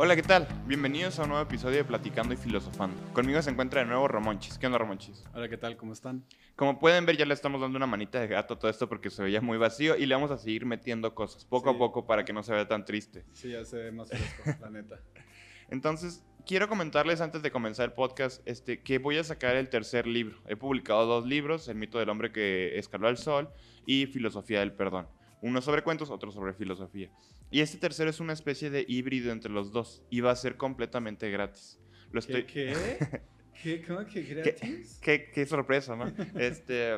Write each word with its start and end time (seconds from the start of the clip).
Hola, 0.00 0.14
¿qué 0.14 0.22
tal? 0.22 0.46
Bienvenidos 0.66 1.18
a 1.18 1.24
un 1.24 1.30
nuevo 1.30 1.42
episodio 1.42 1.78
de 1.78 1.84
Platicando 1.84 2.32
y 2.32 2.36
Filosofando. 2.36 2.96
Conmigo 3.12 3.42
se 3.42 3.50
encuentra 3.50 3.80
de 3.80 3.86
nuevo 3.88 4.06
Ramonchis. 4.06 4.56
¿Qué 4.56 4.66
onda, 4.66 4.78
Ramonchis? 4.78 5.24
Hola, 5.34 5.48
¿qué 5.48 5.56
tal? 5.56 5.76
¿Cómo 5.76 5.92
están? 5.92 6.24
Como 6.54 6.78
pueden 6.78 7.04
ver, 7.04 7.16
ya 7.16 7.24
le 7.26 7.34
estamos 7.34 7.60
dando 7.60 7.76
una 7.76 7.86
manita 7.86 8.20
de 8.20 8.28
gato 8.28 8.54
a 8.54 8.58
todo 8.58 8.70
esto 8.70 8.88
porque 8.88 9.10
se 9.10 9.22
veía 9.24 9.40
muy 9.40 9.58
vacío 9.58 9.96
y 9.96 10.06
le 10.06 10.14
vamos 10.14 10.30
a 10.30 10.38
seguir 10.38 10.66
metiendo 10.66 11.14
cosas 11.16 11.44
poco 11.44 11.70
Sí. 11.70 11.74
a 11.76 11.78
poco 11.78 12.06
para 12.06 12.24
que 12.24 12.32
no 12.32 12.44
se 12.44 12.52
vea 12.52 12.68
tan 12.68 12.84
triste. 12.84 13.24
Sí, 13.32 13.50
ya 13.50 13.64
se 13.64 13.76
ve 13.76 13.92
más 13.92 14.08
fresco, 14.08 14.42
la 14.60 14.70
neta. 14.70 15.00
Entonces, 15.68 16.24
quiero 16.46 16.68
comentarles 16.68 17.20
antes 17.20 17.42
de 17.42 17.50
comenzar 17.50 17.86
el 17.86 17.92
podcast 17.92 18.40
este, 18.46 18.80
que 18.82 18.98
voy 18.98 19.18
a 19.18 19.24
sacar 19.24 19.56
el 19.56 19.68
tercer 19.68 20.06
libro. 20.06 20.38
He 20.46 20.54
publicado 20.54 21.06
dos 21.06 21.26
libros, 21.26 21.66
El 21.68 21.74
mito 21.76 21.98
del 21.98 22.08
hombre 22.08 22.30
que 22.30 22.78
escaló 22.78 23.08
al 23.08 23.18
sol 23.18 23.50
y 23.84 24.06
Filosofía 24.06 24.60
del 24.60 24.72
perdón. 24.72 25.08
Uno 25.42 25.60
sobre 25.60 25.82
cuentos, 25.82 26.10
otro 26.10 26.30
sobre 26.32 26.52
filosofía. 26.54 27.10
Y 27.50 27.60
este 27.60 27.78
tercero 27.78 28.10
es 28.10 28.20
una 28.20 28.32
especie 28.32 28.70
de 28.70 28.84
híbrido 28.88 29.32
entre 29.32 29.50
los 29.52 29.72
dos 29.72 30.02
y 30.10 30.20
va 30.20 30.32
a 30.32 30.36
ser 30.36 30.56
completamente 30.56 31.30
gratis. 31.30 31.78
Lo 32.12 32.20
estoy... 32.20 32.44
¿Qué? 32.44 32.72
¿Qué? 32.98 33.20
¿Qué? 33.62 33.82
¿Cómo 33.86 34.04
que 34.06 34.22
gratis? 34.22 34.98
Qué, 35.02 35.30
qué 35.32 35.46
sorpresa, 35.46 35.96
¿no? 35.96 36.12
este, 36.38 36.96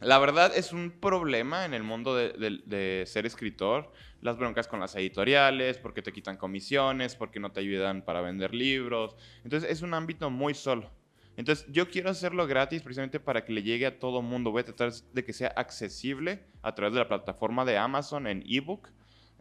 la 0.00 0.18
verdad 0.18 0.52
es 0.54 0.72
un 0.72 0.90
problema 0.90 1.64
en 1.64 1.72
el 1.74 1.82
mundo 1.82 2.14
de, 2.14 2.32
de- 2.34 2.60
de 2.66 3.04
ser 3.06 3.26
escritor. 3.26 3.92
Las 4.20 4.36
broncas 4.36 4.66
con 4.66 4.80
las 4.80 4.94
editoriales, 4.96 5.78
porque 5.78 6.02
te 6.02 6.12
quitan 6.12 6.36
comisiones, 6.36 7.14
porque 7.14 7.38
no 7.40 7.52
te 7.52 7.60
ayudan 7.60 8.04
para 8.04 8.20
vender 8.20 8.52
libros. 8.54 9.14
Entonces 9.44 9.70
es 9.70 9.82
un 9.82 9.94
ámbito 9.94 10.28
muy 10.28 10.54
solo. 10.54 10.90
Entonces 11.38 11.66
yo 11.70 11.88
quiero 11.88 12.10
hacerlo 12.10 12.48
gratis 12.48 12.82
precisamente 12.82 13.20
para 13.20 13.44
que 13.44 13.52
le 13.52 13.62
llegue 13.62 13.86
a 13.86 14.00
todo 14.00 14.22
mundo. 14.22 14.50
Voy 14.50 14.62
a 14.62 14.64
tratar 14.64 14.92
de 14.92 15.24
que 15.24 15.32
sea 15.32 15.52
accesible 15.54 16.42
a 16.62 16.74
través 16.74 16.94
de 16.94 16.98
la 16.98 17.06
plataforma 17.06 17.64
de 17.64 17.78
Amazon 17.78 18.26
en 18.26 18.42
ebook. 18.44 18.88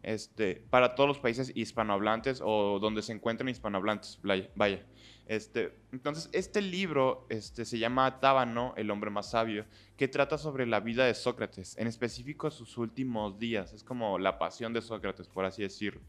Este, 0.04 0.64
para 0.70 0.94
todos 0.94 1.08
los 1.08 1.18
países 1.18 1.52
hispanohablantes 1.56 2.40
o 2.46 2.78
donde 2.80 3.02
se 3.02 3.14
encuentren 3.14 3.50
hispanohablantes, 3.50 4.20
vaya. 4.22 4.86
Este, 5.26 5.74
entonces, 5.92 6.30
este 6.34 6.62
libro 6.62 7.26
este, 7.30 7.66
se 7.66 7.80
llama 7.80 8.20
Tábano, 8.20 8.76
el 8.78 8.92
hombre 8.92 9.10
más 9.10 9.32
sabio, 9.32 9.66
que 9.98 10.08
trata 10.08 10.38
sobre 10.38 10.68
la 10.68 10.80
vida 10.80 11.04
de 11.04 11.16
Sócrates, 11.16 11.76
en 11.80 11.88
específico 11.88 12.52
sus 12.52 12.78
últimos 12.78 13.40
días. 13.40 13.74
Es 13.74 13.84
como 13.84 14.20
la 14.20 14.38
pasión 14.38 14.72
de 14.72 14.84
Sócrates, 14.84 15.28
por 15.28 15.46
así 15.46 15.64
decirlo. 15.64 16.02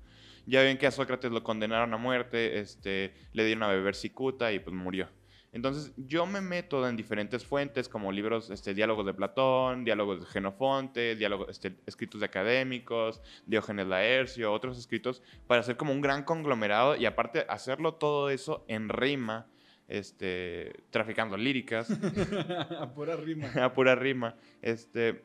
Ya 0.45 0.61
ven 0.61 0.77
que 0.77 0.87
a 0.87 0.91
Sócrates 0.91 1.33
lo 1.33 1.43
condenaron 1.43 1.95
a 1.95 1.97
muerte, 1.97 2.61
este, 2.61 3.15
le 3.33 3.47
dieron 3.47 3.63
a 3.63 3.69
beber 3.69 3.95
cicuta 3.95 4.53
y 4.53 4.59
pues 4.59 4.77
murió. 4.77 5.09
Entonces, 5.53 5.93
yo 5.97 6.27
me 6.27 6.41
meto 6.41 6.87
en 6.87 6.97
diferentes 6.97 7.45
fuentes, 7.45 7.89
como 7.89 8.13
libros, 8.13 8.51
este, 8.51 8.75
diálogos 8.75 9.07
de 9.07 9.15
Platón, 9.15 9.85
diálogos 9.85 10.21
de 10.21 10.27
Genofonte, 10.27 11.17
diálogos, 11.17 11.49
este, 11.49 11.77
escritos 11.87 12.21
de 12.21 12.27
académicos, 12.27 13.23
Diógenes 13.47 13.87
Laercio, 13.87 14.53
otros 14.53 14.79
escritos, 14.79 15.23
para 15.47 15.61
hacer 15.61 15.77
como 15.77 15.93
un 15.93 16.03
gran 16.03 16.23
conglomerado 16.25 16.97
y 16.97 17.07
aparte 17.07 17.47
hacerlo 17.49 17.95
todo 17.95 18.29
eso 18.29 18.65
en 18.69 18.91
rima, 18.91 19.47
este, 19.89 20.85
traficando 20.91 21.39
líricas, 21.39 21.91
A 22.79 22.93
pura 22.93 23.17
rima. 23.17 23.49
a 23.65 23.73
pura 23.73 23.95
rima, 23.95 24.37
este, 24.61 25.25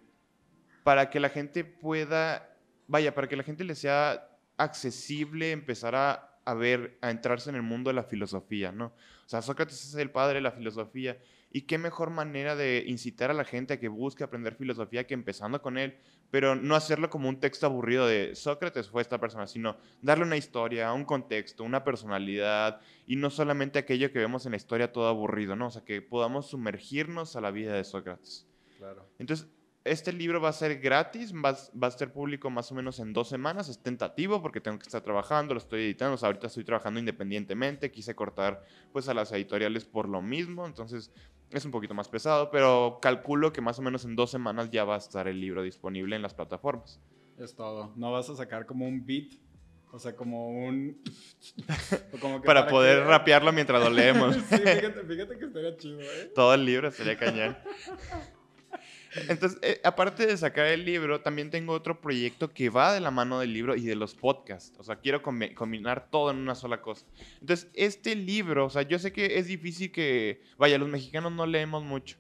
para 0.84 1.10
que 1.10 1.20
la 1.20 1.30
gente 1.30 1.66
pueda, 1.66 2.56
vaya, 2.88 3.14
para 3.14 3.28
que 3.28 3.36
la 3.36 3.44
gente 3.44 3.66
le 3.66 3.76
sea 3.76 4.30
accesible 4.56 5.52
empezar 5.52 5.96
a, 5.96 6.40
a 6.46 6.54
ver, 6.54 6.98
a 7.02 7.12
entrarse 7.12 7.50
en 7.50 7.58
el 7.58 7.62
mundo 7.62 7.90
de 7.90 7.96
la 7.96 8.04
filosofía, 8.04 8.72
¿no? 8.72 8.94
Sea, 9.34 9.42
Sócrates 9.42 9.84
es 9.84 9.96
el 9.96 10.12
padre 10.12 10.36
de 10.36 10.42
la 10.42 10.52
filosofía. 10.52 11.18
Y 11.52 11.62
qué 11.62 11.80
mejor 11.80 12.12
manera 12.12 12.56
de 12.56 12.84
incitar 12.86 13.32
a 13.32 13.34
la 13.34 13.44
gente 13.44 13.74
a 13.74 13.80
que 13.80 13.88
busque 13.88 14.24
aprender 14.24 14.54
filosofía 14.54 15.08
que 15.08 15.16
empezando 15.16 15.60
con 15.60 15.80
él, 15.80 15.98
pero 16.30 16.56
no 16.56 16.76
hacerlo 16.76 17.10
como 17.10 17.30
un 17.30 17.40
texto 17.40 17.66
aburrido 17.66 18.06
de 18.06 18.36
Sócrates 18.36 18.90
fue 18.90 19.02
esta 19.02 19.20
persona, 19.20 19.48
sino 19.48 19.78
darle 20.04 20.26
una 20.26 20.38
historia, 20.38 20.94
un 20.94 21.04
contexto, 21.04 21.64
una 21.64 21.84
personalidad 21.84 22.80
y 23.08 23.16
no 23.16 23.32
solamente 23.32 23.80
aquello 23.80 24.12
que 24.12 24.20
vemos 24.20 24.46
en 24.46 24.52
la 24.52 24.58
historia 24.58 24.94
todo 24.94 25.08
aburrido, 25.08 25.56
¿no? 25.56 25.68
O 25.68 25.72
sea, 25.72 25.84
que 25.84 26.02
podamos 26.04 26.52
sumergirnos 26.52 27.36
a 27.36 27.42
la 27.42 27.50
vida 27.50 27.74
de 27.74 27.84
Sócrates. 27.84 28.48
Claro. 28.78 29.08
Entonces, 29.18 29.48
este 29.86 30.14
libro 30.14 30.40
va 30.40 30.50
a 30.50 30.54
ser 30.54 30.80
gratis, 30.80 31.34
va, 31.34 31.50
a- 31.50 31.78
va 31.78 31.88
a 31.88 31.92
ser 31.92 32.12
público 32.14 32.50
más 32.50 32.72
o 32.72 32.76
menos 32.76 33.00
en 33.00 33.12
dos 33.14 33.28
semanas, 33.30 33.68
es 33.70 33.80
tentativo 33.80 34.42
porque 34.42 34.62
tengo 34.62 34.78
que 34.80 34.84
estar 34.84 35.02
trabajando, 35.02 35.54
lo 35.54 35.60
estoy 35.60 35.82
editando, 35.84 36.16
o 36.16 36.18
sea, 36.18 36.28
ahorita 36.28 36.48
estoy 36.48 36.64
trabajando 36.64 37.00
independientemente, 37.00 37.92
quise 37.92 38.16
cortar 38.16 38.64
pues 38.92 39.08
a 39.10 39.14
las 39.14 39.32
editoriales 39.34 39.86
por 39.86 40.08
lo 40.08 40.22
mismo, 40.22 40.66
entonces 40.66 41.12
es 41.52 41.66
un 41.66 41.72
poquito 41.72 41.94
más 41.94 42.08
pesado, 42.10 42.50
pero 42.50 43.00
calculo 43.02 43.52
que 43.54 43.62
más 43.62 43.78
o 43.78 43.82
menos 43.82 44.06
en 44.06 44.16
dos 44.16 44.32
semanas 44.32 44.72
ya 44.72 44.86
va 44.86 44.96
a 44.96 45.00
estar 45.00 45.28
el 45.28 45.40
libro 45.42 45.62
disponible 45.64 46.16
en 46.16 46.22
las 46.22 46.34
plataformas. 46.34 47.00
Es 47.38 47.56
todo. 47.56 47.92
No 47.96 48.12
vas 48.12 48.30
a 48.30 48.36
sacar 48.36 48.66
como 48.66 48.88
un 48.88 49.06
beat, 49.06 49.34
o 49.92 50.00
sea, 50.00 50.16
como 50.16 50.50
un... 50.50 51.02
como 52.22 52.42
que 52.42 52.46
Para 52.48 52.68
poder 52.68 53.00
que- 53.00 53.06
rapearlo 53.06 53.52
mientras 53.52 53.84
lo 53.84 53.90
leemos. 53.90 54.36
sí, 54.50 54.58
fíjate, 54.58 55.04
fíjate 55.04 55.38
que 55.38 55.46
estaría 55.46 55.78
chido, 55.78 56.00
¿eh? 56.02 56.32
Todo 56.34 56.54
el 56.54 56.66
libro 56.66 56.90
sería 56.92 57.18
cañón. 57.18 57.58
Entonces, 59.30 59.60
eh, 59.62 59.80
aparte 59.84 60.26
de 60.26 60.36
sacar 60.38 60.68
el 60.68 60.86
libro, 60.86 61.22
también 61.22 61.50
tengo 61.52 61.74
otro 61.74 62.02
proyecto 62.02 62.52
que 62.54 62.70
va 62.70 62.94
de 62.94 63.00
la 63.00 63.12
mano 63.12 63.40
del 63.40 63.54
libro 63.54 63.76
y 63.76 63.82
de 63.82 63.96
los 63.96 64.16
podcasts. 64.16 64.74
O 64.80 64.84
sea, 64.84 64.96
quiero 64.98 65.22
combi- 65.22 65.54
combinar 65.54 66.10
todo 66.10 66.32
en 66.32 66.38
una 66.38 66.56
sola 66.56 66.82
cosa. 66.82 67.06
Entonces, 67.42 67.70
este 67.74 68.16
libro, 68.16 68.66
o 68.66 68.70
sea, 68.70 68.82
yo 68.82 68.98
sé 69.00 69.12
que 69.12 69.38
es 69.38 69.48
difícil 69.48 69.92
que, 69.92 70.42
vaya, 70.58 70.78
los 70.78 70.90
mexicanos 70.90 71.32
no 71.32 71.46
leemos 71.46 71.84
mucho. 71.84 72.18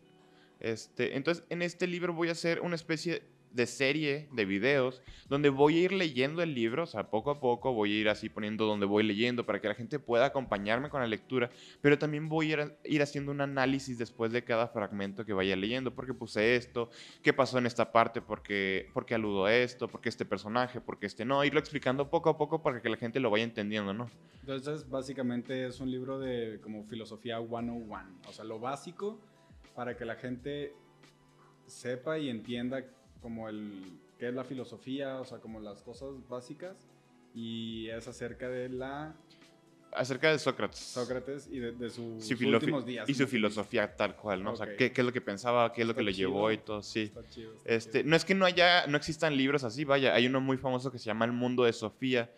Este, 0.59 1.17
entonces, 1.17 1.43
en 1.49 1.61
este 1.61 1.87
libro 1.87 2.13
voy 2.13 2.29
a 2.29 2.33
hacer 2.33 2.61
una 2.61 2.75
especie 2.75 3.23
de 3.53 3.67
serie 3.67 4.27
de 4.31 4.45
videos 4.45 5.01
donde 5.29 5.49
voy 5.49 5.77
a 5.77 5.81
ir 5.83 5.93
leyendo 5.93 6.41
el 6.41 6.53
libro, 6.53 6.83
o 6.83 6.85
sea, 6.87 7.09
poco 7.09 7.31
a 7.31 7.39
poco 7.39 7.71
voy 7.73 7.93
a 7.93 7.99
ir 8.01 8.09
así 8.09 8.27
poniendo 8.29 8.65
donde 8.65 8.85
voy 8.85 9.03
leyendo 9.03 9.45
para 9.45 9.61
que 9.61 9.67
la 9.67 9.75
gente 9.75 9.99
pueda 9.99 10.25
acompañarme 10.25 10.89
con 10.89 11.01
la 11.01 11.07
lectura, 11.07 11.49
pero 11.81 11.97
también 11.97 12.29
voy 12.29 12.47
a 12.49 12.53
ir, 12.53 12.59
a- 12.61 12.71
ir 12.83 13.01
haciendo 13.01 13.31
un 13.31 13.41
análisis 13.41 13.97
después 13.97 14.31
de 14.31 14.43
cada 14.43 14.67
fragmento 14.67 15.23
que 15.25 15.33
vaya 15.33 15.55
leyendo, 15.55 15.93
porque 15.93 16.13
puse 16.13 16.55
esto, 16.55 16.89
qué 17.21 17.31
pasó 17.31 17.57
en 17.59 17.65
esta 17.65 17.91
parte, 17.91 18.21
porque 18.21 18.89
porque 18.93 19.15
aludo 19.15 19.45
a 19.45 19.55
esto, 19.55 19.87
porque 19.87 20.09
este 20.09 20.25
personaje, 20.25 20.81
porque 20.81 21.05
este 21.05 21.23
no, 21.25 21.43
irlo 21.43 21.59
explicando 21.59 22.09
poco 22.09 22.29
a 22.29 22.37
poco 22.37 22.61
para 22.61 22.81
que 22.81 22.89
la 22.89 22.97
gente 22.97 23.19
lo 23.19 23.29
vaya 23.29 23.43
entendiendo, 23.43 23.93
¿no? 23.93 24.09
Entonces, 24.41 24.89
básicamente 24.89 25.67
es 25.67 25.79
un 25.79 25.89
libro 25.91 26.19
de 26.19 26.59
como 26.61 26.83
filosofía 26.85 27.37
101. 27.39 28.19
O 28.27 28.33
sea, 28.33 28.43
lo 28.43 28.59
básico 28.59 29.19
para 29.75 29.95
que 29.95 30.05
la 30.05 30.15
gente 30.15 30.73
sepa 31.65 32.19
y 32.19 32.29
entienda 32.29 32.83
como 33.23 33.49
el 33.49 33.81
qué 34.19 34.27
es 34.27 34.33
la 34.35 34.43
filosofía, 34.43 35.19
o 35.19 35.25
sea, 35.25 35.39
como 35.39 35.59
las 35.59 35.81
cosas 35.81 36.09
básicas. 36.29 36.75
Y 37.33 37.89
es 37.89 38.07
acerca 38.07 38.47
de 38.49 38.69
la 38.69 39.15
Acerca 39.95 40.31
de 40.31 40.39
Sócrates. 40.39 40.79
Sócrates 40.79 41.47
y 41.51 41.59
de, 41.59 41.71
de 41.71 41.89
sus 41.91 42.23
Su 42.25 42.35
filofi- 42.35 42.53
últimos 42.55 42.83
días. 42.85 43.07
y 43.07 43.13
su 43.13 43.25
que 43.25 43.27
filosofía 43.27 43.95
tal 43.95 44.15
cual, 44.15 44.43
¿no? 44.43 44.53
O 44.53 44.55
sea, 44.55 44.75
qué, 44.75 44.91
qué 44.91 45.01
es 45.01 45.05
lo 45.05 45.13
que 45.13 45.21
pensaba, 45.21 45.71
qué 45.71 45.81
es 45.81 45.87
lo 45.87 45.93
que 45.93 46.01
Está 46.01 46.11
le 46.11 46.17
llevó 46.17 46.51
y 46.51 46.57
todo, 46.57 46.81
sí. 46.81 47.01
Está 47.03 47.27
chido, 47.29 47.53
está 47.53 47.73
Este, 47.73 47.99
chido. 47.99 48.09
no 48.09 48.15
es 48.15 48.25
que 48.25 48.33
no 48.35 48.45
haya, 48.45 48.87
no 48.87 48.97
existan 48.97 49.37
libros 49.37 49.63
así, 49.63 49.83
vaya, 49.85 50.15
hay 50.15 50.25
uno 50.25 50.41
muy 50.41 50.57
famoso 50.57 50.91
que 50.91 50.97
se 50.97 51.05
llama 51.05 51.25
El 51.25 51.31
Mundo 51.31 51.63
de 51.63 51.73
Sofía, 51.73 52.31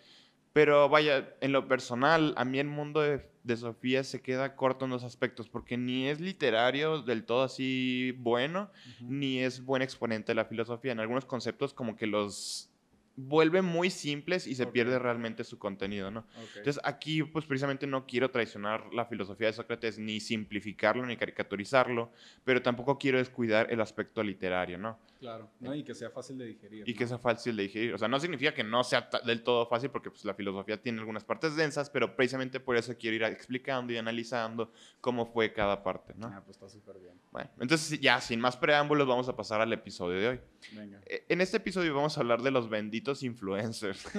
pero 0.55 0.87
vaya, 0.87 1.35
en 1.41 1.51
lo 1.51 1.67
personal, 1.67 2.33
a 2.37 2.45
mí 2.45 2.59
el 2.59 2.67
mundo 2.67 3.01
de, 3.01 3.29
de 3.43 3.57
Sofía 3.57 4.05
se 4.05 4.21
queda 4.21 4.55
corto 4.55 4.85
en 4.85 4.91
dos 4.91 5.03
aspectos, 5.03 5.49
porque 5.49 5.75
ni 5.75 6.07
es 6.07 6.21
literario 6.21 7.01
del 7.01 7.25
todo 7.25 7.43
así 7.43 8.13
bueno, 8.19 8.71
ni 9.01 9.39
es 9.39 9.65
buen 9.65 9.81
exponente 9.81 10.31
de 10.31 10.35
la 10.35 10.45
filosofía. 10.45 10.93
En 10.93 11.01
algunos 11.01 11.25
conceptos 11.25 11.73
como 11.73 11.97
que 11.97 12.07
los 12.07 12.71
vuelve 13.17 13.61
muy 13.61 13.89
simples 13.89 14.45
y 14.47 14.55
se 14.55 14.63
Ok. 14.63 14.71
pierde 14.73 14.99
realmente 14.99 15.43
su 15.43 15.57
contenido, 15.57 16.11
¿no? 16.11 16.19
Ok. 16.21 16.57
Entonces 16.57 16.81
aquí 16.83 17.23
pues 17.23 17.45
precisamente 17.45 17.87
no 17.87 18.05
quiero 18.05 18.29
traicionar 18.29 18.93
la 18.93 19.05
filosofía 19.05 19.47
de 19.47 19.53
Sócrates 19.53 19.97
ni 19.99 20.19
simplificarlo 20.19 21.05
ni 21.05 21.15
caricaturizarlo, 21.17 22.11
pero 22.43 22.61
tampoco 22.61 22.97
quiero 22.97 23.17
descuidar 23.17 23.71
el 23.71 23.81
aspecto 23.81 24.21
literario, 24.23 24.77
¿no? 24.77 24.99
claro, 25.17 25.49
¿no? 25.59 25.73
Y 25.73 25.83
que 25.83 25.95
sea 25.95 26.11
fácil 26.11 26.37
de 26.37 26.45
digerir. 26.45 26.87
Y 26.87 26.91
¿no? 26.93 26.97
que 26.99 27.07
sea 27.07 27.17
fácil 27.17 27.55
de 27.55 27.63
digerir. 27.63 27.93
O 27.95 27.97
sea, 27.97 28.07
no 28.07 28.19
significa 28.19 28.53
que 28.53 28.63
no 28.63 28.83
sea 28.83 29.09
del 29.25 29.41
todo 29.43 29.65
fácil 29.65 29.89
porque 29.89 30.11
pues 30.11 30.23
la 30.23 30.35
filosofía 30.35 30.79
tiene 30.79 30.99
algunas 30.99 31.23
partes 31.23 31.55
densas, 31.55 31.89
pero 31.89 32.15
precisamente 32.15 32.59
por 32.59 32.75
eso 32.77 32.95
quiero 32.95 33.15
ir 33.15 33.23
explicando 33.23 33.91
y 33.91 33.97
analizando 33.97 34.71
cómo 35.01 35.25
fue 35.25 35.51
cada 35.51 35.81
parte, 35.81 36.13
¿no? 36.15 36.27
Ah, 36.27 36.41
pues 36.45 36.57
está 36.57 36.69
súper 36.69 36.99
bien. 36.99 37.15
Bueno, 37.31 37.49
entonces 37.59 37.99
ya 37.99 38.21
sin 38.21 38.39
más 38.39 38.55
preámbulos 38.55 39.07
vamos 39.07 39.27
a 39.27 39.35
pasar 39.35 39.61
al 39.61 39.73
episodio 39.73 40.19
de 40.19 40.27
hoy. 40.27 40.39
Venga. 40.73 41.01
E- 41.07 41.25
En 41.29 41.41
este 41.41 41.57
episodio 41.57 41.95
vamos 41.95 42.17
a 42.17 42.21
hablar 42.21 42.43
de 42.43 42.51
los 42.51 42.69
benditos 42.69 43.04
influencers. 43.23 44.05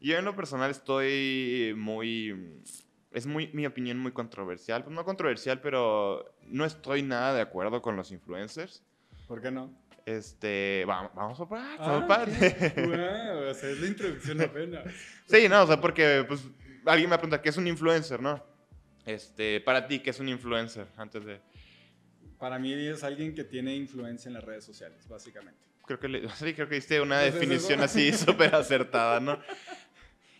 Yo 0.00 0.18
en 0.18 0.24
lo 0.24 0.36
personal 0.36 0.70
estoy 0.70 1.74
muy... 1.76 2.62
Es 3.12 3.26
muy, 3.26 3.48
mi 3.54 3.64
opinión 3.66 3.98
muy 3.98 4.12
controversial. 4.12 4.84
Pues 4.84 4.94
no 4.94 5.04
controversial, 5.04 5.60
pero 5.60 6.34
no 6.48 6.64
estoy 6.66 7.02
nada 7.02 7.32
de 7.34 7.40
acuerdo 7.40 7.80
con 7.80 7.96
los 7.96 8.10
influencers. 8.12 8.82
¿Por 9.26 9.40
qué 9.40 9.50
no? 9.50 9.72
Este, 10.04 10.84
vamos, 10.86 11.12
vamos 11.14 11.40
a 11.40 11.48
par- 11.48 11.76
Ah, 11.80 11.96
a 11.96 12.06
par- 12.06 12.28
Wow, 12.28 13.48
o 13.50 13.54
sea, 13.54 13.70
es 13.70 13.80
la 13.80 13.86
introducción 13.86 14.40
apenas. 14.42 14.84
Sí, 15.26 15.48
no, 15.48 15.62
o 15.62 15.66
sea, 15.66 15.80
porque 15.80 16.24
pues 16.28 16.42
alguien 16.84 17.10
me 17.10 17.16
pregunta, 17.16 17.40
¿qué 17.42 17.48
es 17.48 17.56
un 17.56 17.66
influencer, 17.66 18.20
no? 18.22 18.40
Este, 19.06 19.60
para 19.62 19.86
ti, 19.88 19.98
¿qué 20.00 20.10
es 20.10 20.20
un 20.20 20.28
influencer? 20.28 20.86
Antes 20.96 21.24
de... 21.24 21.40
Para 22.38 22.58
mí 22.58 22.72
es 22.72 23.02
alguien 23.04 23.34
que 23.34 23.44
tiene 23.44 23.74
influencia 23.74 24.28
en 24.28 24.34
las 24.34 24.44
redes 24.44 24.64
sociales, 24.64 25.06
básicamente. 25.08 25.58
Creo 25.86 25.98
que, 26.00 26.08
le- 26.08 26.28
sí, 26.36 26.52
creo 26.54 26.68
que 26.68 26.74
diste 26.76 27.00
una 27.00 27.24
es 27.24 27.34
definición 27.34 27.80
eso. 27.80 27.84
así 27.84 28.12
súper 28.12 28.54
acertada, 28.54 29.20
¿no? 29.20 29.40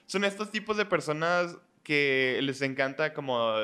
Son 0.07 0.25
estos 0.25 0.51
tipos 0.51 0.77
de 0.77 0.85
personas 0.85 1.57
que 1.83 2.39
les 2.43 2.63
encanta 2.63 3.13
como 3.15 3.55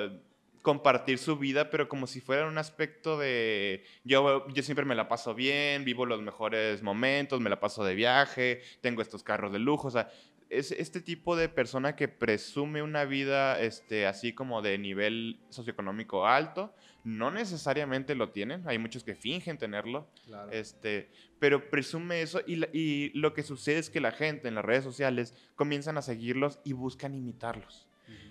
compartir 0.63 1.19
su 1.19 1.37
vida, 1.37 1.71
pero 1.71 1.89
como 1.89 2.07
si 2.07 2.21
fuera 2.21 2.47
un 2.47 2.57
aspecto 2.57 3.19
de 3.19 3.85
yo, 4.05 4.47
yo 4.49 4.63
siempre 4.63 4.85
me 4.85 4.95
la 4.95 5.09
paso 5.09 5.35
bien, 5.35 5.85
vivo 5.85 6.07
los 6.07 6.23
mejores 6.23 6.83
momentos, 6.83 7.41
me 7.41 7.51
la 7.51 7.59
paso 7.59 7.85
de 7.85 7.97
viaje, 7.97 8.63
tengo 8.81 9.03
estos 9.03 9.25
carros 9.25 9.53
de 9.53 9.59
lujo, 9.59 9.89
o 9.89 9.91
sea, 9.91 10.09
es 10.53 10.71
este 10.71 11.01
tipo 11.01 11.35
de 11.35 11.49
persona 11.49 11.97
que 11.97 12.09
presume 12.09 12.83
una 12.83 13.05
vida 13.05 13.59
este, 13.59 14.07
así 14.07 14.35
como 14.35 14.61
de 14.61 14.77
nivel 14.77 15.41
socioeconómico 15.49 16.27
alto. 16.27 16.75
No 17.05 17.31
necesariamente 17.31 18.15
lo 18.15 18.31
tienen, 18.31 18.63
hay 18.69 18.79
muchos 18.79 19.03
que 19.03 19.17
fingen 19.17 19.59
tenerlo, 19.59 20.07
este, 20.53 21.11
pero 21.41 21.69
presume 21.69 22.23
eso 22.23 22.41
y, 22.47 22.65
y, 22.73 23.11
lo 23.15 23.35
que 23.35 23.43
sucede 23.43 23.79
es 23.79 23.91
que 23.91 24.01
la 24.01 24.13
gente 24.13 24.47
en 24.47 24.55
las 24.55 24.65
redes 24.65 24.85
sociales 24.85 25.35
comienzan 25.57 25.99
a 25.99 26.03
seguirlos 26.03 26.61
y 26.63 26.75
buscan 26.75 27.15
imitarlos. 27.15 27.89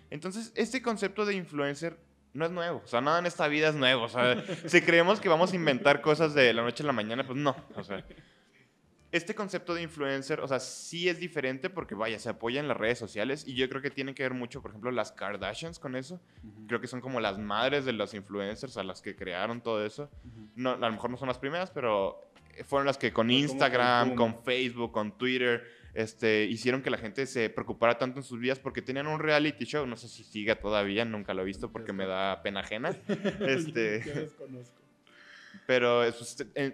Entonces, 0.09 0.53
este 0.55 0.81
concepto 0.81 1.25
de 1.25 1.35
influencer 1.35 1.97
no 2.33 2.45
es 2.45 2.51
nuevo, 2.51 2.81
o 2.83 2.87
sea, 2.87 3.01
nada 3.01 3.19
en 3.19 3.25
esta 3.25 3.49
vida 3.49 3.69
es 3.69 3.75
nuevo, 3.75 4.03
o 4.03 4.09
sea, 4.09 4.41
si 4.65 4.81
creemos 4.81 5.19
que 5.19 5.27
vamos 5.27 5.51
a 5.51 5.55
inventar 5.55 6.01
cosas 6.01 6.33
de 6.33 6.53
la 6.53 6.61
noche 6.61 6.83
a 6.83 6.85
la 6.85 6.93
mañana, 6.93 7.25
pues 7.25 7.37
no, 7.37 7.55
o 7.75 7.83
sea, 7.83 8.05
este 9.11 9.35
concepto 9.35 9.73
de 9.73 9.81
influencer, 9.81 10.39
o 10.39 10.47
sea, 10.47 10.59
sí 10.59 11.09
es 11.09 11.19
diferente 11.19 11.69
porque, 11.69 11.95
vaya, 11.95 12.17
se 12.17 12.29
apoya 12.29 12.61
en 12.61 12.67
las 12.67 12.77
redes 12.77 12.97
sociales 12.97 13.45
y 13.45 13.55
yo 13.55 13.67
creo 13.67 13.81
que 13.81 13.89
tiene 13.89 14.15
que 14.15 14.23
ver 14.23 14.33
mucho, 14.33 14.61
por 14.61 14.71
ejemplo, 14.71 14.89
las 14.91 15.11
Kardashians 15.11 15.79
con 15.79 15.95
eso. 15.95 16.21
Creo 16.67 16.79
que 16.79 16.87
son 16.87 17.01
como 17.01 17.19
las 17.19 17.37
madres 17.37 17.83
de 17.83 17.93
los 17.93 18.13
influencers 18.13 18.77
a 18.77 18.83
las 18.83 19.01
que 19.01 19.15
crearon 19.15 19.61
todo 19.61 19.85
eso. 19.85 20.09
no, 20.55 20.71
a 20.71 20.77
lo 20.77 20.91
mejor 20.91 21.09
no 21.09 21.17
son 21.17 21.27
las 21.27 21.39
primeras, 21.39 21.71
pero 21.71 22.31
fueron 22.65 22.85
las 22.85 22.97
que 22.97 23.11
con 23.11 23.31
Instagram, 23.31 24.15
con 24.15 24.43
Facebook, 24.43 24.91
con 24.91 25.17
Twitter, 25.17 25.63
este, 25.93 26.45
hicieron 26.45 26.81
que 26.81 26.89
la 26.89 26.97
gente 26.97 27.25
se 27.25 27.49
preocupara 27.49 27.97
tanto 27.97 28.19
en 28.19 28.23
sus 28.23 28.39
vidas 28.39 28.59
porque 28.59 28.81
tenían 28.81 29.07
un 29.07 29.19
reality 29.19 29.65
show. 29.65 29.85
No 29.85 29.97
sé 29.97 30.07
si 30.07 30.23
sigue 30.23 30.55
todavía, 30.55 31.03
nunca 31.03 31.33
lo 31.33 31.41
he 31.41 31.45
visto 31.45 31.71
porque 31.71 31.91
me 31.91 32.05
da 32.05 32.41
pena 32.41 32.61
ajena. 32.61 32.95
este, 33.41 33.99
desconozco 33.99 34.80
pero 35.65 36.03
eh, 36.03 36.13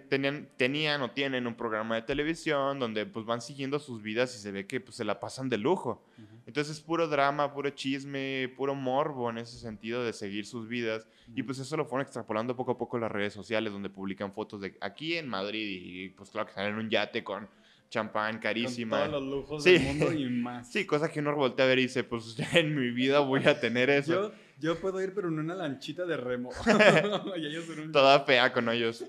tenían, 0.08 0.48
tenían 0.56 1.02
o 1.02 1.10
tienen 1.10 1.46
un 1.46 1.54
programa 1.54 1.96
de 1.96 2.02
televisión 2.02 2.78
donde 2.78 3.06
pues 3.06 3.26
van 3.26 3.40
siguiendo 3.40 3.78
sus 3.78 4.02
vidas 4.02 4.34
y 4.36 4.38
se 4.38 4.50
ve 4.50 4.66
que 4.66 4.80
pues 4.80 4.96
se 4.96 5.04
la 5.04 5.20
pasan 5.20 5.48
de 5.48 5.58
lujo. 5.58 6.04
Entonces 6.46 6.78
es 6.78 6.82
puro 6.82 7.06
drama, 7.08 7.52
puro 7.52 7.70
chisme, 7.70 8.52
puro 8.56 8.74
morbo 8.74 9.28
en 9.30 9.38
ese 9.38 9.58
sentido 9.58 10.02
de 10.02 10.12
seguir 10.12 10.46
sus 10.46 10.66
vidas. 10.66 11.06
Y 11.34 11.42
pues 11.42 11.58
eso 11.58 11.76
lo 11.76 11.84
fueron 11.84 12.02
extrapolando 12.02 12.56
poco 12.56 12.72
a 12.72 12.78
poco 12.78 12.96
en 12.96 13.02
las 13.02 13.12
redes 13.12 13.34
sociales 13.34 13.72
donde 13.72 13.90
publican 13.90 14.32
fotos 14.32 14.62
de 14.62 14.76
aquí 14.80 15.16
en 15.16 15.28
Madrid 15.28 15.80
y 15.82 16.08
pues 16.10 16.30
claro 16.30 16.46
que 16.46 16.50
están 16.50 16.66
en 16.66 16.76
un 16.76 16.88
yate 16.88 17.22
con 17.22 17.48
champán 17.90 18.38
carísima. 18.38 19.00
Con 19.00 19.10
todos 19.10 19.22
los 19.22 19.32
lujos 19.32 19.64
del 19.64 19.80
mundo 19.80 20.12
y 20.12 20.28
más. 20.30 20.70
Sí, 20.70 20.86
cosa 20.86 21.10
que 21.10 21.20
uno 21.20 21.34
voltea 21.34 21.64
a 21.64 21.68
ver 21.68 21.78
y 21.78 21.82
dice, 21.82 22.04
pues 22.04 22.36
en 22.54 22.74
mi 22.74 22.90
vida 22.90 23.20
voy 23.20 23.46
a 23.46 23.60
tener 23.60 23.90
eso. 23.90 24.12
Yo 24.12 24.32
puedo 24.80 25.00
ir, 25.00 25.14
pero 25.14 25.28
en 25.28 25.38
una 25.38 25.54
lanchita 25.54 26.04
de 26.04 26.16
remo. 26.16 26.50
Toda 27.92 28.20
fea 28.20 28.52
con 28.52 28.68
ellos. 28.68 29.04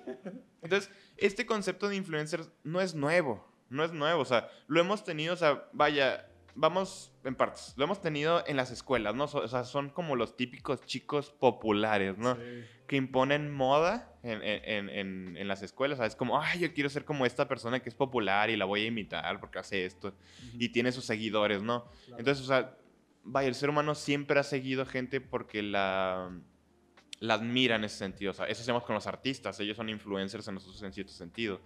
Entonces, 0.61 0.91
este 1.17 1.45
concepto 1.45 1.89
de 1.89 1.95
influencer 1.95 2.41
no 2.63 2.81
es 2.81 2.93
nuevo. 2.95 3.47
No 3.69 3.83
es 3.83 3.91
nuevo. 3.91 4.21
O 4.21 4.25
sea, 4.25 4.49
lo 4.67 4.79
hemos 4.79 5.03
tenido, 5.03 5.33
o 5.33 5.37
sea, 5.37 5.67
vaya, 5.73 6.27
vamos 6.55 7.11
en 7.23 7.35
partes. 7.35 7.73
Lo 7.77 7.85
hemos 7.85 8.01
tenido 8.01 8.43
en 8.47 8.57
las 8.57 8.71
escuelas, 8.71 9.15
¿no? 9.15 9.25
O 9.25 9.47
sea, 9.47 9.63
son 9.63 9.89
como 9.89 10.15
los 10.15 10.35
típicos 10.35 10.81
chicos 10.85 11.31
populares, 11.31 12.17
¿no? 12.17 12.37
Que 12.87 12.95
imponen 12.95 13.51
moda 13.51 14.13
en, 14.23 14.41
en, 14.43 14.89
en, 14.89 15.37
en, 15.37 15.47
las 15.47 15.61
escuelas. 15.61 15.99
Es 15.99 16.15
como, 16.15 16.41
ay, 16.41 16.59
yo 16.59 16.73
quiero 16.73 16.89
ser 16.89 17.05
como 17.05 17.25
esta 17.25 17.47
persona 17.47 17.79
que 17.79 17.89
es 17.89 17.95
popular 17.95 18.49
y 18.49 18.57
la 18.57 18.65
voy 18.65 18.81
a 18.81 18.87
imitar 18.87 19.39
porque 19.39 19.59
hace 19.59 19.85
esto. 19.85 20.13
Y 20.53 20.69
tiene 20.69 20.91
sus 20.91 21.05
seguidores, 21.05 21.61
¿no? 21.61 21.85
Entonces, 22.17 22.43
o 22.43 22.47
sea, 22.47 22.75
vaya, 23.23 23.47
el 23.47 23.55
ser 23.55 23.69
humano 23.69 23.95
siempre 23.95 24.39
ha 24.39 24.43
seguido 24.43 24.85
gente 24.85 25.21
porque 25.21 25.61
la, 25.61 26.31
la 27.19 27.33
admira 27.35 27.75
en 27.75 27.83
ese 27.83 27.97
sentido. 27.97 28.31
O 28.31 28.33
sea, 28.33 28.45
eso 28.45 28.61
hacemos 28.61 28.83
con 28.83 28.95
los 28.95 29.07
artistas, 29.07 29.59
ellos 29.59 29.77
son 29.77 29.89
influencers 29.89 30.47
en 30.47 30.55
nosotros 30.55 30.81
en 30.83 30.93
cierto 30.93 31.11
sentido. 31.11 31.59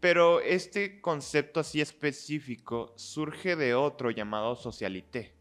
Pero 0.00 0.40
este 0.40 1.00
concepto 1.00 1.60
así 1.60 1.80
específico 1.80 2.92
surge 2.96 3.56
de 3.56 3.74
otro 3.74 4.10
llamado 4.10 4.54
socialité, 4.54 5.34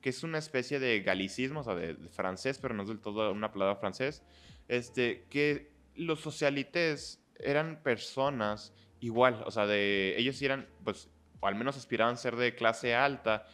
que 0.00 0.08
es 0.08 0.22
una 0.22 0.38
especie 0.38 0.80
de 0.80 1.00
galicismo, 1.02 1.60
o 1.60 1.62
sea, 1.62 1.74
de, 1.74 1.94
francés, 2.08 2.58
pero 2.58 2.74
no 2.74 2.82
es 2.82 2.88
del 2.88 3.00
todo 3.00 3.30
una 3.32 3.52
palabra 3.52 3.76
francés, 3.76 4.22
este, 4.66 5.26
que 5.28 5.72
los 5.94 6.20
socialités 6.20 7.22
eran 7.38 7.82
personas 7.82 8.72
igual, 9.00 9.42
o 9.44 9.50
sea, 9.50 9.66
de, 9.66 10.14
ellos 10.16 10.40
eran, 10.40 10.66
pues, 10.84 11.10
o 11.40 11.46
al 11.46 11.54
menos 11.54 11.76
aspiraban 11.76 12.14
a 12.14 12.16
ser 12.16 12.36
de 12.36 12.54
clase 12.54 12.94
alta, 12.94 13.46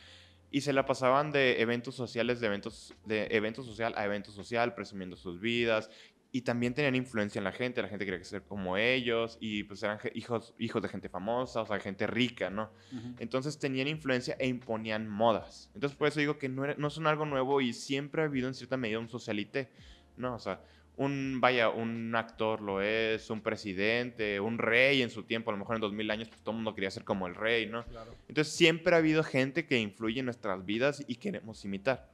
y 0.54 0.60
se 0.60 0.72
la 0.72 0.86
pasaban 0.86 1.32
de 1.32 1.60
eventos 1.60 1.96
sociales, 1.96 2.38
de 2.38 2.46
eventos, 2.46 2.94
de 3.04 3.26
evento 3.32 3.64
social 3.64 3.92
a 3.96 4.04
evento 4.04 4.30
social, 4.30 4.72
presumiendo 4.72 5.16
sus 5.16 5.40
vidas. 5.40 5.90
Y 6.30 6.42
también 6.42 6.74
tenían 6.74 6.94
influencia 6.94 7.40
en 7.40 7.44
la 7.44 7.50
gente, 7.50 7.82
la 7.82 7.88
gente 7.88 8.04
quería 8.04 8.22
ser 8.22 8.42
como 8.44 8.76
ellos, 8.76 9.36
y 9.40 9.64
pues 9.64 9.82
eran 9.82 9.98
hijos, 10.14 10.54
hijos 10.60 10.80
de 10.80 10.88
gente 10.88 11.08
famosa, 11.08 11.62
o 11.62 11.66
sea, 11.66 11.80
gente 11.80 12.06
rica, 12.06 12.50
¿no? 12.50 12.70
Entonces 13.18 13.58
tenían 13.58 13.88
influencia 13.88 14.36
e 14.38 14.46
imponían 14.46 15.08
modas. 15.08 15.72
Entonces 15.74 15.98
por 15.98 16.06
eso 16.06 16.20
digo 16.20 16.38
que 16.38 16.48
no, 16.48 16.72
no 16.76 16.88
son 16.88 17.08
algo 17.08 17.26
nuevo 17.26 17.60
y 17.60 17.72
siempre 17.72 18.22
ha 18.22 18.26
habido 18.26 18.46
en 18.46 18.54
cierta 18.54 18.76
medida 18.76 19.00
un 19.00 19.08
socialité, 19.08 19.72
¿no? 20.16 20.36
O 20.36 20.38
sea, 20.38 20.60
un, 20.96 21.40
vaya, 21.40 21.70
un 21.70 22.14
actor 22.14 22.60
lo 22.60 22.80
es, 22.80 23.28
un 23.30 23.40
presidente, 23.40 24.38
un 24.38 24.58
rey 24.58 25.02
en 25.02 25.10
su 25.10 25.24
tiempo, 25.24 25.50
a 25.50 25.54
lo 25.54 25.58
mejor 25.58 25.76
en 25.76 25.82
2000 25.82 26.10
años, 26.10 26.28
pues 26.28 26.40
todo 26.42 26.52
el 26.52 26.56
mundo 26.56 26.74
quería 26.74 26.90
ser 26.90 27.04
como 27.04 27.26
el 27.26 27.34
rey, 27.34 27.66
¿no? 27.66 27.84
Entonces 28.28 28.54
siempre 28.54 28.94
ha 28.94 28.98
habido 28.98 29.24
gente 29.24 29.66
que 29.66 29.78
influye 29.78 30.20
en 30.20 30.26
nuestras 30.26 30.64
vidas 30.64 31.04
y 31.08 31.16
queremos 31.16 31.64
imitar. 31.64 32.12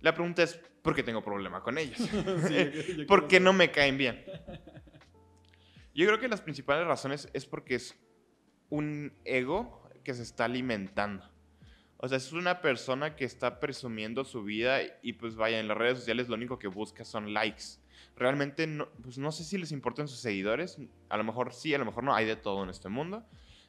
La 0.00 0.14
pregunta 0.14 0.42
es, 0.42 0.58
¿por 0.82 0.94
qué 0.94 1.02
tengo 1.02 1.22
problema 1.22 1.62
con 1.62 1.76
ellos? 1.78 1.98
¿Por 3.06 3.28
qué 3.28 3.40
no 3.40 3.52
me 3.52 3.70
caen 3.70 3.98
bien? 3.98 4.24
Yo 5.94 6.06
creo 6.06 6.18
que 6.18 6.28
las 6.28 6.40
principales 6.40 6.86
razones 6.86 7.28
es 7.34 7.44
porque 7.44 7.74
es 7.74 7.94
un 8.70 9.12
ego 9.24 9.82
que 10.02 10.14
se 10.14 10.22
está 10.22 10.46
alimentando. 10.46 11.30
O 11.98 12.08
sea, 12.08 12.16
es 12.16 12.32
una 12.32 12.62
persona 12.62 13.14
que 13.14 13.24
está 13.24 13.60
presumiendo 13.60 14.24
su 14.24 14.42
vida 14.42 14.80
y 15.02 15.12
pues 15.12 15.36
vaya, 15.36 15.60
en 15.60 15.68
las 15.68 15.76
redes 15.76 15.98
sociales 15.98 16.28
lo 16.28 16.34
único 16.34 16.58
que 16.58 16.66
busca 16.66 17.04
son 17.04 17.32
likes 17.32 17.81
realmente 18.16 18.66
no, 18.66 18.88
pues 19.02 19.18
no 19.18 19.32
sé 19.32 19.44
si 19.44 19.58
les 19.58 19.72
importan 19.72 20.08
sus 20.08 20.20
seguidores, 20.20 20.78
a 21.08 21.16
lo 21.16 21.24
mejor 21.24 21.52
sí, 21.52 21.74
a 21.74 21.78
lo 21.78 21.84
mejor 21.84 22.04
no, 22.04 22.14
hay 22.14 22.26
de 22.26 22.36
todo 22.36 22.62
en 22.62 22.70
este 22.70 22.88
mundo. 22.88 23.24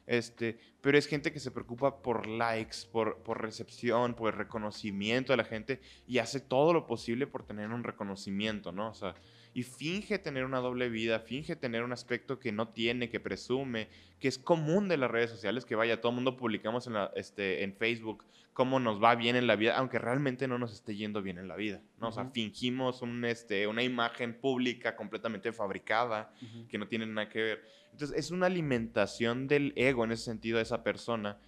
Este, 0.06 0.58
pero 0.82 0.98
es 0.98 1.06
gente 1.06 1.32
que 1.32 1.40
se 1.40 1.50
preocupa 1.50 2.02
por 2.02 2.26
likes, 2.26 2.78
por, 2.92 3.22
por 3.22 3.40
recepción, 3.40 4.14
por 4.14 4.36
reconocimiento 4.36 5.32
de 5.32 5.38
la 5.38 5.44
gente 5.44 5.80
y 6.06 6.18
hace 6.18 6.40
todo 6.40 6.74
lo 6.74 6.86
posible 6.86 7.26
por 7.26 7.44
tener 7.46 7.70
un 7.70 7.84
reconocimiento, 7.84 8.70
¿no? 8.70 8.90
O 8.90 8.94
sea, 8.94 9.14
y 9.54 9.62
finge 9.62 10.18
tener 10.18 10.44
una 10.44 10.58
doble 10.58 10.88
vida, 10.88 11.20
finge 11.20 11.54
tener 11.54 11.84
un 11.84 11.92
aspecto 11.92 12.40
que 12.40 12.50
no 12.50 12.68
tiene, 12.68 13.08
que 13.08 13.20
presume, 13.20 13.88
que 14.18 14.26
es 14.26 14.36
común 14.36 14.88
de 14.88 14.96
las 14.96 15.10
redes 15.10 15.30
sociales, 15.30 15.64
que 15.64 15.76
vaya, 15.76 16.00
todo 16.00 16.10
el 16.10 16.16
mundo 16.16 16.36
publicamos 16.36 16.88
en, 16.88 16.94
este, 17.14 17.62
en 17.62 17.72
Facebook 17.72 18.24
cómo 18.52 18.80
nos 18.80 19.02
va 19.02 19.14
bien 19.14 19.36
en 19.36 19.46
la 19.46 19.56
vida, 19.56 19.76
aunque 19.76 19.98
realmente 19.98 20.48
no 20.48 20.58
nos 20.58 20.72
esté 20.72 20.96
yendo 20.96 21.22
bien 21.22 21.38
en 21.38 21.48
la 21.48 21.56
vida, 21.56 21.82
¿no? 22.00 22.08
O 22.08 22.12
sea, 22.12 22.26
fingimos 22.26 23.02
un, 23.02 23.24
este, 23.24 23.66
una 23.66 23.82
imagen 23.82 24.34
pública 24.34 24.96
completamente 24.96 25.52
fabricada, 25.52 26.32
que 26.68 26.78
no 26.78 26.86
tiene 26.86 27.06
nada 27.06 27.28
que 27.28 27.42
ver. 27.42 27.64
Entonces, 27.92 28.16
es 28.16 28.30
una 28.30 28.46
alimentación 28.46 29.46
del 29.46 29.72
ego 29.76 30.04
en 30.04 30.12
ese 30.12 30.24
sentido 30.24 30.56
de 30.56 30.62
esa 30.62 30.82
persona 30.82 31.38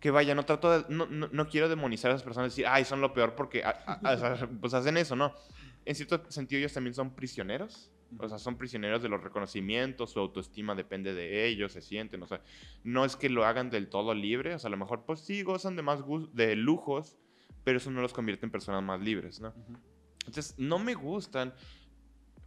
que 0.00 0.10
vaya, 0.10 0.34
no 0.34 0.44
trato 0.44 0.70
de, 0.70 0.84
no, 0.88 1.06
no, 1.06 1.48
quiero 1.48 1.68
demonizar 1.68 2.10
a 2.10 2.14
esas 2.14 2.24
personas 2.24 2.48
y 2.48 2.50
decir, 2.50 2.66
ay, 2.66 2.84
son 2.84 3.02
lo 3.02 3.12
peor 3.12 3.34
porque 3.34 3.62
pues 4.60 4.72
hacen 4.72 4.96
eso, 4.96 5.14
¿no? 5.14 5.34
En 5.84 5.94
cierto 5.94 6.30
sentido 6.30 6.58
ellos 6.58 6.72
también 6.72 6.94
son 6.94 7.14
prisioneros. 7.14 7.90
O 8.18 8.28
sea, 8.28 8.38
son 8.38 8.58
prisioneros 8.58 9.02
de 9.02 9.08
los 9.08 9.22
reconocimientos, 9.22 10.10
su 10.10 10.18
autoestima 10.18 10.74
depende 10.74 11.14
de 11.14 11.46
ellos, 11.46 11.72
se 11.72 11.80
sienten, 11.80 12.20
o 12.24 12.26
sea, 12.26 12.42
no 12.82 13.04
es 13.04 13.14
que 13.14 13.28
lo 13.28 13.44
hagan 13.44 13.70
del 13.70 13.88
todo 13.88 14.14
libre, 14.14 14.52
o 14.52 14.58
sea, 14.58 14.66
a 14.66 14.70
lo 14.72 14.76
mejor 14.76 15.04
pues 15.06 15.20
sí 15.20 15.44
gozan 15.44 15.76
de 15.76 15.82
más 15.82 16.00
de 16.32 16.56
lujos, 16.56 17.16
pero 17.62 17.78
eso 17.78 17.92
no 17.92 18.02
los 18.02 18.12
convierte 18.12 18.46
en 18.46 18.50
personas 18.50 18.82
más 18.82 19.00
libres, 19.00 19.40
¿no? 19.40 19.54
Entonces, 20.26 20.56
no 20.58 20.80
me 20.80 20.94
gustan 20.94 21.54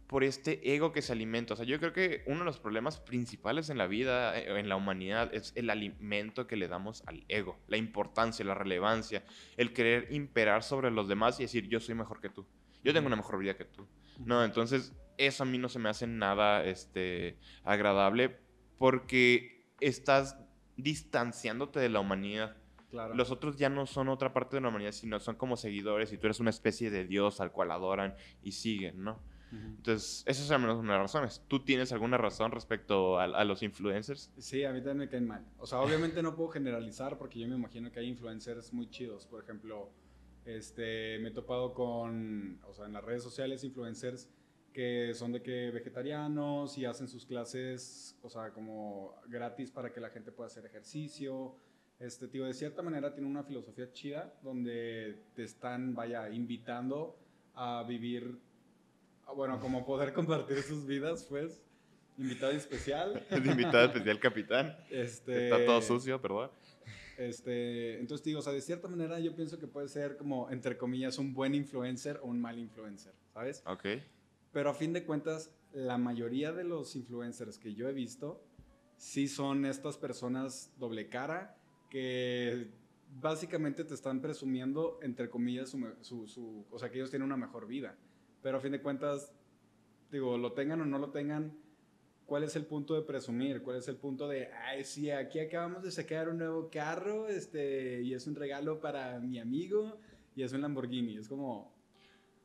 por 0.06 0.22
este 0.22 0.74
ego 0.74 0.92
que 0.92 1.02
se 1.02 1.12
alimenta. 1.12 1.54
O 1.54 1.56
sea, 1.56 1.66
yo 1.66 1.78
creo 1.78 1.92
que 1.92 2.22
uno 2.26 2.40
de 2.40 2.44
los 2.44 2.60
problemas 2.60 3.00
principales 3.00 3.70
en 3.70 3.78
la 3.78 3.86
vida, 3.86 4.38
eh, 4.38 4.60
en 4.60 4.68
la 4.68 4.76
humanidad, 4.76 5.34
es 5.34 5.52
el 5.56 5.70
alimento 5.70 6.46
que 6.46 6.56
le 6.56 6.68
damos 6.68 7.02
al 7.06 7.24
ego, 7.28 7.58
la 7.68 7.78
importancia, 7.78 8.44
la 8.44 8.54
relevancia, 8.54 9.24
el 9.56 9.72
querer 9.72 10.08
imperar 10.12 10.62
sobre 10.62 10.90
los 10.90 11.08
demás 11.08 11.40
y 11.40 11.44
decir, 11.44 11.68
yo 11.68 11.80
soy 11.80 11.94
mejor 11.94 12.20
que 12.20 12.28
tú 12.28 12.46
yo 12.84 12.92
tengo 12.92 13.06
una 13.06 13.16
mejor 13.16 13.38
vida 13.38 13.56
que 13.56 13.64
tú. 13.64 13.86
No, 14.24 14.44
entonces 14.44 14.92
eso 15.18 15.42
a 15.42 15.46
mí 15.46 15.58
no 15.58 15.68
se 15.68 15.78
me 15.78 15.88
hace 15.88 16.06
nada 16.06 16.64
este, 16.64 17.38
agradable 17.64 18.38
porque 18.78 19.66
estás 19.80 20.38
distanciándote 20.76 21.80
de 21.80 21.88
la 21.88 22.00
humanidad. 22.00 22.56
Los 23.14 23.32
otros 23.32 23.56
ya 23.56 23.68
no 23.68 23.86
son 23.86 24.08
otra 24.08 24.32
parte 24.32 24.56
de 24.56 24.60
la 24.60 24.68
humanidad, 24.68 24.92
sino 24.92 25.18
son 25.18 25.34
como 25.34 25.56
seguidores 25.56 26.12
y 26.12 26.18
tú 26.18 26.28
eres 26.28 26.38
una 26.38 26.50
especie 26.50 26.90
de 26.90 27.04
Dios 27.04 27.40
al 27.40 27.50
cual 27.50 27.72
adoran 27.72 28.14
y 28.42 28.52
siguen, 28.52 29.02
¿no? 29.02 29.20
Entonces, 29.50 30.24
esas 30.26 30.46
son 30.46 30.62
menos 30.62 30.84
las 30.84 30.98
razones. 30.98 31.42
¿Tú 31.46 31.64
tienes 31.64 31.92
alguna 31.92 32.16
razón 32.16 32.50
respecto 32.50 33.20
a, 33.20 33.24
a, 33.24 33.44
los 33.44 33.62
influencers? 33.62 34.32
Sí, 34.36 34.64
a 34.64 34.72
mí 34.72 34.78
también 34.78 34.98
me 34.98 35.08
caen 35.08 35.28
mal. 35.28 35.46
O 35.58 35.66
sea, 35.66 35.80
obviamente 35.80 36.22
no 36.22 36.34
puedo 36.34 36.48
generalizar 36.48 37.18
porque 37.18 37.38
yo 37.38 37.46
me 37.46 37.54
imagino 37.54 37.92
que 37.92 38.00
hay 38.00 38.08
influencers 38.08 38.72
muy 38.72 38.90
chidos. 38.90 39.26
Por 39.26 39.44
ejemplo, 39.44 39.92
este, 40.44 41.18
me 41.20 41.28
he 41.28 41.32
topado 41.32 41.74
con, 41.74 42.60
o 42.68 42.74
sea, 42.74 42.86
en 42.86 42.92
las 42.92 43.04
redes 43.04 43.22
sociales, 43.22 43.64
influencers 43.64 44.28
que 44.74 45.14
son 45.14 45.30
de 45.30 45.40
que 45.40 45.70
vegetarianos 45.70 46.76
y 46.76 46.84
hacen 46.84 47.06
sus 47.06 47.24
clases, 47.24 48.18
o 48.22 48.28
sea, 48.28 48.50
como 48.50 49.14
gratis 49.28 49.70
para 49.70 49.92
que 49.92 50.00
la 50.00 50.10
gente 50.10 50.32
pueda 50.32 50.48
hacer 50.48 50.66
ejercicio. 50.66 51.54
Este, 52.00 52.26
tío, 52.26 52.44
de 52.44 52.52
cierta 52.54 52.82
manera 52.82 53.14
tiene 53.14 53.28
una 53.28 53.44
filosofía 53.44 53.92
chida 53.92 54.34
donde 54.42 55.22
te 55.36 55.44
están, 55.44 55.94
vaya, 55.94 56.28
invitando 56.28 57.16
a 57.54 57.84
vivir, 57.84 58.36
bueno, 59.36 59.60
como 59.60 59.86
poder 59.86 60.12
compartir 60.12 60.60
sus 60.60 60.84
vidas, 60.86 61.24
pues. 61.28 61.62
Invitado 62.18 62.52
especial. 62.52 63.24
invitado 63.30 63.86
especial, 63.86 64.18
capitán. 64.18 64.76
Este, 64.90 65.44
Está 65.44 65.64
todo 65.64 65.80
sucio, 65.82 66.20
perdón. 66.20 66.50
Este, 67.16 67.98
entonces, 68.00 68.24
digo, 68.24 68.40
o 68.40 68.42
sea, 68.42 68.52
de 68.52 68.60
cierta 68.60 68.88
manera 68.88 69.20
yo 69.20 69.34
pienso 69.36 69.58
que 69.58 69.66
puede 69.66 69.88
ser 69.88 70.16
como, 70.16 70.50
entre 70.50 70.76
comillas, 70.76 71.18
un 71.18 71.32
buen 71.32 71.54
influencer 71.54 72.20
o 72.22 72.26
un 72.26 72.40
mal 72.40 72.58
influencer, 72.58 73.14
¿sabes? 73.32 73.62
Ok. 73.66 73.86
Pero 74.52 74.70
a 74.70 74.74
fin 74.74 74.92
de 74.92 75.04
cuentas, 75.04 75.50
la 75.72 75.98
mayoría 75.98 76.52
de 76.52 76.64
los 76.64 76.96
influencers 76.96 77.58
que 77.58 77.74
yo 77.74 77.88
he 77.88 77.92
visto, 77.92 78.44
sí 78.96 79.28
son 79.28 79.64
estas 79.64 79.96
personas 79.96 80.72
doble 80.78 81.08
cara 81.08 81.56
que 81.90 82.70
básicamente 83.20 83.84
te 83.84 83.94
están 83.94 84.20
presumiendo, 84.20 84.98
entre 85.02 85.30
comillas, 85.30 85.70
su, 86.00 86.26
su, 86.26 86.66
o 86.70 86.78
sea, 86.78 86.90
que 86.90 86.96
ellos 86.98 87.10
tienen 87.10 87.26
una 87.26 87.36
mejor 87.36 87.66
vida. 87.66 87.96
Pero 88.42 88.58
a 88.58 88.60
fin 88.60 88.72
de 88.72 88.82
cuentas, 88.82 89.32
digo, 90.10 90.36
lo 90.36 90.52
tengan 90.52 90.80
o 90.80 90.84
no 90.84 90.98
lo 90.98 91.10
tengan, 91.10 91.56
¿cuál 92.26 92.44
es 92.44 92.56
el 92.56 92.66
punto 92.66 92.94
de 92.94 93.02
presumir? 93.02 93.62
¿Cuál 93.62 93.78
es 93.78 93.88
el 93.88 93.96
punto 93.96 94.28
de, 94.28 94.48
ay, 94.52 94.84
sí, 94.84 95.10
aquí 95.10 95.38
acabamos 95.40 95.82
de 95.82 95.90
sacar 95.90 96.28
un 96.28 96.38
nuevo 96.38 96.70
carro, 96.70 97.28
este, 97.28 98.02
y 98.02 98.14
es 98.14 98.26
un 98.26 98.34
regalo 98.34 98.80
para 98.80 99.18
mi 99.20 99.38
amigo, 99.38 99.98
y 100.34 100.42
es 100.42 100.52
un 100.52 100.62
Lamborghini? 100.62 101.16
Es 101.16 101.28
como, 101.28 101.74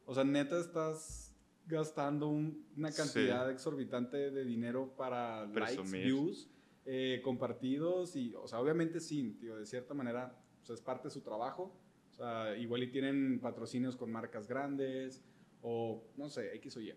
o 0.06 0.14
sea, 0.14 0.24
neta 0.24 0.60
estás 0.60 1.36
gastando 1.66 2.28
una 2.30 2.92
cantidad 2.92 3.50
exorbitante 3.52 4.32
de 4.32 4.44
dinero 4.44 4.96
para 4.98 5.46
likes, 5.46 5.84
views, 5.92 6.50
eh, 6.86 7.22
compartidos 7.24 8.16
y, 8.16 8.34
o 8.34 8.48
sea, 8.48 8.60
obviamente 8.60 9.00
sí, 9.00 9.38
tío, 9.40 9.56
de 9.56 9.66
cierta 9.66 9.94
manera, 9.94 10.36
es 10.74 10.82
parte 10.82 11.08
de 11.08 11.12
su 11.12 11.22
trabajo. 11.22 11.76
O 12.12 12.14
sea, 12.14 12.56
igual 12.58 12.84
y 12.84 12.92
tienen 12.92 13.40
patrocinios 13.40 13.96
con 13.96 14.12
marcas 14.12 14.48
grandes 14.48 15.24
o, 15.62 16.04
no 16.18 16.30
sé, 16.30 16.56
X 16.56 16.78
o 16.78 16.82
Y. 16.82 16.94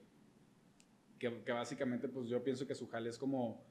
Que, 1.22 1.44
que 1.44 1.52
básicamente, 1.52 2.08
pues 2.08 2.28
yo 2.28 2.42
pienso 2.42 2.66
que 2.66 2.74
su 2.74 2.88
jale 2.88 3.08
es 3.08 3.16
como 3.16 3.62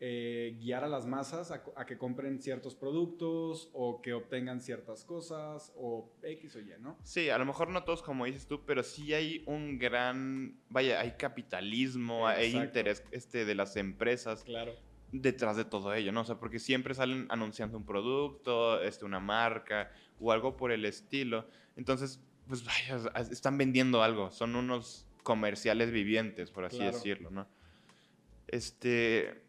eh, 0.00 0.56
guiar 0.58 0.82
a 0.82 0.88
las 0.88 1.06
masas 1.06 1.52
a, 1.52 1.86
que 1.86 1.96
compren 1.96 2.42
ciertos 2.42 2.74
productos 2.74 3.70
o 3.72 4.02
que 4.02 4.14
obtengan 4.14 4.60
ciertas 4.60 5.04
cosas 5.04 5.72
o 5.76 6.10
X 6.24 6.56
o 6.56 6.58
Y, 6.58 6.72
¿no? 6.80 6.98
Sí, 7.04 7.30
a 7.30 7.38
lo 7.38 7.44
mejor 7.46 7.68
no 7.68 7.84
todos 7.84 8.02
como 8.02 8.24
dices 8.24 8.48
tú, 8.48 8.64
pero 8.66 8.82
sí 8.82 9.14
hay 9.14 9.44
un 9.46 9.78
gran, 9.78 10.58
vaya, 10.70 10.98
hay 10.98 11.12
capitalismo, 11.12 12.26
hay 12.26 12.56
interés 12.56 13.04
este, 13.12 13.44
de 13.44 13.54
las 13.54 13.76
empresas. 13.76 14.42
Claro. 14.42 14.74
Detrás 15.12 15.56
de 15.56 15.64
todo 15.64 15.94
ello, 15.94 16.10
¿no? 16.10 16.22
O 16.22 16.24
sea, 16.24 16.40
porque 16.40 16.58
siempre 16.58 16.94
salen 16.94 17.28
anunciando 17.28 17.78
un 17.78 17.86
producto, 17.86 18.82
este, 18.82 19.04
una 19.04 19.20
marca 19.20 19.92
o 20.18 20.32
algo 20.32 20.56
por 20.56 20.72
el 20.72 20.84
estilo. 20.84 21.46
Entonces, 21.76 22.20
pues 22.48 22.64
vaya, 22.64 23.08
están 23.30 23.56
vendiendo 23.56 24.02
algo. 24.02 24.32
Son 24.32 24.56
unos 24.56 25.06
comerciales 25.22 25.90
vivientes, 25.90 26.50
por 26.50 26.64
así 26.64 26.78
decirlo, 26.78 27.30
¿no? 27.30 27.48
Este, 28.48 29.42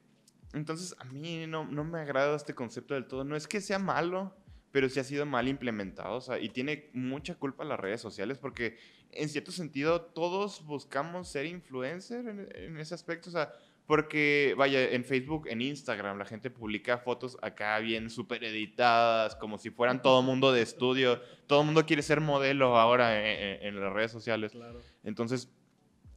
entonces, 0.53 0.95
a 0.99 1.05
mí 1.05 1.45
no, 1.47 1.65
no 1.65 1.83
me 1.83 1.99
agrada 1.99 2.35
este 2.35 2.53
concepto 2.53 2.93
del 2.93 3.05
todo. 3.07 3.23
No 3.23 3.35
es 3.35 3.47
que 3.47 3.59
sea 3.59 3.79
malo, 3.79 4.33
pero 4.71 4.87
sí 4.87 4.99
ha 4.99 5.03
sido 5.03 5.25
mal 5.25 5.47
implementado. 5.47 6.15
O 6.15 6.21
sea, 6.21 6.39
y 6.39 6.49
tiene 6.49 6.89
mucha 6.93 7.35
culpa 7.35 7.63
las 7.65 7.79
redes 7.79 8.01
sociales 8.01 8.37
porque, 8.37 8.77
en 9.11 9.29
cierto 9.29 9.51
sentido, 9.51 10.01
todos 10.01 10.63
buscamos 10.65 11.27
ser 11.27 11.47
influencer 11.47 12.27
en, 12.27 12.77
ese 12.77 12.93
aspecto. 12.93 13.29
O 13.29 13.31
sea, 13.31 13.51
porque, 13.87 14.53
vaya, 14.57 14.91
en 14.91 15.03
Facebook, 15.03 15.47
en 15.47 15.61
Instagram, 15.61 16.17
la 16.17 16.25
gente 16.25 16.51
publica 16.51 16.99
fotos 16.99 17.35
acá 17.41 17.77
bien 17.79 18.09
súper 18.09 18.43
editadas, 18.43 19.35
como 19.35 19.57
si 19.57 19.71
fueran 19.71 20.01
todo 20.03 20.21
mundo 20.23 20.51
de 20.51 20.61
estudio. 20.61 21.19
Todo 21.47 21.63
mundo 21.63 21.85
quiere 21.85 22.03
ser 22.03 22.21
modelo 22.21 22.77
ahora 22.77 23.19
en, 23.19 23.63
en 23.63 23.79
las 23.81 23.91
redes 23.91 24.11
sociales. 24.11 24.51
Claro. 24.51 24.79
Entonces, 25.03 25.51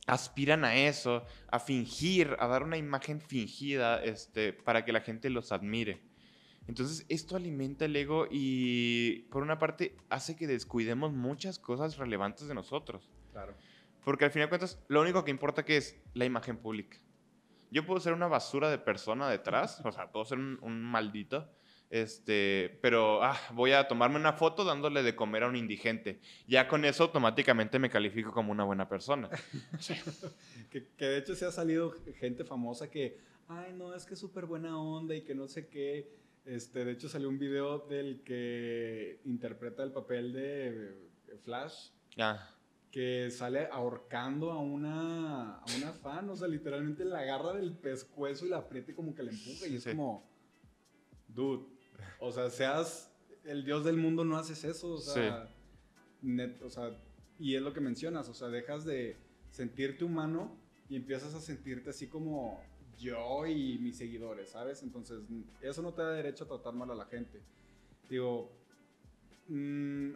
aspiran 0.07 0.65
a 0.65 0.77
eso, 0.77 1.25
a 1.49 1.59
fingir, 1.59 2.37
a 2.39 2.47
dar 2.47 2.63
una 2.63 2.77
imagen 2.77 3.21
fingida 3.21 4.03
este, 4.03 4.53
para 4.53 4.85
que 4.85 4.93
la 4.93 5.01
gente 5.01 5.31
los 5.31 5.53
admire. 5.53 6.01
Entonces, 6.69 7.07
esto 7.09 7.37
alimenta 7.37 7.85
el 7.85 7.95
ego 7.95 8.27
y, 8.31 9.27
por 9.31 9.43
una 9.43 9.59
parte, 9.59 9.97
hace 10.09 10.37
que 10.37 10.47
descuidemos 10.47 11.13
muchas 11.13 11.59
cosas 11.59 11.97
relevantes 11.97 12.49
de 12.49 12.55
nosotros. 12.55 13.09
Claro. 13.33 13.55
Porque 14.05 14.25
al 14.25 14.31
final 14.31 14.47
de 14.47 14.51
cuentas, 14.51 14.81
lo 14.89 15.01
único 15.01 15.25
que 15.25 15.31
importa 15.31 15.65
que 15.65 15.77
es 15.77 16.01
la 16.15 16.25
imagen 16.25 16.57
pública. 16.57 16.99
Yo 17.71 17.85
puedo 17.85 18.01
ser 18.01 18.13
una 18.13 18.29
basura 18.29 18.71
de 18.71 18.79
persona 18.79 19.29
detrás, 19.29 19.81
o 19.85 19.93
sea, 19.93 20.11
puedo 20.11 20.25
ser 20.25 20.39
un, 20.39 20.59
un 20.63 20.83
maldito, 20.83 21.51
este, 21.91 22.79
pero 22.83 23.23
ah, 23.23 23.39
voy 23.53 23.73
a 23.73 23.87
tomarme 23.87 24.17
una 24.17 24.33
foto 24.33 24.65
dándole 24.65 25.03
de 25.03 25.15
comer 25.15 25.45
a 25.45 25.49
un 25.49 25.57
indigente. 25.57 26.21
Ya 26.49 26.67
con 26.67 26.85
eso 26.85 27.05
automáticamente 27.05 27.79
me 27.79 27.91
califico 27.91 28.33
como 28.33 28.53
una 28.53 28.65
buena 28.65 28.89
persona. 28.89 29.31
que, 30.71 30.87
de 30.99 31.19
hecho 31.19 31.35
se 31.35 31.47
ha 31.47 31.53
salido 31.53 31.93
gente 32.19 32.45
famosa 32.45 32.91
que, 32.91 33.19
ay, 33.49 33.73
no, 33.75 33.95
es 33.95 34.05
que 34.05 34.15
es 34.15 34.21
súper 34.21 34.47
buena 34.47 34.79
onda 34.79 35.15
y 35.15 35.23
que 35.23 35.35
no 35.35 35.47
sé 35.47 35.69
qué. 35.69 36.11
Este, 36.45 36.85
de 36.85 36.93
hecho 36.93 37.09
salió 37.09 37.29
un 37.29 37.39
video 37.39 37.79
del 37.79 38.23
que 38.23 39.21
interpreta 39.25 39.83
el 39.83 39.93
papel 39.93 40.33
de 40.33 41.07
Flash. 41.45 41.91
Ah. 42.19 42.51
Que 42.91 43.31
sale 43.31 43.69
ahorcando 43.71 44.51
a 44.51 44.59
una, 44.59 45.57
a 45.57 45.65
una 45.77 45.93
fan, 45.93 46.31
o 46.31 46.37
sea, 46.37 46.49
literalmente 46.49 47.05
la 47.05 47.21
agarra 47.21 47.53
del 47.53 47.77
pescuezo 47.77 48.47
y 48.47 48.49
la 48.49 48.59
aprieta 48.59 48.93
y 48.93 48.95
como 48.95 49.15
que 49.15 49.23
le 49.23 49.33
empuja 49.33 49.67
y 49.67 49.77
es 49.77 49.87
como, 49.87 50.27
dude, 51.29 51.76
o 52.21 52.33
sea, 52.33 52.51
seas 52.51 53.13
el 53.45 53.65
dios 53.65 53.85
del 53.85 53.97
mundo, 53.97 54.25
no 54.25 54.37
haces 54.37 54.65
eso. 54.65 54.93
O 54.93 55.01
sea, 55.01 55.49
o 56.63 56.71
sea, 56.71 56.99
y 57.39 57.55
es 57.55 57.63
lo 57.63 57.73
que 57.73 57.81
mencionas, 57.81 58.29
o 58.29 58.35
sea, 58.35 58.49
dejas 58.49 58.85
de 58.85 59.17
sentirte 59.51 60.05
humano 60.05 60.57
y 60.89 60.97
empiezas 60.97 61.35
a 61.35 61.41
sentirte 61.41 61.91
así 61.91 62.07
como 62.07 62.63
yo 62.99 63.47
y 63.47 63.79
mis 63.79 63.97
seguidores, 63.97 64.51
¿sabes? 64.51 64.83
Entonces, 64.83 65.21
eso 65.61 65.83
no 65.83 65.93
te 65.93 66.03
da 66.03 66.13
derecho 66.13 66.45
a 66.45 66.49
tratar 66.49 66.75
mal 66.75 66.91
a 66.91 66.95
la 66.95 67.05
gente. 67.07 67.43
Digo, 68.09 68.51
mm, 69.49 70.11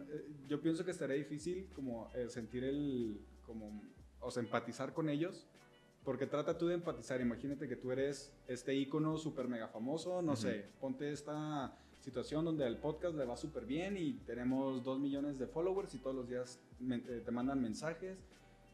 yo 0.47 0.61
pienso 0.61 0.83
que 0.83 0.91
estaría 0.91 1.15
difícil 1.15 1.69
como 1.75 2.11
eh, 2.15 2.29
sentir 2.29 2.63
el, 2.63 3.19
como, 3.45 3.81
o 4.19 4.31
sea, 4.31 4.41
empatizar 4.41 4.93
con 4.93 5.09
ellos, 5.09 5.47
porque 6.03 6.25
trata 6.25 6.57
tú 6.57 6.67
de 6.67 6.75
empatizar. 6.75 7.21
Imagínate 7.21 7.67
que 7.67 7.75
tú 7.75 7.91
eres 7.91 8.33
este 8.47 8.73
ícono 8.73 9.17
súper 9.17 9.47
mega 9.47 9.67
famoso, 9.67 10.21
no 10.21 10.35
sé, 10.35 10.65
ponte 10.79 11.11
esta 11.11 11.75
situación 11.99 12.43
donde 12.43 12.65
el 12.65 12.77
podcast 12.77 13.15
le 13.15 13.25
va 13.25 13.37
súper 13.37 13.65
bien 13.65 13.95
y 13.95 14.13
tenemos 14.25 14.83
dos 14.83 14.99
millones 14.99 15.37
de 15.37 15.45
followers 15.45 15.93
y 15.93 15.99
todos 15.99 16.15
los 16.15 16.27
días 16.27 16.59
eh, 16.89 17.21
te 17.23 17.31
mandan 17.31 17.61
mensajes, 17.61 18.17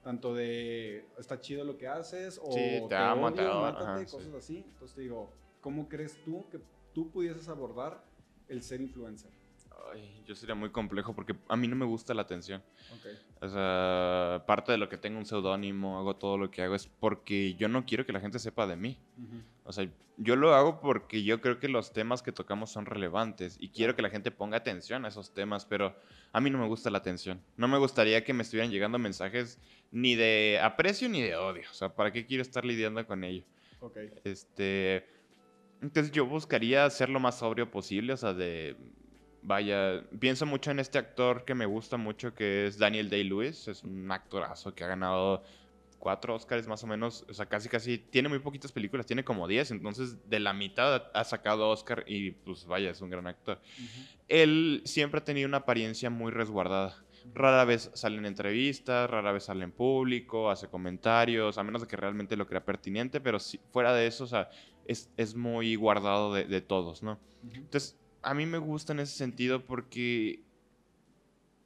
tanto 0.02 0.34
de 0.34 1.06
está 1.18 1.40
chido 1.42 1.66
lo 1.66 1.78
que 1.78 1.88
haces 1.88 2.40
o 2.42 2.50
te, 2.50 2.96
amo, 2.96 3.34
te 3.34 3.44
cosas 4.06 4.34
así. 4.34 4.64
Entonces 4.66 4.96
te 4.96 5.02
digo, 5.02 5.30
¿cómo 5.60 5.90
crees 5.90 6.24
tú 6.24 6.46
que 6.50 6.62
tú 6.94 7.12
pudieses 7.12 7.50
abordar 7.50 8.06
el 8.48 8.64
ser 8.64 8.80
influencer? 8.80 9.37
Ay, 9.94 10.24
yo 10.26 10.36
sería 10.36 10.56
muy 10.56 10.70
complejo 10.70 11.14
porque 11.14 11.36
a 11.48 11.56
mí 11.56 11.68
no 11.68 11.76
me 11.76 11.86
gusta 11.86 12.14
la 12.14 12.24
atención. 12.24 12.62
Okay. 13.00 13.18
O 13.40 13.50
sea, 13.50 14.44
parte 14.46 14.72
de 14.72 14.78
lo 14.78 14.90
que 14.90 14.98
tengo 14.98 15.18
un 15.18 15.26
seudónimo, 15.26 15.98
hago 16.00 16.16
todo 16.16 16.38
lo 16.38 16.52
que 16.52 16.62
hago 16.62 16.76
es 16.76 16.88
porque 16.88 17.56
yo 17.56 17.68
no 17.68 17.86
quiero 17.86 18.06
que 18.06 18.14
la 18.14 18.20
gente 18.20 18.40
sepa 18.40 18.68
de 18.68 18.76
mí. 18.76 18.98
O 19.64 19.72
sea, 19.72 19.88
yo 20.18 20.36
lo 20.36 20.56
hago 20.56 20.80
porque 20.80 21.24
yo 21.24 21.42
creo 21.42 21.60
que 21.60 21.70
los 21.70 21.94
temas 21.94 22.24
que 22.24 22.32
tocamos 22.32 22.72
son 22.72 22.86
relevantes 22.86 23.58
y 23.60 23.70
quiero 23.70 23.96
que 23.96 24.02
la 24.02 24.10
gente 24.10 24.32
ponga 24.32 24.58
atención 24.58 25.06
a 25.06 25.10
esos 25.10 25.34
temas, 25.34 25.66
pero 25.66 25.96
a 26.34 26.42
mí 26.42 26.50
no 26.50 26.58
me 26.58 26.68
gusta 26.68 26.90
la 26.90 26.98
atención. 26.98 27.42
No 27.56 27.68
me 27.68 27.78
gustaría 27.78 28.24
que 28.24 28.34
me 28.34 28.44
estuvieran 28.44 28.72
llegando 28.72 28.98
mensajes 28.98 29.60
ni 29.92 30.16
de 30.16 30.60
aprecio 30.62 31.08
ni 31.08 31.22
de 31.22 31.36
odio. 31.36 31.68
O 31.70 31.74
sea, 31.74 31.90
¿para 31.90 32.12
qué 32.12 32.26
quiero 32.26 32.42
estar 32.42 32.66
lidiando 32.66 33.06
con 33.06 33.24
ello? 33.24 33.44
Ok. 33.80 33.98
Este, 34.24 35.06
entonces 35.82 36.12
yo 36.12 36.26
buscaría 36.26 36.90
ser 36.90 37.10
lo 37.10 37.20
más 37.20 37.40
sobrio 37.40 37.70
posible, 37.70 38.14
o 38.14 38.18
sea, 38.18 38.34
de 38.34 38.76
vaya, 39.48 40.04
pienso 40.20 40.46
mucho 40.46 40.72
en 40.72 40.80
este 40.80 40.98
actor 40.98 41.46
que 41.46 41.56
me 41.56 41.66
gusta 41.66 41.96
mucho, 41.96 42.36
que 42.36 42.68
es 42.68 42.78
Daniel 42.78 43.10
Day-Lewis. 43.10 43.70
Es 43.70 43.82
un 43.82 44.12
actorazo 44.12 44.76
que 44.76 44.84
ha 44.84 44.88
ganado 44.88 45.42
cuatro 46.00 46.36
Oscars 46.36 46.68
más 46.68 46.84
o 46.84 46.88
menos. 46.88 47.26
O 47.30 47.34
sea, 47.34 47.46
casi, 47.46 47.70
casi, 47.70 47.98
tiene 47.98 48.28
muy 48.28 48.40
poquitas 48.40 48.74
películas, 48.74 49.06
tiene 49.06 49.24
como 49.24 49.48
diez. 49.48 49.72
Entonces, 49.72 50.30
de 50.30 50.42
la 50.42 50.52
mitad 50.52 51.10
ha 51.14 51.24
sacado 51.24 51.70
Oscar 51.70 52.04
y 52.08 52.32
pues 52.32 52.66
vaya, 52.66 52.92
es 52.92 53.00
un 53.00 53.10
gran 53.10 53.26
actor. 53.26 53.62
Él 54.28 54.82
siempre 54.84 55.22
ha 55.22 55.24
tenido 55.24 55.48
una 55.48 55.58
apariencia 55.58 56.10
muy 56.10 56.32
resguardada. 56.32 57.02
Rara 57.34 57.64
vez 57.64 57.90
sale 57.94 58.18
en 58.18 58.26
entrevistas, 58.26 59.10
rara 59.10 59.32
vez 59.32 59.46
sale 59.46 59.64
en 59.64 59.72
público, 59.72 60.50
hace 60.50 60.68
comentarios, 60.68 61.58
a 61.58 61.64
menos 61.64 61.82
de 61.82 61.88
que 61.88 61.96
realmente 61.96 62.36
lo 62.36 62.48
crea 62.48 62.64
pertinente, 62.64 63.20
pero 63.20 63.40
si, 63.40 63.60
fuera 63.72 63.94
de 63.94 64.08
eso, 64.08 64.26
o 64.26 64.28
sea, 64.28 64.50
es, 64.86 65.10
es 65.18 65.36
muy 65.36 65.76
guardado 65.76 66.34
de, 66.34 66.46
de 66.46 66.62
todos, 66.62 67.04
¿no? 67.04 67.20
Entonces, 67.54 67.98
a 68.22 68.34
mí 68.34 68.46
me 68.46 68.58
gusta 68.58 68.94
en 68.94 69.00
ese 69.00 69.16
sentido 69.16 69.66
porque 69.66 70.44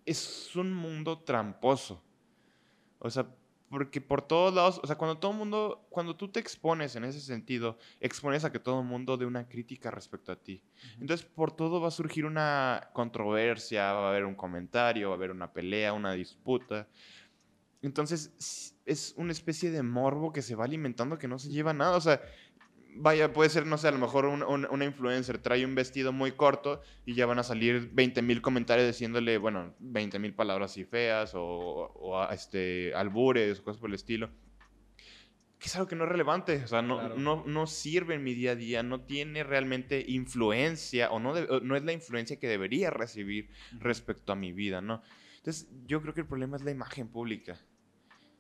es 0.06 0.56
un 0.56 0.74
mundo 0.74 1.20
tramposo. 1.20 2.02
O 3.00 3.10
sea, 3.10 3.28
porque 3.70 4.02
por 4.02 4.22
todos 4.22 4.54
lados, 4.54 4.82
o 4.84 4.88
sea, 4.88 4.98
cuando 4.98 5.18
todo 5.18 5.32
el 5.32 5.38
mundo, 5.38 5.88
cuando 5.90 6.16
tú 6.16 6.28
te 6.28 6.42
expones 6.42 6.96
en 6.98 7.06
ese 7.06 7.22
sentido, 7.22 7.78
expones 8.02 8.44
a 8.44 8.52
que 8.52 8.60
todo 8.60 8.82
el 8.82 8.86
mundo 8.86 9.16
dé 9.16 9.26
una 9.26 9.48
crítica 9.48 9.90
respecto 9.90 10.34
a 10.34 10.36
ti. 10.36 10.62
Entonces, 11.00 11.26
por 11.26 11.54
todo 11.56 11.80
va 11.80 11.88
a 11.88 11.92
surgir 11.92 12.26
una 12.26 12.90
controversia, 12.94 13.94
va 13.94 14.08
a 14.08 14.10
haber 14.10 14.26
un 14.26 14.36
comentario, 14.36 15.08
va 15.08 15.16
a 15.16 15.18
haber 15.18 15.32
una 15.32 15.54
pelea, 15.54 15.94
una 15.94 16.12
disputa. 16.12 16.90
Entonces, 17.82 18.76
es 18.86 19.14
una 19.16 19.32
especie 19.32 19.72
de 19.72 19.84
morbo 19.84 20.34
que 20.34 20.42
se 20.42 20.54
va 20.54 20.66
alimentando 20.66 21.18
que 21.18 21.30
no 21.30 21.40
se 21.40 21.50
lleva 21.50 21.74
nada. 21.74 21.96
O 21.96 22.02
sea, 22.02 22.22
vaya, 22.96 23.34
puede 23.34 23.50
ser, 23.50 23.66
no 23.66 23.78
sé, 23.78 23.88
a 23.88 23.92
lo 23.92 23.98
mejor 23.98 24.26
una 24.26 24.86
influencer 24.86 25.38
trae 25.38 25.66
un 25.66 25.76
vestido 25.76 26.12
muy 26.12 26.32
corto 26.32 26.82
y 27.06 27.14
ya 27.14 27.26
van 27.26 27.40
a 27.40 27.44
salir 27.44 27.90
20 27.94 28.22
mil 28.22 28.42
comentarios 28.42 28.88
diciéndole, 28.88 29.38
bueno, 29.38 29.74
20 29.80 30.20
mil 30.20 30.34
palabras 30.34 30.72
así 30.72 30.86
feas 30.86 31.32
o, 31.36 32.28
este, 32.32 32.94
albures 32.94 33.60
o 33.60 33.64
cosas 33.64 33.80
por 33.80 33.90
el 33.90 33.96
estilo. 33.96 34.30
Que 35.60 35.68
es 35.68 35.76
algo 35.76 35.88
que 35.88 35.96
no 35.96 36.06
es 36.06 36.10
relevante, 36.10 36.64
o 36.64 36.68
sea, 36.68 36.82
no, 36.82 37.10
no, 37.10 37.44
no, 37.46 37.68
sirve 37.68 38.16
en 38.16 38.24
mi 38.24 38.34
día 38.34 38.52
a 38.52 38.56
día, 38.56 38.82
no 38.82 39.02
tiene 39.02 39.44
realmente 39.44 40.04
influencia 40.08 41.12
o 41.12 41.20
no, 41.20 41.36
no 41.62 41.76
es 41.76 41.84
la 41.84 41.92
influencia 41.92 42.40
que 42.40 42.48
debería 42.48 42.90
recibir 42.90 43.50
respecto 43.80 44.32
a 44.32 44.36
mi 44.36 44.54
vida, 44.54 44.82
¿no? 44.82 45.04
Entonces, 45.38 45.70
yo 45.86 46.02
creo 46.02 46.16
que 46.16 46.22
el 46.22 46.28
problema 46.28 46.58
es 46.58 46.64
la 46.64 46.72
imagen 46.72 47.08
pública. 47.10 47.60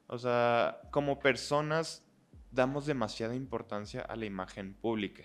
O 0.07 0.17
sea, 0.17 0.81
como 0.91 1.19
personas 1.19 2.03
damos 2.51 2.85
demasiada 2.85 3.35
importancia 3.35 4.01
a 4.01 4.15
la 4.15 4.25
imagen 4.25 4.73
pública. 4.73 5.23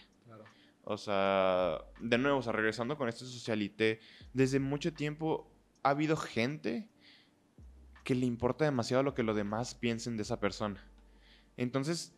O 0.89 0.97
sea, 0.97 1.81
de 2.01 2.17
nuevo, 2.17 2.39
o 2.39 2.43
sea, 2.43 2.53
regresando 2.53 2.97
con 2.97 3.09
este 3.09 3.25
socialité, 3.25 3.99
desde 4.33 4.61
mucho 4.61 4.95
tiempo 4.95 5.51
ha 5.83 5.91
habido 5.91 6.17
gente 6.17 6.89
que 8.05 8.15
le 8.15 8.25
importa 8.25 8.65
demasiado 8.65 9.03
lo 9.03 9.13
que 9.13 9.25
los 9.25 9.35
demás 9.35 9.75
piensen 9.75 10.17
de 10.17 10.23
esa 10.23 10.39
persona. 10.39 10.81
Entonces, 11.57 12.17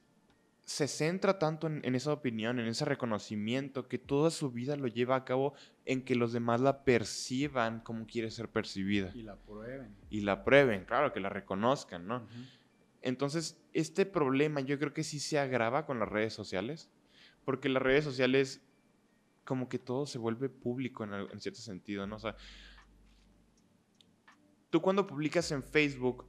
se 0.65 0.87
centra 0.87 1.39
tanto 1.39 1.67
en, 1.67 1.81
en, 1.83 1.95
esa 1.95 2.13
opinión, 2.13 2.59
en 2.59 2.67
ese 2.67 2.85
reconocimiento, 2.85 3.89
que 3.89 3.97
toda 3.97 4.31
su 4.31 4.51
vida 4.51 4.77
lo 4.77 4.87
lleva 4.87 5.17
a 5.17 5.25
cabo 5.25 5.55
en 5.87 6.05
que 6.05 6.15
los 6.15 6.35
demás 6.35 6.61
la 6.61 6.85
perciban 6.85 7.81
como 7.81 8.07
quiere 8.07 8.31
ser 8.31 8.51
percibida. 8.51 9.11
Y 9.15 9.23
la 9.23 9.37
prueben. 9.37 9.97
Y 10.11 10.21
la 10.21 10.45
prueben, 10.45 10.85
claro, 10.85 11.15
que 11.15 11.21
la 11.21 11.31
reconozcan, 11.31 12.07
¿no? 12.07 12.27
Entonces, 13.09 13.59
este 13.73 14.05
problema 14.07 14.61
yo 14.61 14.79
creo 14.79 14.93
que 14.93 15.03
sí 15.03 15.19
se 15.19 15.39
agrava 15.39 15.87
con 15.87 15.99
las 15.99 16.09
redes 16.09 16.35
sociales, 16.35 16.91
porque 17.45 17.69
las 17.69 17.83
redes 17.83 18.05
sociales 18.05 18.61
como 19.45 19.71
que 19.71 19.79
todo 19.79 20.05
se 20.05 20.19
vuelve 20.19 20.51
público 20.51 21.05
en, 21.05 21.41
cierto 21.41 21.61
sentido, 21.61 22.07
¿no? 22.07 22.17
O 22.17 22.19
sea, 22.19 22.37
tú 24.69 24.83
cuando 24.83 25.07
publicas 25.07 25.51
en 25.53 25.63
Facebook 25.63 26.27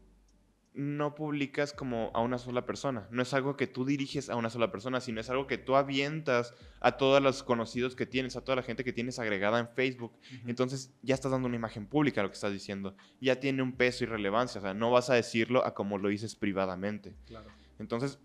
no 0.73 1.15
publicas 1.15 1.73
como 1.73 2.11
a 2.13 2.21
una 2.21 2.38
sola 2.38 2.65
persona. 2.65 3.07
No 3.11 3.21
es 3.21 3.33
algo 3.33 3.57
que 3.57 3.67
tú 3.67 3.85
diriges 3.85 4.29
a 4.29 4.35
una 4.35 4.49
sola 4.49 4.71
persona, 4.71 5.01
sino 5.01 5.19
es 5.19 5.29
algo 5.29 5.47
que 5.47 5.57
tú 5.57 5.75
avientas 5.75 6.53
a 6.79 6.97
todos 6.97 7.21
los 7.21 7.43
conocidos 7.43 7.95
que 7.95 8.05
tienes, 8.05 8.35
a 8.35 8.41
toda 8.41 8.57
la 8.57 8.63
gente 8.63 8.83
que 8.83 8.93
tienes 8.93 9.19
agregada 9.19 9.59
en 9.59 9.67
Facebook. 9.69 10.13
Entonces 10.45 10.93
ya 11.01 11.15
estás 11.15 11.31
dando 11.31 11.47
una 11.47 11.55
imagen 11.57 11.88
pública 11.88 12.21
a 12.21 12.23
lo 12.23 12.29
que 12.29 12.35
estás 12.35 12.53
diciendo. 12.53 12.95
Ya 13.19 13.39
tiene 13.39 13.63
un 13.63 13.73
peso 13.73 14.03
y 14.03 14.07
relevancia. 14.07 14.59
O 14.59 14.61
sea, 14.61 14.73
no 14.73 14.91
vas 14.91 15.09
a 15.09 15.15
decirlo 15.15 15.65
a 15.65 15.73
como 15.73 15.97
lo 15.97 16.09
dices 16.09 16.35
privadamente. 16.35 17.15
Entonces, 17.79 18.19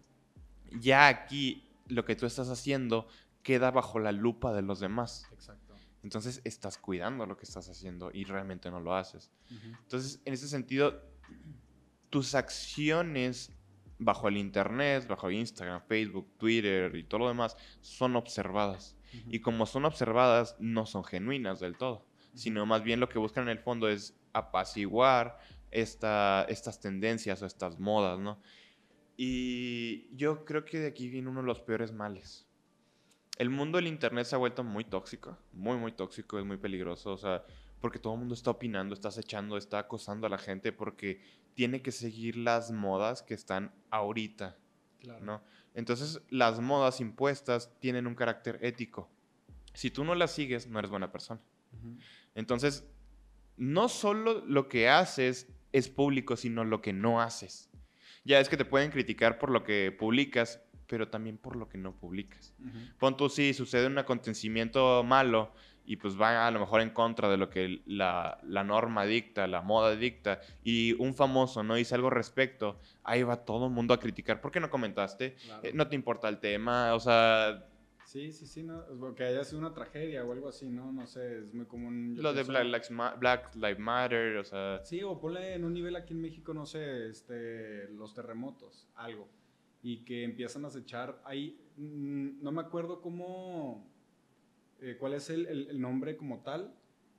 ya 0.78 1.08
aquí 1.08 1.70
lo 1.88 2.04
que 2.04 2.14
tú 2.14 2.26
estás 2.26 2.50
haciendo 2.50 3.08
queda 3.42 3.70
bajo 3.70 3.98
la 3.98 4.12
lupa 4.12 4.52
de 4.52 4.62
los 4.62 4.80
demás. 4.80 5.26
Exacto. 5.32 5.74
Entonces 6.02 6.42
estás 6.44 6.76
cuidando 6.76 7.24
lo 7.24 7.36
que 7.38 7.44
estás 7.44 7.70
haciendo 7.70 8.10
y 8.12 8.24
realmente 8.24 8.70
no 8.70 8.78
lo 8.78 8.94
haces. 8.94 9.30
Entonces, 9.82 10.20
en 10.26 10.34
ese 10.34 10.48
sentido 10.48 11.00
tus 12.14 12.36
acciones 12.36 13.50
bajo 13.98 14.28
el 14.28 14.36
Internet, 14.36 15.08
bajo 15.08 15.32
Instagram, 15.32 15.82
Facebook, 15.88 16.30
Twitter 16.38 16.94
y 16.94 17.02
todo 17.02 17.18
lo 17.22 17.28
demás, 17.28 17.56
son 17.80 18.14
observadas. 18.14 18.96
Y 19.28 19.40
como 19.40 19.66
son 19.66 19.84
observadas, 19.84 20.54
no 20.60 20.86
son 20.86 21.02
genuinas 21.02 21.58
del 21.58 21.76
todo, 21.76 22.06
sino 22.32 22.66
más 22.66 22.84
bien 22.84 23.00
lo 23.00 23.08
que 23.08 23.18
buscan 23.18 23.48
en 23.48 23.50
el 23.50 23.58
fondo 23.58 23.88
es 23.88 24.16
apaciguar 24.32 25.40
esta, 25.72 26.46
estas 26.48 26.78
tendencias 26.78 27.42
o 27.42 27.46
estas 27.46 27.80
modas, 27.80 28.20
¿no? 28.20 28.40
Y 29.16 30.16
yo 30.16 30.44
creo 30.44 30.64
que 30.64 30.78
de 30.78 30.86
aquí 30.86 31.08
viene 31.08 31.30
uno 31.30 31.40
de 31.40 31.48
los 31.48 31.62
peores 31.62 31.92
males. 31.92 32.46
El 33.38 33.50
mundo 33.50 33.78
del 33.78 33.88
Internet 33.88 34.26
se 34.26 34.36
ha 34.36 34.38
vuelto 34.38 34.62
muy 34.62 34.84
tóxico, 34.84 35.36
muy, 35.52 35.78
muy 35.78 35.90
tóxico, 35.90 36.38
es 36.38 36.44
muy 36.44 36.58
peligroso, 36.58 37.10
o 37.10 37.18
sea, 37.18 37.42
porque 37.84 37.98
todo 37.98 38.14
el 38.14 38.20
mundo 38.20 38.34
está 38.34 38.50
opinando, 38.50 38.94
está 38.94 39.08
acechando, 39.08 39.58
está 39.58 39.78
acosando 39.78 40.26
a 40.26 40.30
la 40.30 40.38
gente 40.38 40.72
porque 40.72 41.20
tiene 41.52 41.82
que 41.82 41.92
seguir 41.92 42.34
las 42.34 42.70
modas 42.70 43.22
que 43.22 43.34
están 43.34 43.74
ahorita. 43.90 44.56
¿no? 45.20 45.42
Entonces, 45.74 46.22
las 46.30 46.60
modas 46.60 47.02
impuestas 47.02 47.78
tienen 47.80 48.06
un 48.06 48.14
carácter 48.14 48.58
ético. 48.62 49.10
Si 49.74 49.90
tú 49.90 50.02
no 50.02 50.14
las 50.14 50.30
sigues, 50.30 50.66
no 50.66 50.78
eres 50.78 50.90
buena 50.90 51.12
persona. 51.12 51.42
Entonces, 52.34 52.88
no 53.58 53.90
solo 53.90 54.42
lo 54.46 54.66
que 54.66 54.88
haces 54.88 55.52
es 55.72 55.90
público, 55.90 56.38
sino 56.38 56.64
lo 56.64 56.80
que 56.80 56.94
no 56.94 57.20
haces. 57.20 57.68
Ya 58.24 58.40
es 58.40 58.48
que 58.48 58.56
te 58.56 58.64
pueden 58.64 58.92
criticar 58.92 59.38
por 59.38 59.50
lo 59.50 59.62
que 59.62 59.92
publicas, 59.92 60.58
pero 60.86 61.08
también 61.10 61.36
por 61.36 61.54
lo 61.54 61.68
que 61.68 61.76
no 61.76 61.94
publicas. 61.94 62.54
Pon 62.98 63.14
tú, 63.14 63.28
si 63.28 63.52
sucede 63.52 63.88
un 63.88 63.98
acontecimiento 63.98 65.04
malo 65.04 65.52
y 65.86 65.96
pues 65.96 66.20
va 66.20 66.46
a 66.46 66.50
lo 66.50 66.60
mejor 66.60 66.80
en 66.80 66.90
contra 66.90 67.28
de 67.28 67.36
lo 67.36 67.50
que 67.50 67.82
la, 67.86 68.40
norma 68.42 69.04
dicta, 69.04 69.46
la 69.46 69.60
moda 69.60 69.94
dicta, 69.94 70.40
y 70.62 70.92
un 70.94 71.14
famoso 71.14 71.62
no 71.62 71.74
dice 71.74 71.94
algo 71.94 72.10
respecto, 72.10 72.78
ahí 73.02 73.22
va 73.22 73.44
todo 73.44 73.66
el 73.66 73.72
mundo 73.72 73.92
a 73.92 74.00
criticar. 74.00 74.40
¿Por 74.40 74.50
qué 74.50 74.60
no 74.60 74.70
comentaste? 74.70 75.36
Eh, 75.62 75.72
no 75.74 75.88
te 75.88 75.94
importa 75.94 76.28
el 76.28 76.38
tema, 76.38 76.94
o 76.94 77.00
sea... 77.00 77.68
Sí, 78.06 78.30
sí, 78.30 78.46
sí, 78.46 78.62
no, 78.62 79.14
que 79.14 79.24
haya 79.24 79.42
sido 79.44 79.58
una 79.58 79.74
tragedia 79.74 80.24
o 80.24 80.32
algo 80.32 80.48
así, 80.48 80.68
¿no? 80.68 80.92
No 80.92 81.06
sé, 81.06 81.40
es 81.40 81.52
muy 81.52 81.66
común. 81.66 82.14
Lo 82.16 82.32
de 82.32 82.44
Black 82.44 82.64
Lives, 82.64 82.92
Black 83.18 83.54
Lives, 83.56 83.78
Matter, 83.78 84.36
o 84.36 84.44
sea... 84.44 84.80
Sí, 84.84 85.02
o 85.02 85.18
ponle 85.18 85.54
en 85.54 85.64
un 85.64 85.74
nivel 85.74 85.96
aquí 85.96 86.12
en 86.14 86.20
México, 86.20 86.54
no 86.54 86.64
sé, 86.64 87.08
este, 87.08 87.88
los 87.88 88.14
terremotos, 88.14 88.88
algo, 88.94 89.28
y 89.82 90.04
que 90.04 90.22
empiezan 90.22 90.64
a 90.64 90.68
acechar 90.68 91.20
ahí, 91.24 91.60
mm, 91.76 92.42
no 92.42 92.52
me 92.52 92.60
acuerdo 92.60 93.02
cómo 93.02 93.93
eh, 94.84 94.98
cuál 94.98 95.14
es 95.14 95.30
el, 95.30 95.46
el, 95.46 95.80
nombre 95.80 96.14
como 96.14 96.42
tal. 96.42 96.74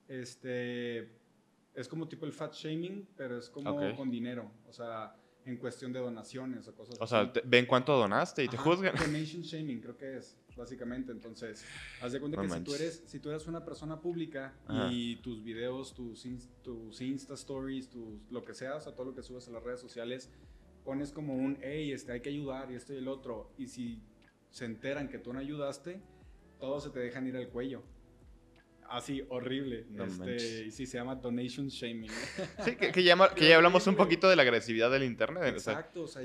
Este, 0.07 1.09
es 1.73 1.87
como 1.87 2.07
tipo 2.07 2.27
el 2.27 2.31
fat 2.31 2.53
shaming, 2.53 3.07
pero 3.17 3.39
es 3.39 3.49
como 3.49 3.95
con 3.95 4.11
dinero. 4.11 4.51
O 4.69 4.71
sea, 4.71 5.15
en 5.45 5.57
cuestión 5.57 5.91
de 5.91 5.99
donaciones 5.99 6.67
o 6.67 6.75
cosas 6.75 6.97
o 6.99 7.07
sea, 7.07 7.31
ven 7.43 7.65
cuánto 7.65 7.97
donaste 7.97 8.43
y 8.43 8.47
te 8.47 8.57
juzgan. 8.57 8.95
Donation 8.95 9.41
shaming, 9.41 9.81
creo 9.81 9.97
que 9.97 10.17
es, 10.17 10.37
básicamente. 10.55 11.11
Entonces, 11.11 11.65
haz 12.03 12.11
de 12.11 12.19
cuenta 12.19 12.39
que 12.39 12.49
si 12.49 12.61
tú, 12.61 12.75
eres, 12.75 13.03
si 13.07 13.19
tú 13.19 13.31
eres 13.31 13.47
una 13.47 13.65
persona 13.65 13.99
pública 13.99 14.53
y 14.91 15.15
tus 15.17 15.43
videos, 15.43 15.95
tus, 15.95 16.27
tus 16.61 17.01
Insta 17.01 17.33
Stories, 17.33 17.89
tus, 17.89 18.29
lo 18.29 18.45
que 18.45 18.53
sea, 18.53 18.75
o 18.75 18.81
sea, 18.81 18.93
todo 18.93 19.07
lo 19.07 19.15
que 19.15 19.23
subes 19.23 19.47
a 19.47 19.51
las 19.51 19.63
redes 19.63 19.79
sociales, 19.79 20.29
pones 20.83 21.11
como 21.11 21.33
un, 21.33 21.57
hey, 21.63 21.91
este, 21.91 22.11
hay 22.11 22.21
que 22.21 22.29
ayudar 22.29 22.69
y 22.71 22.75
esto 22.75 22.93
y 22.93 22.97
el 22.97 23.07
otro. 23.07 23.51
Y 23.57 23.69
si 23.69 24.03
se 24.51 24.65
enteran 24.65 25.09
que 25.09 25.17
tú 25.17 25.33
no 25.33 25.39
ayudaste, 25.39 25.99
todos 26.59 26.83
se 26.83 26.89
te 26.89 26.99
dejan 26.99 27.27
ir 27.27 27.37
al 27.37 27.49
cuello. 27.49 27.83
Así, 28.89 29.25
horrible. 29.29 29.85
este, 29.97 30.71
sí, 30.71 30.85
se 30.85 30.97
llama 30.97 31.15
donation 31.15 31.67
shaming. 31.67 32.11
Sí, 32.63 32.75
que, 32.75 33.03
llama, 33.03 33.33
que 33.33 33.49
ya 33.49 33.55
hablamos 33.55 33.87
un 33.87 33.95
poquito 33.95 34.29
de 34.29 34.35
la 34.35 34.43
agresividad 34.43 34.91
del 34.91 35.03
Internet. 35.03 35.55
Exacto, 35.55 36.03
o 36.03 36.07
sea, 36.07 36.21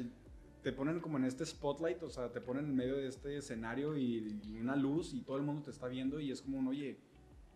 te 0.62 0.72
ponen 0.72 1.00
como 1.00 1.16
en 1.16 1.24
este 1.24 1.44
spotlight, 1.46 2.02
o 2.02 2.10
sea, 2.10 2.30
te 2.30 2.40
ponen 2.40 2.66
en 2.66 2.76
medio 2.76 2.96
de 2.96 3.08
este 3.08 3.36
escenario 3.36 3.96
y, 3.96 4.58
una 4.60 4.76
luz 4.76 5.14
y 5.14 5.22
todo 5.22 5.36
el 5.36 5.42
mundo 5.42 5.62
te 5.62 5.70
está 5.70 5.88
viendo 5.88 6.20
y 6.20 6.30
es 6.30 6.42
como 6.42 6.58
un, 6.58 6.68
oye, 6.68 6.98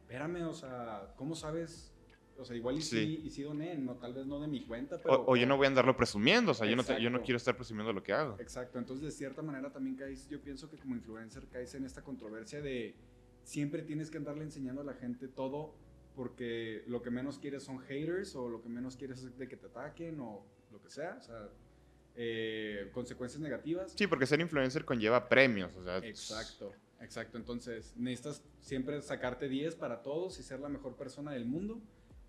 espérame, 0.01 0.47
o 0.49 0.55
sea, 0.55 1.13
¿cómo 1.17 1.35
sabes 1.35 1.94
o 2.39 2.45
sea, 2.45 2.57
igual 2.57 2.77
y 2.77 2.83
sí, 2.83 3.23
y 3.25 3.31
sí 3.31 3.43
doné, 3.43 3.77
no, 3.77 3.95
tal 3.97 4.13
vez 4.13 4.27
no 4.27 4.41
de 4.41 4.49
mi 4.49 4.65
cuenta, 4.65 5.01
pero... 5.01 5.25
O, 5.27 5.37
yo 5.37 5.47
no 5.47 5.57
voy 5.57 5.67
a 5.67 5.69
andarlo 5.69 5.97
presumiendo, 5.97 6.53
o 6.53 6.55
sea, 6.55 6.67
yo 6.67 6.77
no, 6.77 6.83
yo 6.99 7.11
no, 7.11 7.23
quiero 7.23 7.37
estar 7.37 7.57
presumiendo 7.57 7.93
lo 7.93 8.03
que 8.03 8.13
hago. 8.13 8.37
Exacto, 8.41 8.79
entonces 8.79 9.05
de 9.05 9.11
cierta 9.11 9.43
manera 9.43 9.71
también 9.71 9.97
caes, 9.97 10.29
yo 10.29 10.41
pienso 10.41 10.69
que 10.69 10.77
como 10.77 10.95
influencer 10.95 11.47
caes 11.49 11.75
en 11.75 11.85
esta 11.85 12.03
controversia 12.03 12.61
de 12.61 12.95
siempre 13.43 13.83
tienes 13.83 14.11
que 14.11 14.19
andarle 14.19 14.45
enseñando 14.45 14.81
a 14.81 14.85
la 14.85 14.95
gente 14.95 15.29
todo 15.29 15.75
porque 16.15 16.85
lo 16.87 17.03
que 17.03 17.11
menos 17.11 17.39
quieres 17.39 17.63
son 17.63 17.81
haters 17.81 18.35
o 18.37 18.49
lo 18.49 18.63
que 18.63 18.69
menos 18.69 18.97
quieres 18.97 19.23
es 19.23 19.37
de 19.37 19.49
que 19.49 19.57
te 19.57 19.67
ataquen 19.67 20.21
o 20.21 20.45
lo 20.73 20.81
que 20.81 20.91
sea, 20.91 21.19
o 21.21 21.23
sea, 21.23 21.49
eh, 22.17 22.91
consecuencias 22.93 23.41
negativas. 23.41 23.93
Sí, 23.97 24.07
porque 24.07 24.27
ser 24.27 24.41
influencer 24.41 24.85
conlleva 24.85 25.29
premios, 25.29 25.75
o 25.77 25.85
sea... 25.85 25.99
Exacto. 25.99 26.73
Exacto, 27.01 27.37
entonces 27.37 27.93
necesitas 27.97 28.43
siempre 28.61 29.03
sacarte 29.03 29.49
10 29.49 29.75
para 29.75 30.01
todos 30.03 30.39
y 30.39 30.43
ser 30.43 30.61
la 30.61 30.71
mejor 30.71 30.97
persona 30.97 31.33
del 31.33 31.45
mundo 31.45 31.83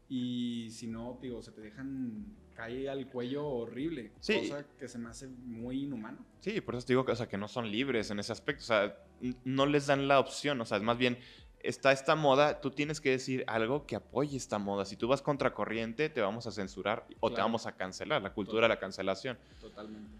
Y 0.07 0.69
si 0.71 0.87
no, 0.87 1.17
digo, 1.21 1.41
se 1.41 1.51
te 1.51 1.61
dejan 1.61 2.25
cae 2.53 2.87
al 2.89 3.07
cuello 3.09 3.45
horrible. 3.47 4.13
Sí. 4.21 4.47
Cosa 4.47 4.65
que 4.77 4.87
se 4.87 4.97
me 4.97 5.09
hace 5.09 5.27
muy 5.27 5.83
inhumano. 5.83 6.25
Sí, 6.39 6.61
por 6.61 6.75
eso 6.75 6.85
te 6.87 6.93
digo 6.93 7.03
que, 7.05 7.11
o 7.11 7.15
sea, 7.15 7.27
que 7.27 7.37
no 7.37 7.47
son 7.47 7.69
libres 7.69 8.11
en 8.11 8.19
ese 8.19 8.31
aspecto. 8.31 8.63
O 8.63 8.67
sea, 8.67 8.97
no 9.43 9.65
les 9.65 9.87
dan 9.87 10.07
la 10.07 10.19
opción. 10.19 10.61
O 10.61 10.65
sea, 10.65 10.79
más 10.79 10.97
bien 10.97 11.17
está 11.59 11.91
esta 11.91 12.15
moda, 12.15 12.61
tú 12.61 12.69
tienes 12.71 13.01
que 13.01 13.09
decir 13.09 13.43
algo 13.47 13.85
que 13.87 13.95
apoye 13.95 14.37
esta 14.37 14.59
moda. 14.59 14.85
Si 14.85 14.95
tú 14.95 15.07
vas 15.07 15.21
contracorriente, 15.21 16.09
te 16.09 16.21
vamos 16.21 16.45
a 16.47 16.51
censurar 16.51 17.07
o 17.19 17.29
te 17.29 17.35
Claro. 17.35 17.47
vamos 17.49 17.65
a 17.65 17.71
cancelar. 17.75 18.21
La 18.21 18.31
cultura 18.33 18.63
de 18.63 18.69
la 18.69 18.79
cancelación. 18.79 19.37
Totalmente. 19.59 20.11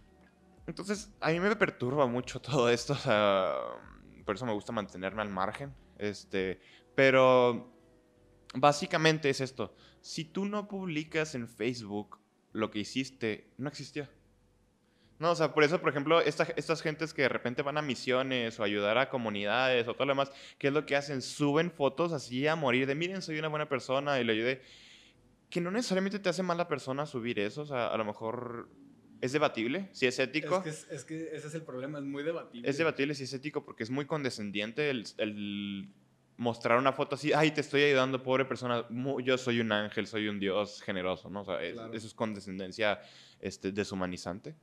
Entonces, 0.68 1.14
a 1.22 1.30
mí 1.30 1.40
me 1.40 1.56
perturba 1.56 2.08
mucho 2.08 2.42
todo 2.42 2.70
esto, 2.70 2.94
o 2.94 2.98
sea, 2.98 3.54
por 4.26 4.36
eso 4.36 4.46
me 4.48 4.54
gusta 4.54 4.72
mantenerme 4.72 5.22
al 5.22 5.30
margen, 5.30 5.72
este, 6.00 6.60
pero 6.96 7.75
básicamente 8.56 9.30
es 9.30 9.42
esto, 9.42 9.76
si 10.02 10.26
tú 10.26 10.46
no 10.46 10.68
publicas 10.68 11.36
en 11.36 11.48
Facebook 11.48 12.20
lo 12.54 12.72
que 12.72 12.80
hiciste, 12.80 13.50
no 13.58 13.68
existió. 13.70 14.08
No, 15.18 15.32
o 15.32 15.36
sea, 15.36 15.54
por 15.54 15.64
eso, 15.64 15.80
por 15.80 15.90
ejemplo, 15.90 16.20
esta- 16.20 16.48
estas 16.58 16.82
gentes 16.82 17.14
que 17.14 17.22
de 17.22 17.30
repente 17.30 17.62
van 17.62 17.78
a 17.78 17.82
misiones 17.82 18.60
o 18.60 18.64
ayudar 18.64 18.98
a 18.98 19.10
comunidades 19.10 19.88
o 19.88 19.94
todo 19.94 20.06
lo 20.06 20.12
demás, 20.12 20.32
¿qué 20.58 20.68
es 20.68 20.74
lo 20.74 20.86
que 20.86 20.96
hacen? 20.98 21.22
Suben 21.22 21.72
fotos 21.72 22.12
así 22.12 22.46
a 22.48 22.56
morir 22.58 22.86
de, 22.86 22.96
miren, 22.96 23.22
soy 23.22 23.40
una 23.40 23.48
buena 23.48 23.70
persona 23.70 24.20
y 24.20 24.26
le 24.26 24.34
ayudé. 24.34 24.62
Que 25.50 25.62
no 25.62 25.72
necesariamente 25.72 26.20
te 26.20 26.28
hace 26.28 26.44
mala 26.44 26.68
persona 26.68 27.06
subir 27.06 27.40
eso, 27.40 27.62
o 27.62 27.66
sea, 27.66 27.88
a 27.88 27.98
lo 27.98 28.04
mejor 28.04 28.68
es 29.22 29.32
debatible, 29.32 29.88
si 29.94 30.06
es 30.06 30.20
ético. 30.20 30.58
Es 30.58 30.64
que, 30.64 30.70
es, 30.70 30.88
es 30.92 31.06
que 31.06 31.36
ese 31.36 31.48
es 31.48 31.56
el 31.56 31.62
problema, 31.64 32.00
es 32.00 32.04
muy 32.04 32.24
debatible. 32.24 32.70
Es 32.70 32.78
debatible 32.78 33.16
si 33.16 33.24
es 33.24 33.32
ético 33.34 33.64
porque 33.64 33.84
es 33.84 33.90
muy 33.90 34.06
condescendiente 34.06 34.90
el, 34.90 35.06
el 35.18 35.88
mostrar 36.38 36.78
una 36.78 36.92
foto 36.92 37.16
así, 37.16 37.32
ay, 37.34 37.52
te 37.52 37.62
estoy 37.62 37.84
ayudando, 37.84 38.22
pobre 38.22 38.46
persona, 38.46 38.86
yo 39.24 39.38
soy 39.38 39.62
un 39.62 39.72
ángel, 39.72 40.06
soy 40.08 40.28
un 40.28 40.40
dios 40.40 40.82
generoso, 40.82 41.30
¿no? 41.30 41.42
O 41.42 41.46
sea, 41.46 41.60
Claro. 41.60 41.94
eso 41.94 42.08
es 42.08 42.14
condescendencia 42.14 43.00
este, 43.40 43.72
deshumanizante. 43.72 44.56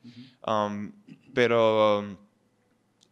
Um, 0.46 0.92
pero 1.32 2.18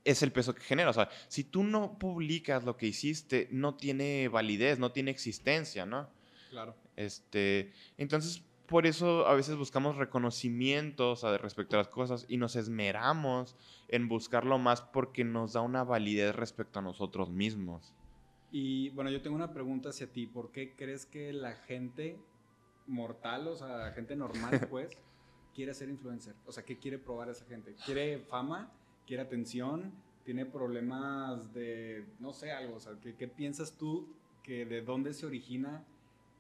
es 0.04 0.22
el 0.22 0.32
peso 0.32 0.54
que 0.54 0.62
genera. 0.62 0.90
O 0.90 0.92
sea, 0.92 1.08
si 1.28 1.44
tú 1.44 1.62
no 1.62 1.98
publicas 1.98 2.64
lo 2.64 2.76
que 2.76 2.86
hiciste, 2.86 3.48
no 3.50 3.74
tiene 3.76 4.28
validez, 4.28 4.78
no 4.78 4.92
tiene 4.92 5.10
existencia, 5.10 5.86
¿no? 5.86 6.08
Claro. 6.50 6.74
Este, 6.96 7.72
entonces, 7.96 8.42
por 8.66 8.86
eso 8.86 9.26
a 9.26 9.34
veces 9.34 9.56
buscamos 9.56 9.96
reconocimientos 9.96 11.22
respecto 11.40 11.76
a 11.76 11.78
las 11.78 11.88
cosas 11.88 12.26
y 12.28 12.36
nos 12.36 12.56
esmeramos 12.56 13.56
en 13.88 14.08
buscarlo 14.08 14.58
más 14.58 14.80
porque 14.80 15.24
nos 15.24 15.54
da 15.54 15.60
una 15.60 15.82
validez 15.82 16.34
respecto 16.34 16.78
a 16.78 16.82
nosotros 16.82 17.30
mismos. 17.30 17.94
Y 18.52 18.90
bueno, 18.90 19.10
yo 19.10 19.22
tengo 19.22 19.36
una 19.36 19.52
pregunta 19.52 19.90
hacia 19.90 20.10
ti. 20.12 20.26
¿Por 20.26 20.50
qué 20.50 20.74
crees 20.74 21.06
que 21.06 21.32
la 21.32 21.54
gente 21.54 22.18
mortal, 22.86 23.48
o 23.48 23.56
sea, 23.56 23.68
la 23.76 23.92
gente 23.92 24.16
normal, 24.16 24.66
pues, 24.70 24.90
quiere 25.54 25.74
ser 25.74 25.88
influencer? 25.88 26.34
O 26.46 26.52
sea, 26.52 26.64
¿qué 26.64 26.78
quiere 26.78 26.98
probar 26.98 27.28
esa 27.28 27.44
gente? 27.46 27.74
¿Quiere 27.84 28.18
fama? 28.18 28.72
¿Quiere 29.06 29.22
atención? 29.22 29.92
¿Tiene 30.24 30.46
problemas 30.46 31.52
de, 31.52 32.04
no 32.18 32.32
sé, 32.32 32.52
algo? 32.52 32.76
O 32.76 32.80
sea, 32.80 32.92
¿qué, 33.00 33.14
qué 33.14 33.28
piensas 33.28 33.76
tú 33.76 34.08
que 34.42 34.64
de 34.64 34.82
dónde 34.82 35.12
se 35.14 35.26
origina 35.26 35.84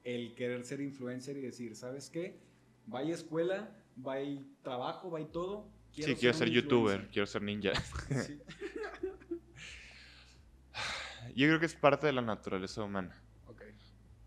el 0.04 0.34
querer 0.34 0.64
ser 0.64 0.80
influencer 0.80 1.36
y 1.36 1.40
decir, 1.42 1.76
¿sabes 1.76 2.10
qué? 2.10 2.38
Vaya 2.86 3.14
escuela, 3.14 3.76
vaya 3.96 4.42
trabajo, 4.62 5.10
vaya 5.10 5.30
todo. 5.30 5.68
sí, 5.92 6.14
quiero 6.14 6.34
ser 6.34 6.50
youtuber, 6.50 7.00
influencer". 7.00 7.12
quiero 7.12 7.26
ser 7.26 7.42
ninja. 7.42 7.72
Sí. 8.26 8.40
Yo 11.34 11.46
creo 11.46 11.60
que 11.60 11.66
es 11.66 11.74
parte 11.74 12.06
de 12.06 12.12
la 12.12 12.22
naturaleza 12.22 12.82
humana. 12.82 13.22
Ok, 13.46 13.62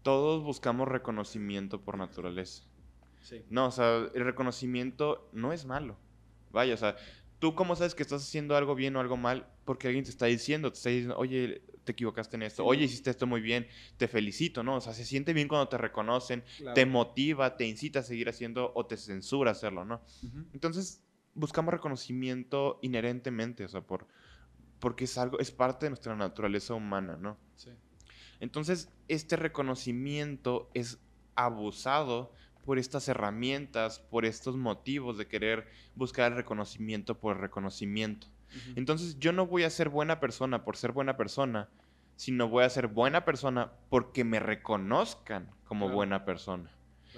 Todos 0.02 0.44
buscamos 0.44 0.88
reconocimiento 0.88 1.82
por 1.82 1.98
naturaleza. 1.98 2.64
sí. 3.22 3.46
No, 3.50 3.68
o 3.68 3.72
sea, 3.72 4.10
el 4.14 4.26
reconocimiento 4.26 5.30
no 5.32 5.54
es 5.54 5.66
malo. 5.66 5.98
Vaya, 6.50 6.74
o 6.74 6.78
sea, 6.78 6.96
tú 7.40 7.56
cómo 7.56 7.76
sabes 7.76 7.96
que 7.96 8.04
estás 8.04 8.22
haciendo 8.22 8.56
algo 8.56 8.76
bien 8.76 8.96
o 8.96 9.00
algo 9.00 9.18
mal 9.18 9.48
porque 9.66 9.88
alguien 9.88 10.04
te 10.04 10.12
está 10.12 10.26
diciendo, 10.26 10.72
te 10.72 10.78
está 10.78 10.90
diciendo, 10.90 11.18
oye, 11.18 11.62
te 11.84 11.94
equivocaste 11.94 12.36
en 12.36 12.44
esto, 12.44 12.66
oye, 12.66 12.86
hiciste 12.86 13.10
esto 13.10 13.28
muy 13.28 13.42
bien, 13.42 13.68
te 13.98 14.08
felicito, 14.08 14.64
¿no? 14.64 14.76
O 14.78 14.82
sea, 14.82 14.94
se 14.94 15.06
siente 15.06 15.34
bien 15.34 15.48
cuando 15.48 15.68
te 15.70 15.78
reconocen, 15.78 16.44
Claro. 16.58 16.74
te 16.76 16.86
motiva, 16.86 17.58
te 17.58 17.66
incita 17.66 18.00
a 18.00 18.04
seguir 18.04 18.30
haciendo 18.30 18.72
o 18.76 18.86
te 18.86 18.98
censura 18.98 19.52
hacerlo, 19.52 19.84
¿no? 19.86 20.02
Ujú. 20.22 20.46
Entonces, 20.54 21.04
buscamos 21.34 21.74
reconocimiento 21.74 22.80
inherentemente, 22.82 23.66
o 23.66 23.68
sea, 23.70 23.82
por, 23.82 24.08
porque 24.84 25.06
es 25.06 25.18
algo, 25.18 25.40
es 25.40 25.50
parte 25.50 25.86
de 25.86 25.92
nuestra 25.92 26.14
naturaleza 26.14 26.74
humana, 26.74 27.16
¿no? 27.16 27.38
Sí. 27.56 27.70
Entonces, 28.42 28.90
este 29.08 29.38
reconocimiento 29.38 30.70
es 30.74 31.00
abusado 31.36 32.34
por 32.66 32.78
estas 32.78 33.08
herramientas, 33.08 34.00
por 34.00 34.26
estos 34.26 34.58
motivos 34.58 35.18
de 35.18 35.26
querer 35.30 35.70
buscar 35.96 36.34
el 36.34 36.38
reconocimiento 36.38 37.18
por 37.18 37.38
el 37.38 37.42
reconocimiento. 37.42 38.28
Entonces, 38.76 39.18
yo 39.20 39.32
no 39.32 39.48
voy 39.48 39.64
a 39.64 39.70
ser 39.70 39.88
buena 39.88 40.20
persona 40.20 40.66
por 40.66 40.76
ser 40.76 40.92
buena 40.92 41.16
persona, 41.16 41.70
sino 42.18 42.50
voy 42.50 42.66
a 42.66 42.70
ser 42.70 42.88
buena 42.88 43.24
persona 43.24 43.72
porque 43.90 44.26
me 44.26 44.42
reconozcan 44.42 45.50
como 45.64 45.86
Claro. 45.86 45.96
buena 45.96 46.26
persona. 46.26 46.70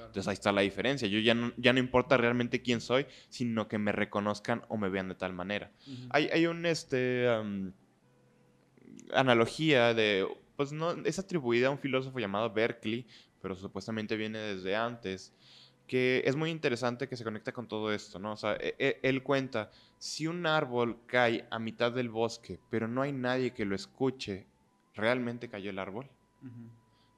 Claro. 0.05 0.09
Entonces 0.09 0.27
ahí 0.27 0.33
está 0.33 0.51
la 0.51 0.61
diferencia. 0.61 1.07
Yo 1.07 1.19
ya 1.19 1.33
no, 1.33 1.51
ya 1.57 1.73
no 1.73 1.79
importa 1.79 2.17
realmente 2.17 2.61
quién 2.61 2.81
soy, 2.81 3.05
sino 3.29 3.67
que 3.67 3.77
me 3.77 3.91
reconozcan 3.91 4.63
o 4.69 4.77
me 4.77 4.89
vean 4.89 5.09
de 5.09 5.15
tal 5.15 5.33
manera. 5.33 5.71
Ujú. 5.87 6.07
Hay, 6.11 6.29
hay 6.31 6.45
un 6.47 6.65
este 6.65 7.27
am, 7.29 7.73
analogía 9.13 9.93
de 9.93 10.27
pues 10.55 10.71
no 10.71 10.91
es 10.91 11.19
atribuida 11.19 11.67
a 11.67 11.71
un 11.71 11.79
filósofo 11.79 12.19
llamado 12.19 12.49
Berkeley, 12.51 13.05
pero 13.41 13.55
supuestamente 13.55 14.15
viene 14.15 14.39
desde 14.39 14.75
antes, 14.75 15.33
que 15.85 16.23
es 16.25 16.35
muy 16.35 16.49
interesante 16.49 17.07
que 17.09 17.17
se 17.17 17.23
conecta 17.23 17.51
con 17.51 17.67
todo 17.67 17.93
esto, 17.93 18.19
¿no? 18.19 18.31
O 18.33 18.37
sea, 18.37 18.55
e- 18.55 18.75
e- 18.79 18.99
él 19.03 19.21
cuenta, 19.21 19.69
si 19.99 20.27
un 20.27 20.45
árbol 20.45 20.97
cae 21.07 21.45
a 21.51 21.59
mitad 21.59 21.91
del 21.91 22.09
bosque, 22.09 22.59
pero 22.69 22.87
no 22.87 23.01
hay 23.01 23.11
nadie 23.11 23.51
que 23.53 23.65
lo 23.65 23.75
escuche, 23.75 24.47
¿realmente 24.95 25.49
cayó 25.49 25.69
el 25.69 25.77
árbol? 25.79 26.05
Ujú. 26.41 26.69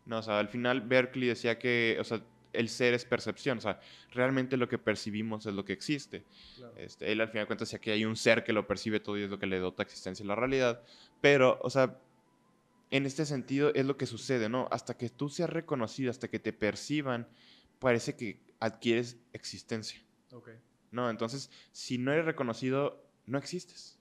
No, 0.06 0.18
o 0.18 0.22
sea, 0.24 0.40
al 0.40 0.48
final 0.50 0.82
Berkeley 0.82 1.28
decía 1.30 1.60
que, 1.60 1.98
o 2.00 2.04
sea, 2.04 2.22
el 2.54 2.70
ser 2.70 2.94
es 2.94 3.06
percepción, 3.06 3.58
o 3.60 3.62
sea, 3.62 3.80
realmente 4.12 4.58
lo 4.58 4.68
que 4.68 4.78
percibimos 4.78 5.46
es 5.46 5.54
lo 5.54 5.66
que 5.66 5.74
existe. 5.74 6.24
Claro. 6.56 6.74
Este, 6.78 7.12
él 7.12 7.22
al 7.22 7.30
final 7.30 7.44
de 7.44 7.48
cuentas 7.48 7.68
decía 7.68 7.80
que 7.80 7.92
hay 7.92 8.06
un 8.06 8.16
ser 8.16 8.44
que 8.44 8.54
lo 8.54 8.68
percibe 8.68 9.00
todo 9.00 9.18
y 9.18 9.24
es 9.24 9.30
lo 9.30 9.40
que 9.40 9.48
le 9.48 9.60
dota 9.60 9.84
existencia 9.84 10.24
a 10.24 10.28
la 10.28 10.36
realidad. 10.36 10.82
Pero, 11.22 11.60
o 11.62 11.70
sea, 11.70 12.00
en 12.92 13.06
este 13.06 13.26
sentido 13.26 13.74
es 13.74 13.86
lo 13.86 13.98
que 13.98 14.06
sucede, 14.06 14.50
¿no? 14.50 14.68
Hasta 14.72 14.98
que 14.98 15.10
tú 15.10 15.30
seas 15.30 15.50
reconocido, 15.50 16.12
hasta 16.12 16.28
que 16.28 16.40
te 16.40 16.54
perciban, 16.54 17.28
parece 17.80 18.16
que 18.16 18.40
adquieres 18.60 19.18
existencia, 19.34 20.02
Ok. 20.32 20.50
¿no? 20.92 21.10
Entonces, 21.10 21.52
si 21.72 21.98
no 21.98 22.12
eres 22.12 22.26
reconocido, 22.26 23.04
no 23.26 23.38
existes. 23.38 24.00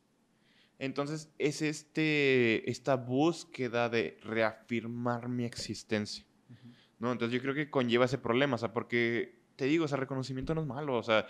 Entonces, 0.78 1.30
es 1.38 1.62
este, 1.62 2.70
esta 2.70 2.96
búsqueda 2.96 3.88
de 3.88 4.18
reafirmar 4.22 5.28
mi 5.28 5.44
existencia. 5.44 6.25
¿No? 6.98 7.12
Entonces 7.12 7.34
yo 7.34 7.42
creo 7.42 7.54
que 7.54 7.70
conlleva 7.70 8.04
ese 8.04 8.18
problema, 8.18 8.56
o 8.56 8.58
sea, 8.58 8.72
porque 8.72 9.40
te 9.56 9.66
digo, 9.66 9.84
o 9.84 9.88
sea, 9.88 9.96
reconocimiento 9.98 10.54
no 10.54 10.60
es 10.60 10.66
malo, 10.66 10.96
o 10.96 11.02
sea, 11.02 11.26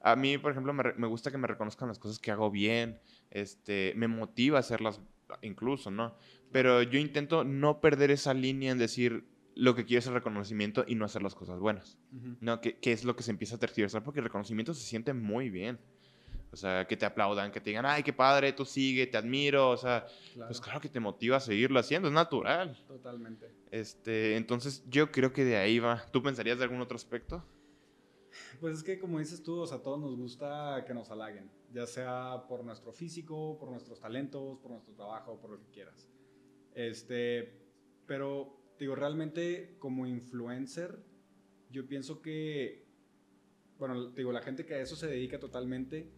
a 0.00 0.16
mí, 0.16 0.38
por 0.38 0.52
ejemplo, 0.52 0.72
me, 0.72 0.82
me 0.96 1.06
gusta 1.06 1.30
que 1.30 1.38
me 1.38 1.46
reconozcan 1.46 1.88
las 1.88 1.98
cosas 1.98 2.18
que 2.18 2.30
hago 2.30 2.50
bien, 2.50 3.00
este, 3.30 3.92
me 3.96 4.08
motiva 4.08 4.58
a 4.58 4.60
hacerlas 4.60 5.00
incluso, 5.42 5.90
¿no? 5.90 6.14
Pero 6.52 6.82
yo 6.82 6.98
intento 6.98 7.44
no 7.44 7.80
perder 7.80 8.10
esa 8.10 8.32
línea 8.34 8.72
en 8.72 8.78
decir 8.78 9.24
lo 9.54 9.74
que 9.74 9.84
quiero 9.84 9.98
es 9.98 10.06
el 10.06 10.14
reconocimiento 10.14 10.84
y 10.86 10.94
no 10.94 11.04
hacer 11.04 11.22
las 11.22 11.34
cosas 11.34 11.58
buenas, 11.58 11.98
Ujú. 12.12 12.36
¿no? 12.40 12.60
Que, 12.60 12.78
que 12.78 12.92
es 12.92 13.04
lo 13.04 13.16
que 13.16 13.24
se 13.24 13.32
empieza 13.32 13.56
a 13.56 13.58
tergiversar 13.58 14.04
porque 14.04 14.20
el 14.20 14.24
reconocimiento 14.24 14.72
se 14.72 14.86
siente 14.86 15.12
muy 15.12 15.50
bien. 15.50 15.78
O 16.50 16.56
sea, 16.56 16.86
que 16.86 16.96
te 16.96 17.04
aplaudan, 17.04 17.52
que 17.52 17.60
te 17.60 17.70
digan, 17.70 17.84
ay, 17.84 18.02
qué 18.02 18.12
padre, 18.12 18.52
tú 18.54 18.64
sigue, 18.64 19.06
te 19.06 19.16
admiro. 19.18 19.70
O 19.70 19.76
sea, 19.76 20.06
Claro. 20.32 20.48
pues 20.48 20.60
claro 20.60 20.80
que 20.80 20.88
te 20.88 20.98
motiva 21.00 21.36
a 21.36 21.40
seguirlo 21.40 21.78
haciendo, 21.78 22.08
es 22.08 22.14
natural. 22.14 22.76
Totalmente. 22.86 23.50
Este, 23.70 24.36
entonces 24.36 24.82
yo 24.88 25.10
creo 25.12 25.32
que 25.32 25.44
de 25.44 25.56
ahí 25.56 25.78
va. 25.78 26.04
¿Tú 26.10 26.22
pensarías 26.22 26.56
de 26.58 26.64
algún 26.64 26.80
otro 26.80 26.96
aspecto? 26.96 27.44
Pues 28.60 28.76
es 28.78 28.82
que 28.82 28.98
como 28.98 29.18
dices 29.18 29.42
tú, 29.42 29.60
o 29.60 29.66
sea, 29.66 29.78
a 29.78 29.82
todos 29.82 30.00
nos 30.00 30.16
gusta 30.16 30.84
que 30.86 30.94
nos 30.94 31.10
halaguen, 31.10 31.50
ya 31.72 31.86
sea 31.86 32.44
por 32.48 32.64
nuestro 32.64 32.92
físico, 32.92 33.56
por 33.58 33.70
nuestros 33.70 34.00
talentos, 34.00 34.58
por 34.60 34.70
nuestro 34.70 34.94
trabajo, 34.94 35.38
por 35.40 35.50
lo 35.50 35.58
que 35.60 35.66
quieras. 35.70 36.08
Este, 36.74 37.60
pero 38.06 38.56
digo, 38.78 38.94
realmente 38.94 39.76
como 39.78 40.06
influencer, 40.06 40.98
yo 41.70 41.86
pienso 41.86 42.20
que, 42.22 42.86
bueno, 43.78 44.10
digo, 44.10 44.32
la 44.32 44.40
gente 44.42 44.64
que 44.64 44.74
a 44.74 44.80
eso 44.80 44.94
se 44.96 45.06
dedica 45.08 45.38
totalmente, 45.38 46.08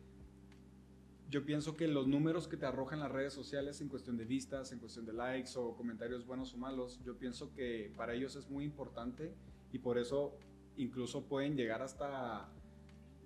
yo 1.30 1.44
pienso 1.46 1.76
que 1.76 1.86
los 1.86 2.06
números 2.08 2.48
que 2.48 2.56
te 2.56 2.66
arrojan 2.66 2.98
las 3.00 3.10
redes 3.12 3.32
sociales 3.32 3.80
en 3.80 3.88
cuestión 3.88 4.16
de 4.16 4.24
vistas, 4.24 4.72
en 4.72 4.80
cuestión 4.80 5.06
de 5.06 5.12
likes 5.12 5.50
o 5.56 5.76
comentarios 5.76 6.26
buenos 6.26 6.52
o 6.54 6.58
malos, 6.58 7.00
yo 7.04 7.16
pienso 7.16 7.52
que 7.52 7.92
para 7.96 8.14
ellos 8.14 8.34
es 8.36 8.50
muy 8.50 8.64
importante 8.64 9.34
y 9.72 9.78
por 9.78 9.96
eso 9.98 10.36
incluso 10.76 11.26
pueden 11.26 11.56
llegar 11.56 11.82
hasta, 11.82 12.48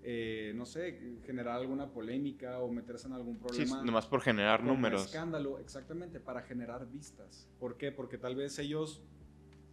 eh, 0.02 0.52
no 0.54 0.66
sé, 0.66 1.20
generar 1.24 1.56
alguna 1.60 1.90
polémica 1.92 2.58
o 2.60 2.70
meterse 2.70 3.06
en 3.06 3.14
algún 3.14 3.36
Sí, 3.36 3.42
problema. 3.42 3.82
nomás 3.84 4.06
por 4.06 4.20
generar 4.20 4.60
con 4.60 4.68
un 4.70 4.76
números. 4.76 5.06
escándalo, 5.06 5.58
exactamente, 5.58 6.20
para 6.20 6.42
generar 6.42 6.86
vistas. 6.90 7.48
¿Por 7.58 7.76
qué? 7.78 7.90
Porque 7.90 8.18
tal 8.18 8.34
vez 8.36 8.58
ellos, 8.58 9.02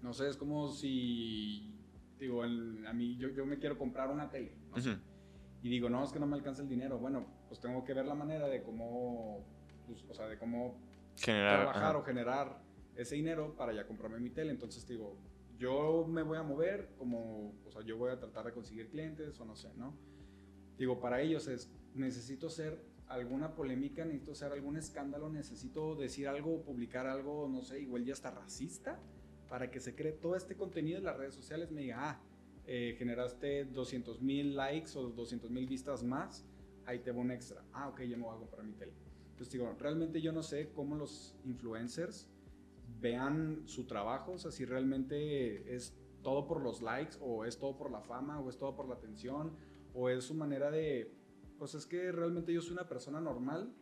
no 0.02 0.14
sé, 0.14 0.30
es 0.30 0.38
como 0.38 0.70
si 0.72 1.78
digo, 2.18 2.46
el- 2.46 2.86
a 2.86 2.94
mí 2.94 3.18
yo, 3.18 3.30
yo 3.30 3.46
me 3.46 3.58
quiero 3.58 3.78
comprar 3.78 4.10
una 4.12 4.30
tele, 4.30 4.56
no 4.70 4.80
sé, 4.80 4.92
Ujú. 4.92 5.00
y 5.64 5.70
digo, 5.70 5.90
no, 5.90 6.04
es 6.04 6.12
que 6.12 6.20
no 6.20 6.28
me 6.28 6.36
alcanza 6.38 6.62
el 6.62 6.70
dinero. 6.70 7.00
Bueno, 7.00 7.41
pues 7.52 7.60
tengo 7.60 7.84
que 7.84 7.94
ver 7.94 8.06
la 8.06 8.16
manera 8.16 8.48
de 8.48 8.64
cómo, 8.64 9.44
pues, 9.86 10.06
o 10.10 10.14
sea, 10.14 10.26
de 10.30 10.38
cómo 10.38 10.78
Generar. 11.18 11.58
trabajar 11.64 11.90
ajá. 11.90 11.98
o 11.98 12.04
generar 12.06 12.62
ese 12.96 13.16
dinero 13.16 13.58
para 13.58 13.74
ya 13.74 13.86
comprarme 13.86 14.22
mi 14.22 14.30
tele. 14.30 14.52
Entonces 14.52 14.88
digo, 14.88 15.18
yo 15.58 16.06
me 16.08 16.24
voy 16.24 16.38
a 16.38 16.44
mover 16.44 16.94
como, 16.98 17.54
o 17.66 17.70
sea, 17.70 17.82
yo 17.82 17.98
voy 17.98 18.10
a 18.10 18.18
tratar 18.18 18.46
de 18.46 18.54
conseguir 18.54 18.88
clientes 18.88 19.38
o 19.38 19.44
no 19.44 19.58
sé, 19.58 19.68
¿no? 19.76 19.94
Digo, 20.78 21.02
para 21.02 21.20
ellos 21.20 21.50
es, 21.50 21.70
necesito 21.94 22.50
ser 22.50 22.86
alguna 23.10 23.54
polémica, 23.54 24.06
necesito 24.06 24.32
hacer 24.32 24.54
algún 24.54 24.78
escándalo, 24.78 25.30
necesito 25.30 25.96
decir 25.96 26.30
algo, 26.30 26.64
publicar 26.64 27.06
algo, 27.06 27.50
no 27.50 27.64
sé, 27.64 27.82
igual 27.82 28.06
ya 28.06 28.14
está 28.14 28.32
racista, 28.32 28.98
para 29.50 29.70
que 29.70 29.82
se 29.82 29.94
cree 29.94 30.14
todo 30.14 30.38
este 30.38 30.56
contenido 30.56 31.00
en 31.00 31.04
las 31.04 31.18
redes 31.18 31.36
sociales, 31.36 31.70
me 31.70 31.82
diga, 31.82 32.12
ah, 32.12 32.22
eh, 32.66 32.96
generaste 32.98 33.66
200 33.66 34.22
mil 34.22 34.56
likes 34.56 34.98
o 34.98 35.10
200 35.10 35.52
mil 35.52 35.68
vistas 35.68 36.02
más, 36.02 36.46
ahí 36.86 37.00
te 37.00 37.12
va 37.12 37.20
un 37.20 37.32
extra. 37.32 37.64
Ah, 37.74 37.90
ok, 37.90 38.02
ya 38.02 38.18
me 38.18 38.24
voy 38.24 38.36
a 38.36 38.40
comprar 38.40 38.64
mi 38.64 38.74
tele. 38.74 38.94
Entonces 39.32 39.52
digo, 39.54 39.74
realmente 39.80 40.22
yo 40.22 40.32
no 40.32 40.44
sé 40.44 40.72
cómo 40.72 40.96
los 40.96 41.36
influencers 41.46 42.30
vean 43.00 43.64
su 43.66 43.88
trabajo, 43.88 44.34
o 44.34 44.38
sea, 44.38 44.52
si 44.52 44.66
realmente 44.66 45.74
es 45.76 45.98
todo 46.22 46.46
por 46.46 46.62
los 46.62 46.82
likes 46.82 47.18
o 47.22 47.46
es 47.46 47.58
todo 47.58 47.78
por 47.78 47.90
la 47.90 48.02
fama 48.02 48.40
o 48.40 48.50
es 48.50 48.58
todo 48.58 48.76
por 48.76 48.88
la 48.88 48.96
atención 48.96 49.56
o 49.94 50.10
es 50.10 50.26
su 50.26 50.36
manera 50.36 50.70
de, 50.70 51.12
pues 51.58 51.74
es 51.74 51.86
que 51.86 52.12
realmente 52.12 52.54
yo 52.54 52.62
soy 52.62 52.74
una 52.74 52.88
persona 52.88 53.20
normal, 53.20 53.74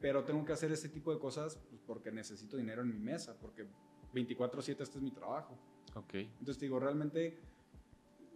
pero 0.00 0.24
tengo 0.24 0.44
que 0.44 0.52
hacer 0.52 0.72
este 0.72 0.88
tipo 0.88 1.12
de 1.12 1.18
cosas 1.18 1.56
pues, 1.70 1.80
porque 1.86 2.10
necesito 2.10 2.56
dinero 2.56 2.82
en 2.82 2.88
mi 2.88 2.98
mesa, 2.98 3.38
porque 3.38 3.68
24/7 4.12 4.82
este 4.82 4.98
es 4.98 5.02
mi 5.02 5.12
trabajo. 5.12 5.56
Ok. 5.94 6.14
Entonces 6.14 6.58
digo, 6.58 6.80
realmente 6.80 7.38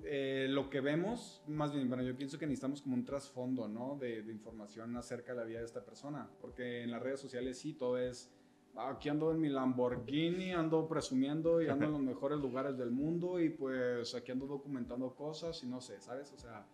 eh, 0.05 0.47
lo 0.49 0.69
que 0.71 0.81
vemos, 0.81 1.43
más 1.47 1.73
bien, 1.73 1.88
bueno, 1.88 2.03
yo 2.03 2.17
pienso 2.17 2.38
que 2.38 2.47
necesitamos 2.47 2.83
como 2.83 2.95
un 2.95 3.05
trasfondo, 3.05 3.69
¿no? 3.69 3.97
De, 3.99 4.23
de 4.23 4.33
información 4.33 4.97
acerca 4.97 5.33
de 5.33 5.38
la 5.41 5.45
vida 5.45 5.59
de 5.61 5.65
esta 5.65 5.85
persona, 5.85 6.29
porque 6.41 6.83
en 6.83 6.91
las 6.91 7.03
redes 7.03 7.21
sociales 7.21 7.59
sí, 7.59 7.75
todo 7.75 7.99
es, 7.99 8.31
"Ah, 8.77 8.91
aquí 8.91 9.09
ando 9.09 9.31
en 9.31 9.41
mi 9.41 9.49
Lamborghini, 9.49 10.53
ando 10.53 10.88
presumiendo 10.88 11.61
y 11.62 11.69
ando 11.69 11.87
en 11.87 11.93
los 11.93 12.01
mejores 12.03 12.38
lugares 12.38 12.77
del 12.79 12.91
mundo 12.91 13.41
y 13.41 13.51
pues 13.51 14.15
aquí 14.15 14.33
ando 14.33 14.47
documentando 14.47 15.15
cosas 15.15 15.62
y 15.62 15.67
no 15.67 15.81
sé, 15.81 16.01
¿sabes? 16.01 16.33
O 16.33 16.38
sea, 16.38 16.67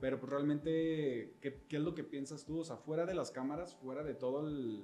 pero 0.00 0.18
pues 0.18 0.30
realmente, 0.30 1.34
¿qué, 1.40 1.62
qué 1.68 1.76
es 1.76 1.82
lo 1.82 1.94
que 1.94 2.04
piensas 2.04 2.44
tú? 2.44 2.60
O 2.60 2.64
sea, 2.64 2.76
fuera 2.76 3.04
de 3.06 3.14
las 3.14 3.30
cámaras, 3.30 3.74
fuera 3.76 4.02
de 4.02 4.14
todo 4.14 4.46
el- 4.48 4.82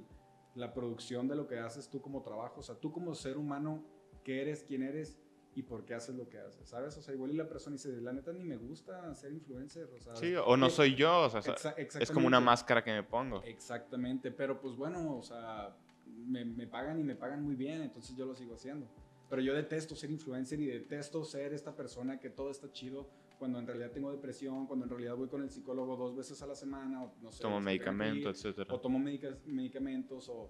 la 0.54 0.72
producción 0.72 1.28
de 1.28 1.36
lo 1.36 1.46
que 1.46 1.58
haces 1.58 1.88
tú 1.90 2.00
como 2.00 2.22
trabajo, 2.22 2.60
o 2.60 2.62
sea, 2.62 2.74
tú 2.76 2.90
como 2.90 3.14
ser 3.14 3.36
humano, 3.36 3.82
¿qué 4.24 4.40
eres, 4.42 4.62
quién 4.62 4.82
eres 4.82 5.18
y 5.56 5.62
por 5.62 5.84
qué 5.84 5.94
haces 5.94 6.14
lo 6.14 6.28
que 6.28 6.38
haces? 6.38 6.68
¿Sabes? 6.68 6.96
O 6.98 7.02
sea, 7.02 7.14
igual 7.14 7.30
y 7.32 7.34
la 7.34 7.48
persona 7.48 7.74
dice, 7.74 7.90
la 8.00 8.12
neta 8.12 8.32
ni 8.32 8.44
me 8.44 8.56
gusta 8.58 9.12
ser 9.14 9.32
influencer, 9.32 9.88
o 9.96 9.98
sea... 10.00 10.14
Sí, 10.14 10.34
o 10.36 10.56
no 10.56 10.66
¿qué- 10.66 10.72
soy 10.72 10.94
yo, 10.94 11.22
o 11.22 11.30
sea, 11.30 11.40
es 11.76 12.10
como 12.12 12.26
una 12.26 12.40
máscara 12.40 12.84
que 12.84 12.92
me 12.92 13.02
pongo. 13.02 13.42
Exactamente, 13.42 14.30
pero 14.30 14.60
pues 14.60 14.76
bueno, 14.76 15.16
o 15.16 15.22
sea, 15.22 15.74
me, 16.06 16.44
me 16.44 16.66
pagan 16.66 17.00
y 17.00 17.02
me 17.04 17.16
pagan 17.16 17.42
muy 17.42 17.54
bien, 17.56 17.82
entonces 17.82 18.14
yo 18.16 18.26
lo 18.26 18.34
sigo 18.36 18.54
haciendo. 18.54 18.86
Pero 19.28 19.42
yo 19.42 19.54
detesto 19.54 19.96
ser 19.96 20.10
influencer 20.10 20.60
y 20.60 20.66
detesto 20.66 21.24
ser 21.24 21.52
esta 21.52 21.74
persona 21.74 22.20
que 22.20 22.30
todo 22.30 22.50
está 22.50 22.70
chido 22.70 23.08
cuando 23.38 23.58
en 23.58 23.66
realidad 23.66 23.90
tengo 23.90 24.12
depresión, 24.12 24.66
cuando 24.66 24.84
en 24.84 24.90
realidad 24.90 25.16
voy 25.16 25.28
con 25.28 25.42
el 25.42 25.50
psicólogo 25.50 25.96
dos 25.96 26.14
veces 26.14 26.40
a 26.42 26.46
la 26.46 26.54
semana, 26.54 27.02
o 27.02 27.12
no 27.22 27.32
sé. 27.32 27.42
Tomo 27.42 27.60
medicamentos, 27.60 28.36
etcétera. 28.44 28.72
O 28.74 28.78
tomo 28.80 28.98
medica- 28.98 29.36
medicamentos, 29.46 30.28
o 30.28 30.48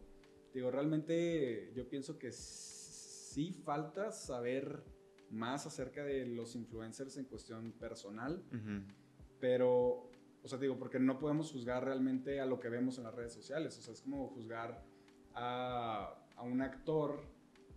digo, 0.52 0.70
realmente 0.70 1.72
yo 1.74 1.88
pienso 1.88 2.18
que 2.18 2.30
sí 2.32 3.52
falta 3.64 4.12
saber 4.12 4.82
más 5.30 5.66
acerca 5.66 6.04
de 6.04 6.26
los 6.26 6.54
influencers 6.54 7.16
en 7.16 7.24
cuestión 7.24 7.72
personal 7.72 8.44
Ujú. 8.52 8.82
pero, 9.40 10.10
o 10.42 10.48
sea, 10.48 10.58
digo, 10.58 10.78
porque 10.78 10.98
no 10.98 11.18
podemos 11.18 11.50
juzgar 11.52 11.84
realmente 11.84 12.40
a 12.40 12.46
lo 12.46 12.58
que 12.60 12.68
vemos 12.68 12.98
en 12.98 13.04
las 13.04 13.14
redes 13.14 13.32
sociales, 13.32 13.76
o 13.78 13.82
sea, 13.82 13.92
es 13.92 14.00
como 14.02 14.28
juzgar 14.28 14.84
a, 15.34 16.14
a 16.36 16.42
un 16.42 16.62
actor 16.62 17.20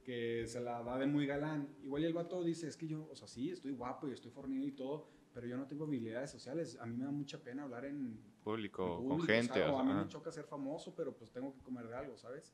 que 0.04 0.46
se 0.48 0.60
la 0.62 0.82
da 0.84 0.98
de 0.98 1.06
muy 1.06 1.26
galán, 1.26 1.76
igual 1.84 2.04
y 2.04 2.06
el 2.06 2.14
vato 2.14 2.44
dice, 2.44 2.68
es 2.68 2.78
que 2.78 2.88
yo, 2.88 3.08
o 3.12 3.16
sea, 3.16 3.28
sí, 3.28 3.52
estoy 3.52 3.72
guapo 3.72 4.08
y 4.08 4.12
estoy 4.12 4.32
fornido 4.32 4.66
y 4.66 4.72
todo, 4.72 5.08
pero 5.34 5.46
yo 5.46 5.58
no 5.58 5.68
tengo 5.68 5.84
habilidades 5.86 6.32
sociales, 6.32 6.78
a 6.80 6.86
mí 6.86 6.96
me 6.96 7.06
da 7.06 7.12
mucha 7.12 7.40
pena 7.44 7.64
hablar 7.64 7.86
en 7.86 7.96
en 7.96 8.24
Público, 8.44 8.98
público, 8.98 9.18
con 9.18 9.22
gente. 9.28 9.64
o 9.66 9.74
o 9.76 9.80
a 9.80 9.84
sea, 9.84 9.94
mí 9.94 10.02
me 10.02 10.08
choca 10.08 10.32
ser 10.32 10.46
famoso, 10.46 10.96
pero 10.96 11.16
pues 11.16 11.32
tengo 11.32 11.54
que 11.54 11.62
comer 11.62 11.88
de 11.88 11.96
algo, 11.96 12.18
¿sabes? 12.18 12.54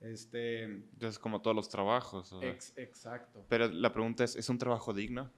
Este, 0.00 0.62
Entonces, 0.64 1.18
como 1.18 1.42
todos 1.42 1.54
los 1.54 1.68
trabajos. 1.68 2.34
ex- 2.42 2.72
exacto. 2.76 3.44
Pero 3.48 3.68
la 3.68 3.92
pregunta 3.92 4.24
es, 4.24 4.34
¿es 4.36 4.48
un 4.48 4.58
trabajo 4.58 4.92
digno? 4.94 5.30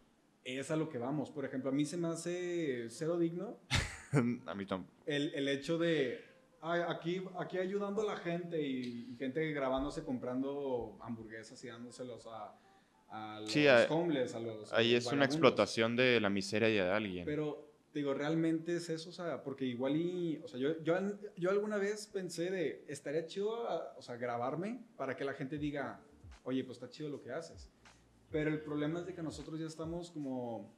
Es 0.45 0.71
a 0.71 0.77
lo 0.77 0.89
que 0.89 0.99
vamos, 0.99 1.31
por 1.31 1.45
ejemplo, 1.45 1.71
a 1.71 1.73
mí 1.73 1.85
se 1.85 1.97
me 1.97 2.09
hace 2.09 2.87
cero 2.91 3.17
digno 3.19 3.59
a 4.47 4.55
mí 4.55 4.67
tampoco. 4.67 4.93
el, 5.07 5.33
el 5.35 5.49
hecho 5.49 5.79
de 5.79 6.21
"Ay, 6.61 6.81
aquí, 6.89 7.23
aquí 7.39 7.59
ayudando 7.59 8.03
a 8.03 8.05
la 8.15 8.17
gente 8.17 8.61
y, 8.61 9.13
y 9.13 9.17
gente 9.17 9.53
grabándose 9.53 10.05
comprando 10.05 10.97
hamburguesas 11.01 11.63
y 11.65 11.69
dándoselos 11.69 12.27
a, 12.27 12.57
a 13.09 13.41
los 13.41 13.51
Sí, 13.53 13.67
a- 13.69 13.87
homeless, 13.91 14.35
a 14.35 14.41
los. 14.41 14.73
a 14.73 14.77
Ahí 14.77 14.95
los 14.95 15.07
es 15.07 15.13
una 15.13 15.25
explotación 15.25 15.97
de 15.97 16.21
la 16.21 16.31
miseria 16.31 16.69
de 16.69 16.91
alguien. 16.91 17.25
Pero, 17.25 17.72
digo, 17.95 18.15
realmente 18.15 18.77
es 18.77 18.89
eso, 18.89 19.11
o 19.11 19.13
sea, 19.13 19.43
porque 19.43 19.65
igual 19.65 19.97
y, 19.97 20.39
o 20.43 20.49
sea, 20.49 20.59
yo, 20.59 20.81
yo, 20.83 20.95
yo 21.37 21.51
alguna 21.51 21.77
vez 21.77 22.07
pensé 22.07 22.51
de, 22.51 22.85
estaría 22.89 23.27
chido, 23.27 23.69
a- 23.69 23.95
o 23.97 24.03
sea, 24.03 24.17
grabarme 24.17 24.85
para 24.97 25.15
que 25.17 25.25
la 25.25 25.35
gente 25.35 25.59
diga, 25.59 26.01
oye, 26.45 26.65
pues 26.65 26.77
está 26.79 26.89
chido 26.89 27.09
lo 27.09 27.21
que 27.21 27.33
haces. 27.33 27.71
Pero 28.31 28.49
el 28.51 28.61
problema 28.61 29.01
es 29.01 29.07
de 29.07 29.15
que 29.15 29.23
nosotros 29.23 29.61
ya 29.61 29.67
estamos 29.67 30.11
como, 30.11 30.75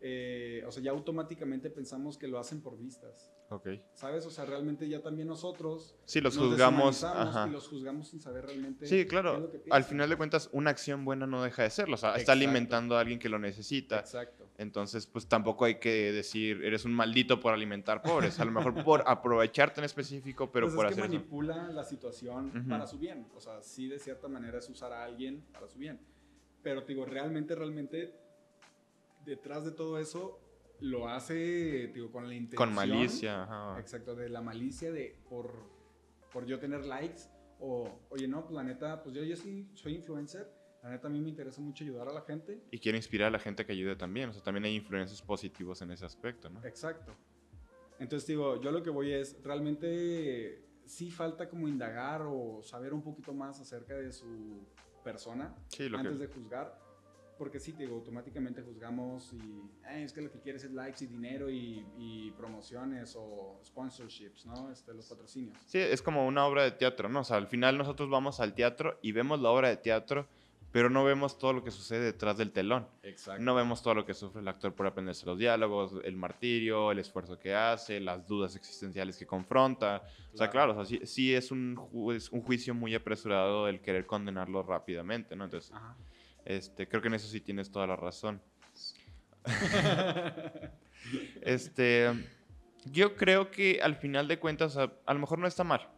eh, 0.00 0.62
o 0.66 0.70
sea, 0.70 0.82
ya 0.82 0.92
automáticamente 0.92 1.70
pensamos 1.70 2.16
que 2.16 2.28
lo 2.28 2.38
hacen 2.38 2.60
por 2.60 2.78
vistas. 2.78 3.32
Ok. 3.50 3.68
¿Sabes? 3.94 4.26
O 4.26 4.30
sea, 4.30 4.44
realmente 4.44 4.88
ya 4.88 5.00
también 5.02 5.28
nosotros 5.28 5.96
Sí, 6.04 6.20
los 6.20 6.36
nos 6.36 6.48
juzgamos. 6.48 7.04
Ajá. 7.04 7.46
y 7.48 7.50
los 7.50 7.68
juzgamos 7.68 8.08
sin 8.08 8.20
saber 8.20 8.44
realmente. 8.46 8.86
Sí, 8.86 8.96
qué 8.96 9.00
es 9.02 9.06
claro. 9.08 9.38
lo 9.40 9.50
que 9.50 9.62
Al 9.70 9.84
final 9.84 10.08
de 10.10 10.16
cuentas, 10.16 10.48
una 10.52 10.70
acción 10.70 11.04
buena 11.04 11.26
no 11.26 11.42
deja 11.42 11.62
de 11.62 11.70
serlo. 11.70 11.94
O 11.94 11.98
sea, 11.98 12.10
está 12.10 12.20
Exacto. 12.20 12.32
alimentando 12.32 12.96
a 12.96 13.00
alguien 13.00 13.18
que 13.18 13.28
lo 13.28 13.38
necesita. 13.38 14.00
Exacto. 14.00 14.46
Entonces, 14.58 15.06
pues 15.06 15.26
tampoco 15.28 15.64
hay 15.66 15.76
que 15.78 16.12
decir, 16.12 16.64
eres 16.64 16.84
un 16.84 16.92
maldito 16.92 17.38
por 17.40 17.54
alimentar 17.54 18.02
pobres. 18.02 18.38
A 18.40 18.44
lo 18.44 18.50
mejor 18.50 18.74
por 18.84 19.04
aprovecharte 19.06 19.80
en 19.80 19.84
específico, 19.84 20.50
pero 20.50 20.66
Pues 20.66 20.74
por 20.76 20.86
es 20.86 20.94
que 20.94 21.00
hacer 21.00 21.10
eso. 21.14 21.18
manipula 21.20 21.68
la 21.70 21.84
situación 21.84 22.52
Ujú. 22.56 22.68
para 22.68 22.86
su 22.86 22.98
bien. 22.98 23.26
O 23.36 23.40
sea, 23.40 23.62
sí, 23.62 23.86
de 23.88 23.98
cierta 23.98 24.28
manera 24.28 24.58
es 24.58 24.68
usar 24.68 24.92
a 24.92 25.04
alguien 25.04 25.44
para 25.52 25.68
su 25.68 25.78
bien. 25.78 26.00
Pero, 26.62 26.82
te 26.82 26.92
digo, 26.92 27.04
realmente, 27.06 27.54
realmente, 27.54 28.14
detrás 29.24 29.64
de 29.64 29.70
todo 29.70 29.98
eso, 29.98 30.40
lo 30.80 31.08
hace, 31.08 31.88
digo, 31.88 32.10
con 32.10 32.28
la 32.28 32.34
intención. 32.34 32.68
Con 32.68 32.74
malicia. 32.74 33.42
ajá. 33.44 33.80
Exacto, 33.80 34.14
de 34.14 34.28
la 34.28 34.40
malicia 34.40 34.92
de 34.92 35.18
por, 35.28 35.52
por 36.32 36.46
yo 36.46 36.58
tener 36.58 36.84
likes. 36.84 37.22
O, 37.60 37.88
oye, 38.10 38.28
no, 38.28 38.42
pues 38.44 38.54
la 38.54 38.62
neta, 38.62 39.02
pues 39.02 39.14
yo, 39.16 39.24
yo 39.24 39.36
sí 39.36 39.68
soy 39.74 39.96
influencer. 39.96 40.48
La 40.82 40.90
neta, 40.90 41.08
a 41.08 41.10
mí 41.10 41.20
me 41.20 41.28
interesa 41.28 41.60
mucho 41.60 41.82
ayudar 41.82 42.08
a 42.08 42.12
la 42.12 42.22
gente. 42.22 42.62
Y 42.70 42.78
quiere 42.78 42.96
inspirar 42.96 43.28
a 43.28 43.30
la 43.32 43.40
gente 43.40 43.66
que 43.66 43.72
ayude 43.72 43.96
también. 43.96 44.28
O 44.28 44.32
sea, 44.32 44.42
también 44.42 44.64
hay 44.64 44.76
influencias 44.76 45.20
positivos 45.22 45.82
en 45.82 45.90
ese 45.90 46.04
aspecto, 46.04 46.48
¿no? 46.48 46.64
Exacto. 46.64 47.12
Entonces 47.98 48.28
digo, 48.28 48.60
yo 48.60 48.70
lo 48.70 48.80
que 48.82 48.90
voy 48.90 49.12
es, 49.12 49.42
realmente 49.42 50.62
sí 50.84 51.10
falta 51.10 51.48
como 51.48 51.66
indagar 51.66 52.22
o 52.22 52.62
saber 52.62 52.94
un 52.94 53.02
poquito 53.02 53.34
más 53.34 53.60
acerca 53.60 53.94
de 53.94 54.12
su 54.12 54.64
persona 55.02 55.54
Sí, 55.68 55.86
antes 55.92 56.12
que... 56.12 56.18
de 56.18 56.26
juzgar. 56.28 56.87
Porque 57.38 57.60
sí, 57.60 57.72
digo, 57.72 57.94
automáticamente 57.94 58.62
juzgamos 58.62 59.32
y 59.32 59.62
"Ay, 59.84 60.02
es 60.02 60.12
que 60.12 60.20
lo 60.20 60.30
que 60.30 60.40
quieres 60.40 60.64
es 60.64 60.72
likes 60.72 61.04
y 61.04 61.06
dinero 61.06 61.48
y, 61.48 61.86
y 61.96 62.32
promociones 62.32 63.14
o 63.16 63.60
sponsorships, 63.64 64.44
¿no? 64.46 64.70
Este, 64.72 64.92
los 64.92 65.06
patrocinios. 65.06 65.56
Sí, 65.66 65.78
es 65.78 66.02
como 66.02 66.26
una 66.26 66.44
obra 66.46 66.64
de 66.64 66.72
teatro, 66.72 67.08
¿no? 67.08 67.20
O 67.20 67.24
sea, 67.24 67.36
al 67.36 67.46
final 67.46 67.78
nosotros 67.78 68.10
vamos 68.10 68.40
al 68.40 68.54
teatro 68.54 68.98
y 69.02 69.12
vemos 69.12 69.40
la 69.40 69.50
obra 69.50 69.68
de 69.68 69.76
teatro, 69.76 70.26
pero 70.72 70.90
no 70.90 71.02
vemos 71.04 71.38
todo 71.38 71.52
lo 71.54 71.62
que 71.64 71.70
sucede 71.70 72.00
detrás 72.04 72.36
del 72.36 72.50
telón. 72.52 72.86
Exacto. 73.02 73.42
No 73.42 73.54
vemos 73.54 73.82
todo 73.82 73.94
lo 73.94 74.04
que 74.04 74.12
sufre 74.14 74.42
el 74.42 74.48
actor 74.48 74.74
por 74.74 74.86
aprenderse 74.86 75.24
los 75.24 75.38
diálogos, 75.38 75.94
el 76.04 76.16
martirio, 76.16 76.90
el 76.92 76.98
esfuerzo 76.98 77.38
que 77.38 77.54
hace, 77.54 78.00
las 78.00 78.26
dudas 78.26 78.54
existenciales 78.56 79.16
que 79.16 79.26
confronta. 79.26 80.02
O 80.34 80.36
sea, 80.36 80.50
claro, 80.50 80.72
o 80.72 80.74
sea, 80.74 80.84
sí, 80.84 81.06
sí 81.06 81.34
es 81.34 81.50
un, 81.50 81.76
ju- 81.76 82.14
es 82.14 82.30
un 82.30 82.42
juicio 82.42 82.74
muy 82.74 82.94
apresurado 82.94 83.66
el 83.68 83.80
querer 83.80 84.04
condenarlo 84.06 84.62
rápidamente, 84.62 85.34
¿no? 85.36 85.44
Entonces, 85.44 85.72
Ajá. 85.72 85.96
Este, 86.48 86.88
creo 86.88 87.02
que 87.02 87.08
en 87.08 87.14
eso 87.14 87.28
sí 87.28 87.40
tienes 87.42 87.70
toda 87.70 87.86
la 87.86 87.96
razón. 87.96 88.42
Este, 91.40 92.12
yo 92.84 93.16
creo 93.16 93.50
que 93.50 93.80
al 93.80 93.94
final 93.94 94.28
de 94.28 94.38
cuentas, 94.38 94.76
a 94.76 95.14
lo 95.14 95.18
mejor 95.18 95.38
no 95.38 95.46
está 95.46 95.64
mal. 95.64 95.88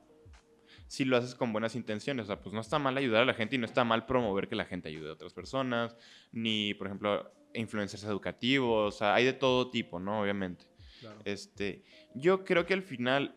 Si 0.86 1.04
lo 1.04 1.16
haces 1.16 1.34
con 1.34 1.52
buenas 1.52 1.74
intenciones, 1.74 2.24
o 2.24 2.26
sea, 2.26 2.40
pues 2.40 2.52
no 2.54 2.60
está 2.60 2.78
mal 2.78 2.96
ayudar 2.96 3.22
a 3.22 3.24
la 3.24 3.34
gente 3.34 3.56
y 3.56 3.58
no 3.58 3.64
está 3.64 3.82
mal 3.82 4.06
promover 4.06 4.46
que 4.46 4.54
la 4.54 4.66
gente 4.66 4.88
ayude 4.88 5.08
a 5.08 5.14
otras 5.14 5.32
personas, 5.32 5.96
ni, 6.30 6.74
por 6.74 6.86
ejemplo, 6.86 7.32
influencers 7.54 8.04
educativos, 8.04 8.94
o 8.94 8.98
sea, 8.98 9.14
hay 9.14 9.24
de 9.24 9.32
todo 9.32 9.70
tipo, 9.70 9.98
¿no? 9.98 10.20
Obviamente. 10.20 10.66
Claro. 11.00 11.20
Este, 11.24 11.82
yo 12.14 12.44
creo 12.44 12.66
que 12.66 12.74
al 12.74 12.82
final 12.82 13.34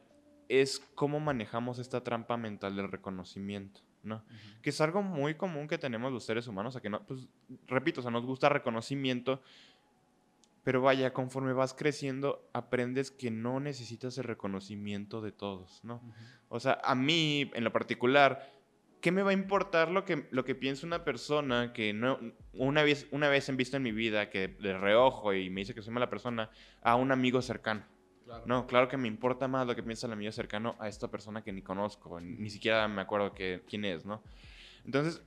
es 0.50 0.80
cómo 0.94 1.20
manejamos 1.20 1.80
esta 1.80 2.04
trampa 2.04 2.38
mental 2.38 2.76
del 2.76 2.92
reconocimiento. 2.92 3.82
¿No? 4.04 4.24
Que 4.62 4.70
es 4.70 4.82
algo 4.82 5.02
muy 5.02 5.36
común 5.36 5.68
que 5.68 5.78
tenemos 5.78 6.12
los 6.12 6.24
seres 6.24 6.48
humanos, 6.48 6.76
a 6.76 6.82
que 6.82 6.90
no, 6.90 7.06
pues, 7.06 7.28
repito, 7.68 8.00
o 8.00 8.04
sea, 8.04 8.12
nos 8.12 8.26
gusta 8.26 8.50
reconocimiento, 8.50 9.42
pero 10.64 10.82
vaya, 10.82 11.14
conforme 11.14 11.54
vas 11.54 11.74
creciendo, 11.74 12.50
aprendes 12.54 13.12
que 13.12 13.32
no 13.32 13.60
necesitas 13.60 14.18
el 14.18 14.24
reconocimiento 14.24 15.22
de 15.22 15.32
todos, 15.32 15.84
¿no? 15.84 16.02
O 16.48 16.60
sea, 16.60 16.80
a 16.84 16.96
mí, 16.96 17.52
en 17.54 17.64
lo 17.64 17.74
particular, 17.74 18.50
¿qué 19.02 19.12
me 19.12 19.24
va 19.24 19.32
a 19.32 19.34
importar 19.34 19.92
lo 19.92 20.06
que, 20.06 20.28
lo 20.32 20.46
que 20.46 20.56
piensa 20.56 20.88
una 20.88 21.04
persona 21.04 21.74
que 21.74 21.92
no, 21.92 22.18
una 22.54 22.84
vez, 22.84 23.08
una 23.12 23.28
vez 23.28 23.50
en 23.50 23.58
visto 23.58 23.76
en 23.76 23.84
mi 23.84 23.92
vida, 23.92 24.30
que 24.30 24.56
le 24.60 24.78
reojo 24.78 25.34
y 25.34 25.50
me 25.50 25.62
dice 25.62 25.74
que 25.74 25.82
soy 25.82 25.94
mala 25.94 26.10
persona, 26.10 26.50
a 26.82 26.96
un 26.96 27.12
amigo 27.12 27.42
cercano? 27.42 27.84
No, 28.46 28.68
claro 28.68 28.88
que 28.88 28.98
me 28.98 29.08
importa 29.08 29.48
más 29.48 29.68
lo 29.68 29.76
que 29.76 29.84
piensa 29.84 30.08
el 30.08 30.14
amigo 30.14 30.32
cercano 30.32 30.76
a 30.80 30.88
esta 30.88 31.10
persona 31.10 31.44
que 31.44 31.52
ni 31.52 31.62
conozco, 31.62 32.20
ni 32.20 32.50
siquiera 32.50 32.88
me 32.88 33.02
acuerdo 33.02 33.34
que, 33.34 33.64
quién 33.68 33.86
es, 33.86 34.06
¿no? 34.06 34.22
Entonces, 34.86 35.22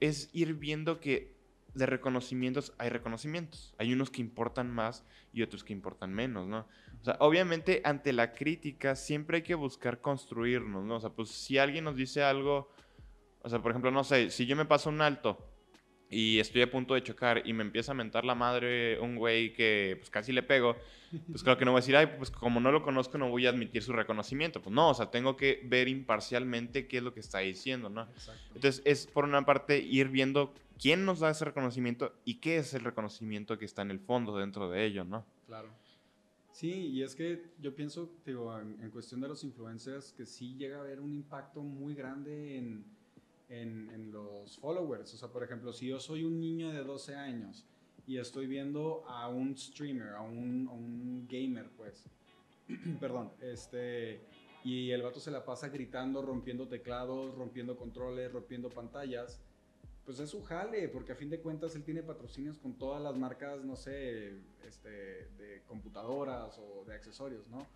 es 0.00 0.30
ir 0.32 0.54
viendo 0.54 1.00
que 1.00 1.34
de 1.74 1.86
reconocimientos 1.86 2.74
hay 2.78 2.90
reconocimientos. 2.90 3.74
Hay 3.78 3.92
unos 3.92 4.10
que 4.10 4.20
importan 4.20 4.70
más 4.70 5.04
y 5.32 5.42
otros 5.42 5.64
que 5.64 5.72
importan 5.72 6.12
menos, 6.12 6.46
¿no? 6.46 6.66
O 7.00 7.04
sea, 7.04 7.16
obviamente 7.20 7.80
ante 7.84 8.12
la 8.12 8.32
crítica 8.32 8.94
siempre 8.94 9.38
hay 9.38 9.42
que 9.42 9.54
buscar 9.54 10.00
construirnos, 10.00 10.84
¿no? 10.84 10.96
O 10.96 11.00
sea, 11.00 11.10
pues 11.10 11.30
si 11.30 11.58
alguien 11.58 11.84
nos 11.84 11.96
dice 11.96 12.22
algo, 12.22 12.70
o 13.42 13.48
sea, 13.48 13.60
por 13.60 13.72
ejemplo, 13.72 13.90
no 13.90 14.04
sé, 14.04 14.30
si 14.30 14.46
yo 14.46 14.54
me 14.56 14.66
paso 14.66 14.90
un 14.90 15.00
alto 15.00 15.51
y 16.12 16.38
estoy 16.40 16.60
a 16.60 16.70
punto 16.70 16.92
de 16.92 17.02
chocar 17.02 17.42
y 17.46 17.54
me 17.54 17.62
empieza 17.62 17.92
a 17.92 17.94
mentar 17.94 18.24
la 18.24 18.34
madre 18.34 19.00
un 19.00 19.16
güey 19.16 19.54
que 19.54 19.96
pues 19.98 20.10
casi 20.10 20.30
le 20.30 20.42
pego, 20.42 20.76
pues 21.30 21.42
claro 21.42 21.58
que 21.58 21.64
no 21.64 21.72
voy 21.72 21.78
a 21.78 21.80
decir, 21.80 21.96
ay, 21.96 22.06
pues 22.18 22.30
como 22.30 22.60
no 22.60 22.70
lo 22.70 22.82
conozco 22.82 23.16
no 23.16 23.30
voy 23.30 23.46
a 23.46 23.50
admitir 23.50 23.82
su 23.82 23.94
reconocimiento. 23.94 24.60
Pues 24.60 24.74
no, 24.74 24.90
o 24.90 24.94
sea, 24.94 25.10
tengo 25.10 25.36
que 25.36 25.62
ver 25.64 25.88
imparcialmente 25.88 26.86
qué 26.86 26.98
es 26.98 27.02
lo 27.02 27.14
que 27.14 27.20
está 27.20 27.38
diciendo, 27.38 27.88
¿no? 27.88 28.06
Entonces 28.54 28.82
es 28.84 29.06
por 29.06 29.24
una 29.24 29.44
parte 29.46 29.78
ir 29.78 30.08
viendo 30.08 30.52
quién 30.78 31.06
nos 31.06 31.20
da 31.20 31.30
ese 31.30 31.46
reconocimiento 31.46 32.14
y 32.26 32.34
qué 32.34 32.58
es 32.58 32.74
el 32.74 32.84
reconocimiento 32.84 33.58
que 33.58 33.64
está 33.64 33.80
en 33.80 33.90
el 33.90 33.98
fondo 33.98 34.36
dentro 34.36 34.70
de 34.70 34.84
ello, 34.84 35.04
¿no? 35.04 35.24
Claro. 35.46 35.70
Sí, 36.52 36.88
y 36.88 37.02
es 37.02 37.14
que 37.14 37.42
yo 37.58 37.74
pienso, 37.74 38.12
digo, 38.26 38.58
en, 38.58 38.78
en 38.82 38.90
cuestión 38.90 39.22
de 39.22 39.28
los 39.28 39.42
influencers, 39.42 40.12
que 40.12 40.26
sí 40.26 40.54
llega 40.56 40.76
a 40.76 40.80
haber 40.80 41.00
un 41.00 41.14
impacto 41.14 41.62
muy 41.62 41.94
grande 41.94 42.58
en 42.58 42.84
en, 43.52 44.10
los 44.12 44.58
followers. 44.58 45.14
O 45.14 45.16
sea, 45.16 45.28
por 45.28 45.42
ejemplo, 45.42 45.72
si 45.72 45.88
yo 45.88 46.00
soy 46.00 46.24
un 46.24 46.40
niño 46.40 46.70
de 46.70 46.82
12 46.82 47.14
años 47.14 47.66
y 48.06 48.18
estoy 48.18 48.46
viendo 48.46 49.04
a 49.06 49.28
un 49.28 49.56
streamer, 49.56 50.10
a 50.10 50.22
un, 50.22 50.68
un 50.68 51.26
gamer, 51.28 51.70
pues, 51.76 52.04
perdón, 53.00 53.32
este, 53.40 54.20
y 54.64 54.90
el 54.90 55.02
vato 55.02 55.20
se 55.20 55.30
la 55.30 55.44
pasa 55.44 55.68
gritando, 55.68 56.22
rompiendo 56.22 56.68
teclados, 56.68 57.34
rompiendo 57.34 57.76
controles, 57.76 58.32
rompiendo 58.32 58.68
pantallas, 58.70 59.40
pues 60.04 60.18
es 60.18 60.30
su 60.30 60.42
jale, 60.42 60.88
porque 60.88 61.12
a 61.12 61.16
fin 61.16 61.30
de 61.30 61.40
cuentas 61.40 61.76
él 61.76 61.84
tiene 61.84 62.02
patrocinios 62.02 62.58
con 62.58 62.74
todas 62.74 63.00
las 63.02 63.16
marcas, 63.16 63.64
no 63.64 63.76
sé, 63.76 64.32
este, 64.66 64.90
de 65.38 65.62
computadoras 65.68 66.58
o 66.58 66.84
de 66.84 66.94
accesorios, 66.94 67.46
¿no? 67.48 67.66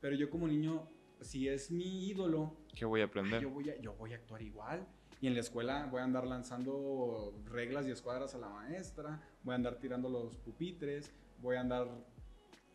Pero 0.00 0.16
yo 0.16 0.28
como 0.28 0.48
niño, 0.48 0.88
si 1.22 1.48
es 1.48 1.70
mi 1.70 2.08
ídolo, 2.08 2.56
¿qué 2.74 2.84
voy 2.84 3.00
a 3.00 3.04
aprender? 3.04 3.42
Yo 3.42 3.50
voy 3.50 3.70
a, 3.70 3.80
yo 3.80 3.94
voy 3.94 4.12
a 4.12 4.16
actuar 4.16 4.42
igual 4.42 4.86
y 5.20 5.28
en 5.28 5.34
la 5.34 5.40
escuela 5.40 5.86
voy 5.86 6.00
a 6.00 6.04
andar 6.04 6.26
lanzando 6.26 7.40
reglas 7.44 7.86
y 7.86 7.90
escuadras 7.92 8.34
a 8.34 8.38
la 8.38 8.48
maestra, 8.48 9.22
voy 9.44 9.52
a 9.52 9.56
andar 9.56 9.78
tirando 9.78 10.08
los 10.08 10.36
pupitres, 10.36 11.12
voy 11.38 11.56
a 11.56 11.60
andar 11.60 11.88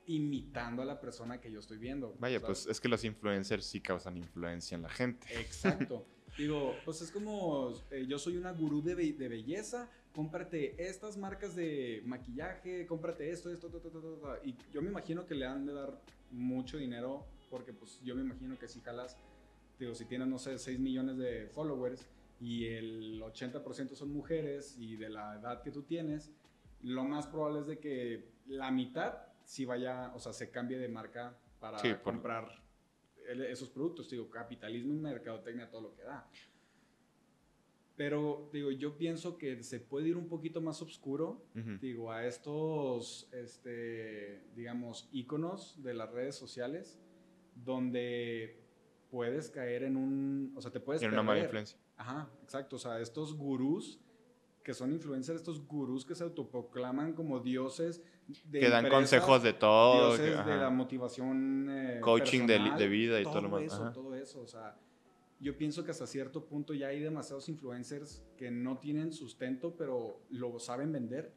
imitando 0.05 0.81
a 0.81 0.85
la 0.85 1.01
persona 1.01 1.41
que 1.41 1.51
yo 1.51 1.59
estoy 1.59 1.77
viendo. 1.77 2.15
Vaya, 2.19 2.39
pues 2.39 2.65
es 2.65 2.79
que 2.79 2.87
los 2.87 3.03
influencers 3.03 3.65
sí 3.65 3.81
causan 3.81 4.17
influencia 4.17 4.75
en 4.75 4.83
la 4.83 4.89
gente. 4.89 5.27
Exacto. 5.37 6.05
Digo, 6.37 6.75
pues 6.85 7.01
es 7.01 7.11
como 7.11 7.73
eh, 7.91 8.05
yo 8.07 8.19
soy 8.19 8.37
una 8.37 8.51
gurú 8.51 8.81
de, 8.81 8.95
de, 8.95 9.27
belleza, 9.27 9.89
cómprate 10.13 10.75
estas 10.87 11.17
marcas 11.17 11.55
de 11.55 12.01
maquillaje, 12.05 12.85
cómprate 12.85 13.29
esto, 13.29 13.51
esto, 13.51 13.67
esto, 13.67 13.79
esto, 13.79 13.97
esto, 13.97 14.37
y 14.45 14.55
yo 14.71 14.81
me 14.81 14.89
imagino 14.89 15.25
que 15.25 15.35
le 15.35 15.45
han 15.45 15.65
de 15.65 15.73
dar 15.73 15.99
mucho 16.31 16.77
dinero 16.77 17.25
porque 17.49 17.73
pues 17.73 18.01
yo 18.03 18.15
me 18.15 18.21
imagino 18.21 18.57
que 18.57 18.67
si 18.67 18.81
jalas, 18.81 19.17
digo, 19.79 19.93
si 19.95 20.05
tienes, 20.05 20.27
no 20.27 20.39
sé, 20.39 20.57
6 20.57 20.79
millones 20.79 21.17
de 21.17 21.47
followers, 21.47 22.07
y 22.39 22.65
el 22.65 23.21
80% 23.21 23.95
son 23.95 24.13
mujeres 24.13 24.75
y 24.77 24.95
de 24.95 25.09
la 25.09 25.39
edad 25.39 25.63
que 25.63 25.71
tú 25.71 25.83
tienes, 25.83 26.31
lo 26.83 27.03
más 27.03 27.25
probable 27.27 27.61
es 27.61 27.67
de 27.67 27.79
que 27.79 28.29
la 28.45 28.69
mitad 28.69 29.27
si 29.47 29.63
vaya, 29.63 30.11
o 30.13 30.19
sea, 30.19 30.33
se 30.33 30.51
cambie 30.51 30.77
de 30.77 30.89
marca 30.89 31.35
para 31.59 31.79
comprar 32.03 32.51
esos 33.49 33.69
productos. 33.69 34.09
Digo, 34.09 34.29
capitalismo 34.29 34.93
y 34.93 34.97
mercadotecnia, 34.97 35.69
todo 35.69 35.81
lo 35.81 35.95
que 35.95 36.03
da. 36.03 36.29
Pero, 37.95 38.49
digo, 38.51 38.71
yo 38.71 38.97
pienso 38.97 39.37
que 39.37 39.63
se 39.63 39.79
puede 39.79 40.09
ir 40.09 40.17
un 40.17 40.27
poquito 40.27 40.59
más 40.61 40.81
oscuro, 40.81 41.45
digo, 41.81 42.11
a 42.11 42.27
estos, 42.27 43.29
este, 43.31 44.43
digamos, 44.53 45.07
íconos 45.13 45.81
de 45.81 45.93
las 45.93 46.11
redes 46.11 46.35
sociales, 46.35 46.99
donde 47.63 48.59
puedes 49.09 49.49
caer 49.49 49.83
en 49.83 49.97
un, 49.97 50.53
o 50.55 50.61
sea, 50.61 50.71
te 50.71 50.79
puedes... 50.79 51.01
En 51.01 51.11
una 51.11 51.23
mala 51.23 51.41
influencia. 51.41 51.77
Ajá, 51.95 52.29
exacto. 52.43 52.75
O 52.75 52.79
sea, 52.79 52.99
estos 52.99 53.35
gurús 53.35 53.99
que 54.67 54.73
son 54.73 54.91
influencers, 54.91 55.39
estos 55.39 55.65
gurús 55.65 56.05
que 56.05 56.13
se 56.13 56.25
autoproclaman 56.25 57.13
como 57.13 57.39
dioses 57.39 58.03
de 58.43 58.59
que 58.59 58.69
dan 58.69 58.89
consejos 58.89 59.41
de 59.41 59.53
todo, 59.53 60.17
dioses 60.17 60.45
de 60.45 60.57
la 60.57 60.69
motivación, 60.69 61.67
eh, 61.69 61.99
coaching 62.01 62.45
de, 62.45 62.59
de, 62.77 62.87
vida 62.89 63.21
y 63.21 63.23
todo, 63.23 63.43
lo 63.43 63.59
demás. 63.59 63.63
Eso, 63.63 63.91
todo 63.93 64.13
eso, 64.13 64.41
o 64.41 64.47
sea, 64.47 64.77
yo 65.39 65.57
pienso 65.57 65.85
que 65.85 65.91
hasta 65.91 66.05
cierto 66.05 66.43
punto 66.43 66.73
ya 66.73 66.87
hay 66.87 66.99
demasiados 66.99 67.47
influencers 67.47 68.21
que 68.35 68.51
no 68.51 68.77
tienen 68.79 69.13
sustento, 69.13 69.73
pero 69.77 70.19
lo 70.31 70.59
saben 70.59 70.91
vender, 70.91 71.31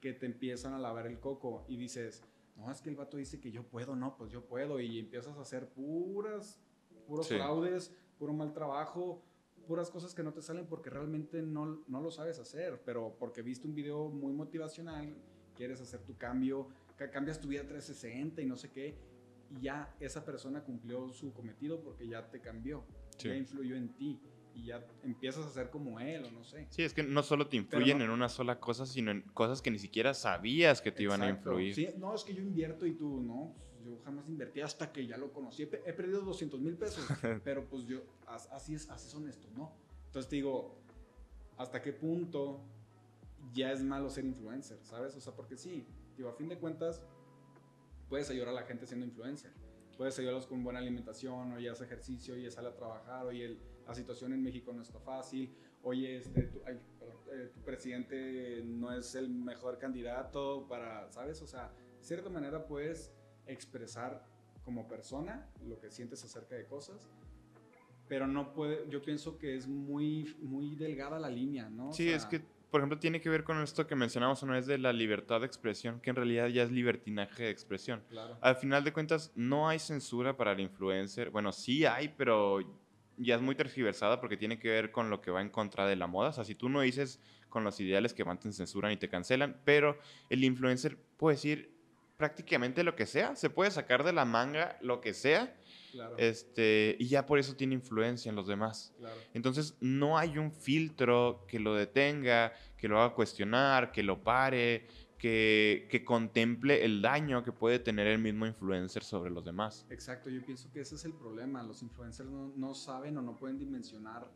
que 0.00 0.14
te 0.14 0.24
empiezan 0.24 0.72
a 0.72 0.78
lavar 0.78 1.06
el 1.06 1.20
coco 1.20 1.66
y 1.68 1.76
dices, 1.76 2.24
no, 2.60 2.70
es 2.70 2.80
que 2.82 2.90
el 2.90 2.96
vato 2.96 3.16
dice 3.16 3.40
que 3.40 3.50
yo 3.50 3.62
puedo, 3.62 3.96
no, 3.96 4.16
pues 4.16 4.30
yo 4.30 4.44
puedo, 4.44 4.80
y 4.80 4.98
empiezas 4.98 5.36
a 5.36 5.40
hacer 5.40 5.68
puras, 5.70 6.60
puros 7.06 7.28
fraudes, 7.28 7.94
puro 8.18 8.34
mal 8.34 8.52
trabajo, 8.52 9.22
puras 9.66 9.90
cosas 9.90 10.14
que 10.14 10.22
no 10.22 10.32
te 10.32 10.42
salen 10.42 10.66
porque 10.66 10.90
realmente 10.90 11.40
no, 11.42 11.82
no 11.88 12.00
lo 12.00 12.10
sabes 12.10 12.38
hacer, 12.38 12.82
pero 12.84 13.16
porque 13.18 13.40
viste 13.40 13.66
un 13.66 13.74
video 13.74 14.08
muy 14.08 14.32
motivacional, 14.32 15.16
quieres 15.54 15.80
hacer 15.80 16.00
tu 16.02 16.16
cambio, 16.18 16.68
cambias 17.12 17.40
tu 17.40 17.48
vida 17.48 17.66
360 17.66 18.42
y 18.42 18.46
no 18.46 18.56
sé 18.56 18.70
qué, 18.70 18.98
y 19.50 19.62
ya 19.62 19.94
esa 19.98 20.24
persona 20.24 20.62
cumplió 20.62 21.08
su 21.12 21.32
cometido 21.32 21.80
porque 21.80 22.06
ya 22.06 22.30
te 22.30 22.40
cambió, 22.40 22.84
ya 23.18 23.34
influyó 23.34 23.74
en 23.74 23.94
ti 23.94 24.20
y 24.54 24.66
ya 24.66 24.84
empiezas 25.02 25.46
a 25.46 25.50
ser 25.50 25.70
como 25.70 26.00
él 26.00 26.24
o 26.24 26.30
no 26.30 26.44
sé. 26.44 26.66
Sí, 26.70 26.82
es 26.82 26.92
que 26.92 27.02
no 27.02 27.22
solo 27.22 27.48
te 27.48 27.56
influyen 27.56 28.00
en 28.02 28.10
una 28.10 28.28
sola 28.28 28.58
cosa, 28.58 28.86
sino 28.86 29.10
en 29.10 29.22
cosas 29.22 29.62
que 29.62 29.70
ni 29.70 29.78
siquiera 29.78 30.14
sabías 30.14 30.80
que 30.80 30.92
te 30.92 31.04
iban 31.04 31.22
a 31.22 31.28
influir. 31.28 31.74
Sí, 31.74 31.88
no, 31.98 32.14
es 32.14 32.24
que 32.24 32.34
yo 32.34 32.42
invierto 32.42 32.86
y 32.86 32.92
tú, 32.92 33.20
no, 33.20 33.54
yo 33.84 33.98
jamás 34.04 34.28
invertí 34.28 34.60
hasta 34.60 34.92
que 34.92 35.06
ya 35.06 35.16
lo 35.16 35.32
conocí. 35.32 35.62
He, 35.62 35.92
perdido 35.92 36.22
200 36.22 36.60
mil 36.60 36.76
pesos, 36.76 37.04
pero 37.44 37.68
pues 37.68 37.86
yo, 37.86 38.02
así, 38.26 38.74
es, 38.74 38.88
así 38.90 39.08
son 39.08 39.28
estos, 39.28 39.52
¿no? 39.52 39.72
Entonces 40.06 40.30
digo, 40.30 40.78
¿hasta 41.56 41.80
qué 41.80 41.92
punto 41.92 42.60
ya 43.52 43.72
es 43.72 43.82
malo 43.82 44.10
ser 44.10 44.24
influencer, 44.24 44.78
¿sabes? 44.82 45.14
O 45.16 45.20
sea, 45.20 45.34
porque 45.34 45.56
sí, 45.56 45.86
digo, 46.16 46.28
a 46.28 46.34
fin 46.34 46.48
de 46.48 46.58
cuentas, 46.58 47.02
puedes 48.08 48.28
ayudar 48.30 48.48
a 48.48 48.52
la 48.52 48.62
gente 48.62 48.86
siendo 48.86 49.06
influencer. 49.06 49.52
Puedes 49.96 50.18
ayudarlos 50.18 50.46
con 50.46 50.64
buena 50.64 50.78
alimentación, 50.78 51.52
oye, 51.52 51.68
hace 51.68 51.84
ejercicio, 51.84 52.34
oye, 52.34 52.50
sale 52.50 52.68
a 52.68 52.74
trabajar, 52.74 53.26
oye, 53.26 53.58
la 53.90 53.94
situación 53.96 54.32
en 54.32 54.40
México 54.40 54.72
no 54.72 54.82
está 54.82 55.00
fácil, 55.00 55.52
oye, 55.82 56.18
este, 56.18 56.42
tu, 56.42 56.60
eh, 56.60 57.50
tu 57.52 57.60
presidente 57.62 58.62
no 58.64 58.92
es 58.92 59.16
el 59.16 59.28
mejor 59.28 59.78
candidato 59.78 60.66
para, 60.68 61.10
¿sabes? 61.10 61.42
O 61.42 61.46
sea, 61.48 61.72
de 61.98 62.04
cierta 62.04 62.30
manera 62.30 62.64
puedes 62.66 63.12
expresar 63.46 64.24
como 64.64 64.86
persona 64.86 65.48
lo 65.66 65.80
que 65.80 65.90
sientes 65.90 66.22
acerca 66.22 66.54
de 66.54 66.66
cosas, 66.66 67.10
pero 68.06 68.28
no 68.28 68.52
puede, 68.52 68.88
yo 68.88 69.02
pienso 69.02 69.36
que 69.38 69.56
es 69.56 69.66
muy, 69.66 70.36
muy 70.40 70.76
delgada 70.76 71.18
la 71.18 71.28
línea, 71.28 71.68
¿no? 71.68 71.92
Sí, 71.92 72.10
es 72.10 72.26
que, 72.26 72.40
por 72.70 72.80
ejemplo, 72.80 73.00
tiene 73.00 73.20
que 73.20 73.28
ver 73.28 73.42
con 73.42 73.60
esto 73.60 73.88
que 73.88 73.96
mencionamos 73.96 74.44
una 74.44 74.54
vez 74.54 74.66
de 74.66 74.78
la 74.78 74.92
libertad 74.92 75.40
de 75.40 75.46
expresión, 75.46 76.00
que 76.00 76.10
en 76.10 76.16
realidad 76.16 76.46
ya 76.46 76.62
es 76.62 76.70
libertinaje 76.70 77.42
de 77.44 77.50
expresión. 77.50 78.04
Al 78.40 78.54
final 78.54 78.84
de 78.84 78.92
cuentas, 78.92 79.32
no 79.34 79.68
hay 79.68 79.80
censura 79.80 80.36
para 80.36 80.52
el 80.52 80.60
influencer. 80.60 81.30
Bueno, 81.30 81.50
sí 81.50 81.84
hay, 81.84 82.14
pero 82.16 82.60
ya 83.20 83.36
es 83.36 83.42
muy 83.42 83.54
tergiversada 83.54 84.20
porque 84.20 84.36
tiene 84.36 84.58
que 84.58 84.68
ver 84.68 84.90
con 84.90 85.10
lo 85.10 85.20
que 85.20 85.30
va 85.30 85.40
en 85.40 85.50
contra 85.50 85.86
de 85.86 85.96
la 85.96 86.06
moda. 86.06 86.30
O 86.30 86.32
sea, 86.32 86.44
si 86.44 86.54
tú 86.54 86.68
no 86.68 86.80
dices 86.80 87.20
con 87.48 87.64
los 87.64 87.78
ideales 87.80 88.14
que 88.14 88.22
van, 88.22 88.38
te 88.38 88.50
censuran 88.52 88.92
y 88.92 88.96
te 88.96 89.08
cancelan, 89.08 89.60
pero 89.64 89.98
el 90.28 90.44
influencer 90.44 90.96
puede 91.16 91.36
decir 91.36 91.72
prácticamente 92.16 92.84
lo 92.84 92.94
que 92.96 93.06
sea, 93.06 93.34
se 93.34 93.48
puede 93.48 93.70
sacar 93.70 94.04
de 94.04 94.12
la 94.12 94.24
manga 94.24 94.78
lo 94.82 95.00
que 95.00 95.14
sea. 95.14 95.56
Este, 96.18 96.94
y 97.00 97.08
ya 97.08 97.26
por 97.26 97.38
eso 97.38 97.56
tiene 97.56 97.74
influencia 97.74 98.28
en 98.28 98.36
los 98.36 98.46
demás. 98.46 98.94
Entonces, 99.34 99.74
no 99.80 100.18
hay 100.18 100.38
un 100.38 100.52
filtro 100.52 101.44
que 101.48 101.58
lo 101.58 101.74
detenga, 101.74 102.52
que 102.76 102.88
lo 102.88 103.00
haga 103.00 103.14
cuestionar, 103.14 103.90
que 103.90 104.02
lo 104.02 104.22
pare, 104.22 104.86
que, 105.20 105.86
que, 105.90 106.02
contemple 106.02 106.82
el 106.82 107.02
daño 107.02 107.44
que 107.44 107.52
puede 107.52 107.78
tener 107.78 108.06
el 108.06 108.18
mismo 108.18 108.46
influencer 108.46 109.04
sobre 109.04 109.30
los 109.30 109.44
demás. 109.44 109.86
Exacto, 109.90 110.30
yo 110.30 110.42
pienso 110.42 110.72
que 110.72 110.80
ese 110.80 110.94
es 110.94 111.04
el 111.04 111.12
problema. 111.12 111.62
Los 111.62 111.82
influencers 111.82 112.30
no, 112.30 112.52
no 112.56 112.74
saben 112.74 113.18
o 113.18 113.22
no 113.22 113.36
pueden 113.36 113.58
dimensionar 113.58 114.26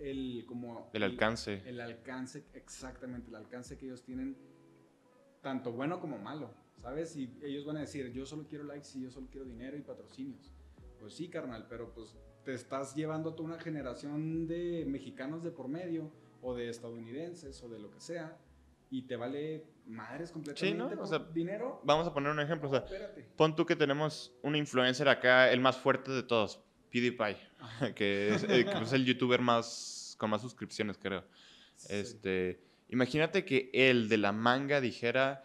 el, 0.00 0.44
como... 0.48 0.90
El 0.92 1.04
alcance. 1.04 1.62
El 1.64 1.80
alcance, 1.80 2.44
exactamente, 2.54 3.28
el 3.28 3.36
alcance 3.36 3.78
que 3.78 3.86
ellos 3.86 4.02
tienen, 4.02 4.36
tanto 5.42 5.70
bueno 5.70 6.00
como 6.00 6.18
malo, 6.18 6.52
¿sabes? 6.76 7.16
Y 7.16 7.32
ellos 7.40 7.64
van 7.64 7.76
a 7.76 7.80
decir, 7.80 8.10
yo 8.12 8.26
solo 8.26 8.44
quiero 8.48 8.64
likes 8.64 8.88
y 8.96 9.02
yo 9.02 9.12
solo 9.12 9.28
quiero 9.30 9.46
dinero 9.46 9.76
y 9.76 9.82
patrocinios. 9.82 10.52
Pues 10.98 11.14
sí, 11.14 11.28
carnal, 11.28 11.66
pero 11.68 11.94
pues 11.94 12.16
te 12.44 12.52
estás 12.52 12.96
llevando 12.96 13.30
a 13.30 13.36
toda 13.36 13.50
una 13.50 13.60
generación 13.60 14.48
de 14.48 14.84
mexicanos 14.88 15.44
de 15.44 15.52
por 15.52 15.68
medio, 15.68 16.10
o 16.40 16.52
de 16.54 16.68
estadounidenses, 16.68 17.62
o 17.62 17.68
de 17.68 17.78
lo 17.78 17.90
que 17.92 18.00
sea, 18.00 18.36
y 18.92 19.02
te 19.02 19.16
vale 19.16 19.64
madres 19.86 20.30
completamente 20.30 20.84
Sí, 20.86 20.94
¿no? 20.96 21.02
O 21.02 21.06
sea, 21.06 21.18
dinero. 21.18 21.80
Vamos 21.82 22.06
a 22.06 22.12
poner 22.12 22.30
un 22.30 22.40
ejemplo. 22.40 22.68
O 22.68 22.70
sea, 22.72 22.80
Espérate. 22.80 23.26
pon 23.36 23.56
tú 23.56 23.64
que 23.64 23.74
tenemos 23.74 24.34
un 24.42 24.54
influencer 24.54 25.08
acá, 25.08 25.50
el 25.50 25.60
más 25.60 25.78
fuerte 25.78 26.12
de 26.12 26.22
todos, 26.22 26.60
PewDiePie, 26.90 27.36
que 27.96 28.34
es, 28.34 28.44
eh, 28.44 28.66
que 28.66 28.82
es 28.82 28.92
el 28.92 29.06
youtuber 29.06 29.40
más 29.40 30.14
con 30.18 30.28
más 30.28 30.42
suscripciones, 30.42 30.98
creo. 30.98 31.24
Sí. 31.76 31.94
Este, 31.94 32.60
imagínate 32.90 33.46
que 33.46 33.70
el 33.72 34.10
de 34.10 34.18
la 34.18 34.32
manga 34.32 34.82
dijera, 34.82 35.42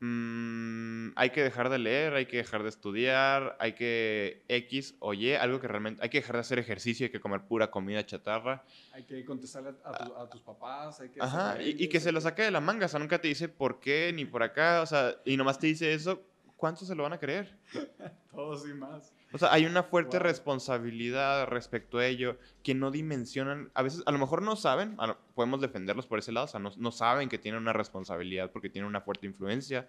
"Mm, 0.00 1.12
hay 1.16 1.30
que 1.30 1.42
dejar 1.42 1.68
de 1.68 1.78
leer, 1.78 2.14
hay 2.14 2.26
que 2.26 2.38
dejar 2.38 2.62
de 2.62 2.68
estudiar, 2.70 3.56
hay 3.60 3.74
que 3.74 4.42
X 4.48 4.94
o 4.98 5.12
Y, 5.14 5.34
algo 5.34 5.60
que 5.60 5.68
realmente, 5.68 6.02
hay 6.02 6.08
que 6.08 6.18
dejar 6.18 6.36
de 6.36 6.40
hacer 6.40 6.58
ejercicio, 6.58 7.04
hay 7.06 7.10
que 7.10 7.20
comer 7.20 7.42
pura 7.42 7.70
comida 7.70 8.04
chatarra. 8.04 8.64
Hay 8.92 9.04
que 9.04 9.24
contestarle 9.24 9.74
a, 9.84 9.92
tu- 10.04 10.16
a 10.16 10.30
tus 10.30 10.40
papás, 10.40 11.00
hay 11.00 11.10
que... 11.10 11.20
Ajá, 11.20 11.62
y, 11.62 11.76
y 11.84 11.88
que 11.88 12.00
se 12.00 12.12
lo 12.12 12.20
saque 12.20 12.42
de 12.42 12.50
la 12.50 12.60
manga, 12.60 12.86
o 12.86 12.88
sea, 12.88 12.98
nunca 12.98 13.20
te 13.20 13.28
dice 13.28 13.48
por 13.48 13.78
qué 13.80 14.12
ni 14.14 14.24
por 14.24 14.42
acá, 14.42 14.82
o 14.82 14.86
sea, 14.86 15.16
y 15.24 15.36
nomás 15.36 15.58
te 15.58 15.66
dice 15.66 15.92
eso, 15.92 16.22
¿cuántos 16.60 16.86
se 16.86 16.94
lo 16.94 17.02
van 17.02 17.12
a 17.14 17.18
creer? 17.18 17.58
Todos 18.30 18.68
y 18.68 18.74
más. 18.74 19.12
O 19.32 19.38
sea, 19.38 19.52
hay 19.52 19.66
una 19.66 19.82
fuerte 19.82 20.18
Wow. 20.18 20.24
responsabilidad 20.24 21.46
respecto 21.48 21.98
a 21.98 22.06
ello 22.06 22.38
que 22.62 22.74
no 22.74 22.90
dimensionan. 22.92 23.70
A 23.74 23.82
veces, 23.82 24.02
a 24.06 24.12
lo 24.12 24.18
mejor 24.18 24.42
no 24.42 24.54
saben, 24.54 24.96
lo- 24.96 25.18
podemos 25.34 25.60
defenderlos 25.60 26.06
por 26.06 26.18
ese 26.20 26.30
lado, 26.30 26.44
o 26.44 26.48
sea, 26.48 26.60
no, 26.60 26.70
no 26.76 26.92
saben 26.92 27.28
que 27.28 27.38
tienen 27.38 27.60
una 27.60 27.72
responsabilidad 27.72 28.52
porque 28.52 28.68
tienen 28.70 28.88
una 28.88 29.00
fuerte 29.00 29.26
influencia, 29.26 29.88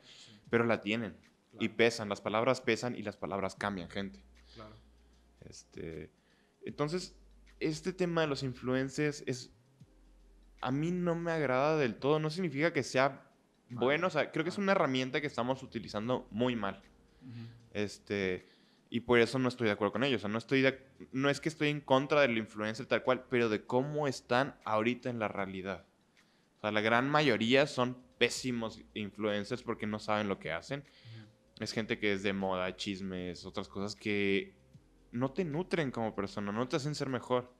pero 0.49 0.63
la 0.63 0.81
tienen. 0.81 1.15
Y 1.59 1.67
pesan, 1.69 2.07
las 2.09 2.21
palabras 2.21 2.61
pesan 2.61 2.95
y 2.95 3.03
las 3.03 3.17
palabras 3.17 3.55
cambian, 3.55 3.89
gente. 3.89 4.23
claro. 4.55 4.73
Este, 5.41 6.09
entonces, 6.63 7.13
este 7.59 7.91
tema 7.93 8.21
de 8.21 8.27
los 8.27 8.41
influencers 8.43 9.23
es. 9.27 9.51
A 10.61 10.71
mí 10.71 10.91
no 10.91 11.15
me 11.15 11.31
agrada 11.31 11.75
del 11.77 11.95
todo. 11.95 12.19
No 12.19 12.29
significa 12.29 12.71
que 12.71 12.83
sea. 12.83 13.27
Bueno. 13.71 14.07
O 14.07 14.09
sea, 14.09 14.31
creo 14.31 14.43
que 14.43 14.49
es 14.49 14.57
Mal. 14.57 14.63
una 14.65 14.71
herramienta 14.73 15.21
que 15.21 15.27
estamos 15.27 15.63
utilizando 15.63 16.27
muy 16.31 16.55
mal. 16.55 16.81
Este, 17.73 18.47
y 18.89 19.01
por 19.01 19.19
eso 19.19 19.39
no 19.39 19.47
estoy 19.47 19.67
de 19.67 19.73
acuerdo 19.73 19.93
con 19.93 20.03
ellos. 20.03 20.19
O 20.19 20.23
sea, 20.23 20.29
no, 20.29 20.37
estoy 20.37 20.61
de- 20.61 20.79
no 21.11 21.29
es 21.29 21.39
que 21.39 21.49
estoy 21.49 21.69
en 21.69 21.81
contra 21.81 22.21
del 22.21 22.37
influencer 22.37 22.85
tal 22.85 23.03
cual, 23.03 23.23
pero 23.29 23.49
de 23.49 23.65
cómo 23.65 24.07
están 24.07 24.55
ahorita 24.65 25.09
en 25.09 25.19
la 25.19 25.27
realidad. 25.27 25.85
O 26.57 26.61
sea, 26.61 26.71
la 26.71 26.81
gran 26.81 27.09
mayoría 27.09 27.65
son 27.67 27.97
pésimos 28.17 28.81
influencers 28.93 29.63
porque 29.63 29.87
no 29.87 29.99
saben 29.99 30.27
lo 30.27 30.37
que 30.39 30.51
hacen. 30.51 30.83
Es 31.59 31.71
gente 31.73 31.97
que 31.99 32.13
es 32.13 32.23
de 32.23 32.33
moda, 32.33 32.75
chismes, 32.75 33.45
otras 33.45 33.67
cosas 33.67 33.95
que 33.95 34.53
no 35.11 35.31
te 35.31 35.43
nutren 35.45 35.91
como 35.91 36.15
persona, 36.15 36.51
no 36.51 36.67
te 36.67 36.75
hacen 36.75 36.95
ser 36.95 37.07
mejor. 37.09 37.51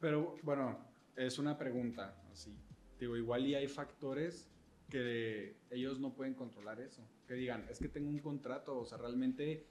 Pero 0.00 0.36
bueno, 0.42 0.78
es 1.16 1.38
una 1.38 1.56
pregunta, 1.58 2.16
así. 2.32 2.54
Digo, 2.98 3.16
igual 3.16 3.46
y 3.46 3.54
hay 3.54 3.66
factores 3.68 4.48
que 4.94 5.56
ellos 5.70 5.98
no 5.98 6.14
pueden 6.14 6.34
controlar 6.34 6.80
eso. 6.80 7.02
Que 7.26 7.34
digan, 7.34 7.66
es 7.68 7.80
que 7.80 7.88
tengo 7.88 8.08
un 8.08 8.20
contrato, 8.20 8.78
o 8.78 8.84
sea, 8.84 8.96
realmente 8.96 9.66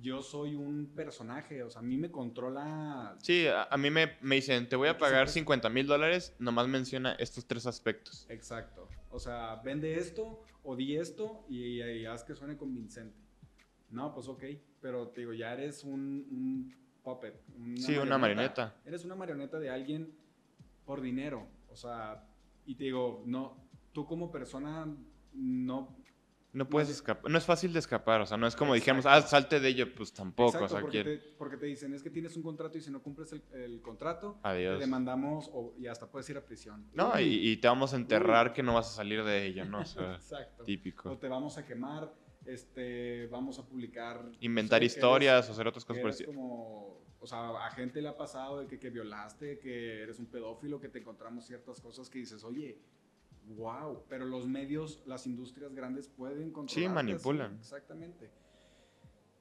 yo 0.00 0.22
soy 0.22 0.54
un 0.54 0.92
personaje, 0.94 1.64
o 1.64 1.70
sea, 1.70 1.80
a 1.80 1.82
mí 1.82 1.96
me 1.96 2.12
controla... 2.12 3.16
Sí, 3.20 3.48
a, 3.48 3.64
a 3.64 3.76
mí 3.76 3.90
me, 3.90 4.12
me 4.20 4.36
dicen, 4.36 4.68
te 4.68 4.76
voy 4.76 4.86
a 4.86 4.96
pagar 4.96 5.28
siempre- 5.28 5.56
50 5.58 5.68
mil 5.70 5.86
dólares, 5.88 6.32
nomás 6.38 6.68
menciona 6.68 7.14
estos 7.14 7.44
tres 7.46 7.66
aspectos. 7.66 8.24
Exacto. 8.28 8.88
O 9.10 9.18
sea, 9.18 9.56
vende 9.64 9.96
esto 9.96 10.44
o 10.62 10.76
di 10.76 10.96
esto 10.96 11.44
y, 11.48 11.82
y 11.82 12.06
haz 12.06 12.22
que 12.22 12.36
suene 12.36 12.56
convincente. 12.56 13.18
No, 13.90 14.14
pues 14.14 14.28
ok, 14.28 14.44
pero 14.80 15.08
te 15.08 15.22
digo, 15.22 15.32
ya 15.32 15.54
eres 15.54 15.82
un, 15.82 16.24
un 16.30 16.74
puppet. 17.02 17.34
Sí, 17.78 17.96
una 17.96 18.16
marioneta. 18.16 18.76
Eres 18.84 19.04
una 19.04 19.16
marioneta 19.16 19.58
de 19.58 19.70
alguien 19.70 20.14
por 20.84 21.00
dinero. 21.00 21.48
O 21.68 21.74
sea, 21.74 22.24
y 22.66 22.76
te 22.76 22.84
digo, 22.84 23.24
no, 23.26 23.67
tú 23.92 24.06
como 24.06 24.30
persona 24.30 24.86
no... 25.32 25.96
No 26.50 26.66
puedes 26.66 26.88
de- 26.88 26.94
escapar, 26.94 27.30
no 27.30 27.36
es 27.36 27.44
fácil 27.44 27.74
de 27.74 27.78
escapar, 27.78 28.22
o 28.22 28.26
sea, 28.26 28.38
no 28.38 28.46
es 28.46 28.56
como 28.56 28.72
dijéramos, 28.72 29.04
Exacto. 29.04 29.26
ah, 29.26 29.28
salte 29.28 29.60
de 29.60 29.68
ello, 29.68 29.94
pues 29.94 30.14
tampoco, 30.14 30.48
Exacto, 30.56 30.64
o 30.64 30.68
sea, 30.68 30.80
porque, 30.80 31.04
te, 31.04 31.18
porque 31.36 31.56
te 31.58 31.66
dicen, 31.66 31.92
es 31.92 32.02
que 32.02 32.08
tienes 32.08 32.34
un 32.36 32.42
contrato 32.42 32.78
y 32.78 32.80
si 32.80 32.90
no 32.90 33.02
cumples 33.02 33.30
el, 33.32 33.42
el 33.52 33.82
contrato, 33.82 34.38
Adiós. 34.42 34.78
te 34.78 34.84
demandamos 34.86 35.50
o, 35.52 35.74
y 35.78 35.86
hasta 35.88 36.10
puedes 36.10 36.28
ir 36.30 36.38
a 36.38 36.44
prisión. 36.44 36.88
No, 36.94 37.12
Uy, 37.14 37.20
y, 37.22 37.50
y 37.50 37.56
te 37.58 37.68
vamos 37.68 37.92
a 37.92 37.96
enterrar 37.96 38.54
que 38.54 38.62
no 38.62 38.72
vas 38.74 38.88
a 38.88 38.92
salir 38.96 39.22
de 39.24 39.44
ello, 39.46 39.66
¿no? 39.66 39.80
O 39.80 39.84
sea, 39.84 40.14
Exacto. 40.16 40.64
típico. 40.64 41.10
O 41.10 41.18
te 41.18 41.28
vamos 41.28 41.58
a 41.58 41.66
quemar, 41.66 42.12
este, 42.46 43.26
vamos 43.26 43.58
a 43.58 43.66
publicar... 43.66 44.24
Inventar 44.40 44.82
historias 44.82 45.44
eres- 45.44 45.50
o 45.50 45.52
hacer 45.52 45.66
otras 45.68 45.84
cosas 45.84 46.02
por 46.02 46.24
como, 46.24 47.02
o 47.20 47.26
sea, 47.26 47.50
a 47.66 47.70
gente 47.72 48.00
le 48.00 48.08
ha 48.08 48.16
pasado 48.16 48.60
de 48.60 48.66
que, 48.66 48.78
que 48.78 48.88
violaste, 48.88 49.58
que 49.58 50.02
eres 50.02 50.18
un 50.18 50.26
pedófilo, 50.26 50.80
que 50.80 50.88
te 50.88 50.98
encontramos 51.00 51.44
ciertas 51.46 51.78
cosas 51.78 52.08
que 52.08 52.18
dices, 52.20 52.42
oye, 52.42 52.78
wow, 53.56 54.04
pero 54.08 54.24
los 54.24 54.46
medios, 54.46 55.02
las 55.06 55.26
industrias 55.26 55.74
grandes 55.74 56.08
pueden 56.08 56.52
controlar. 56.52 56.92
manipulan. 56.92 57.56
Exactamente. 57.58 58.30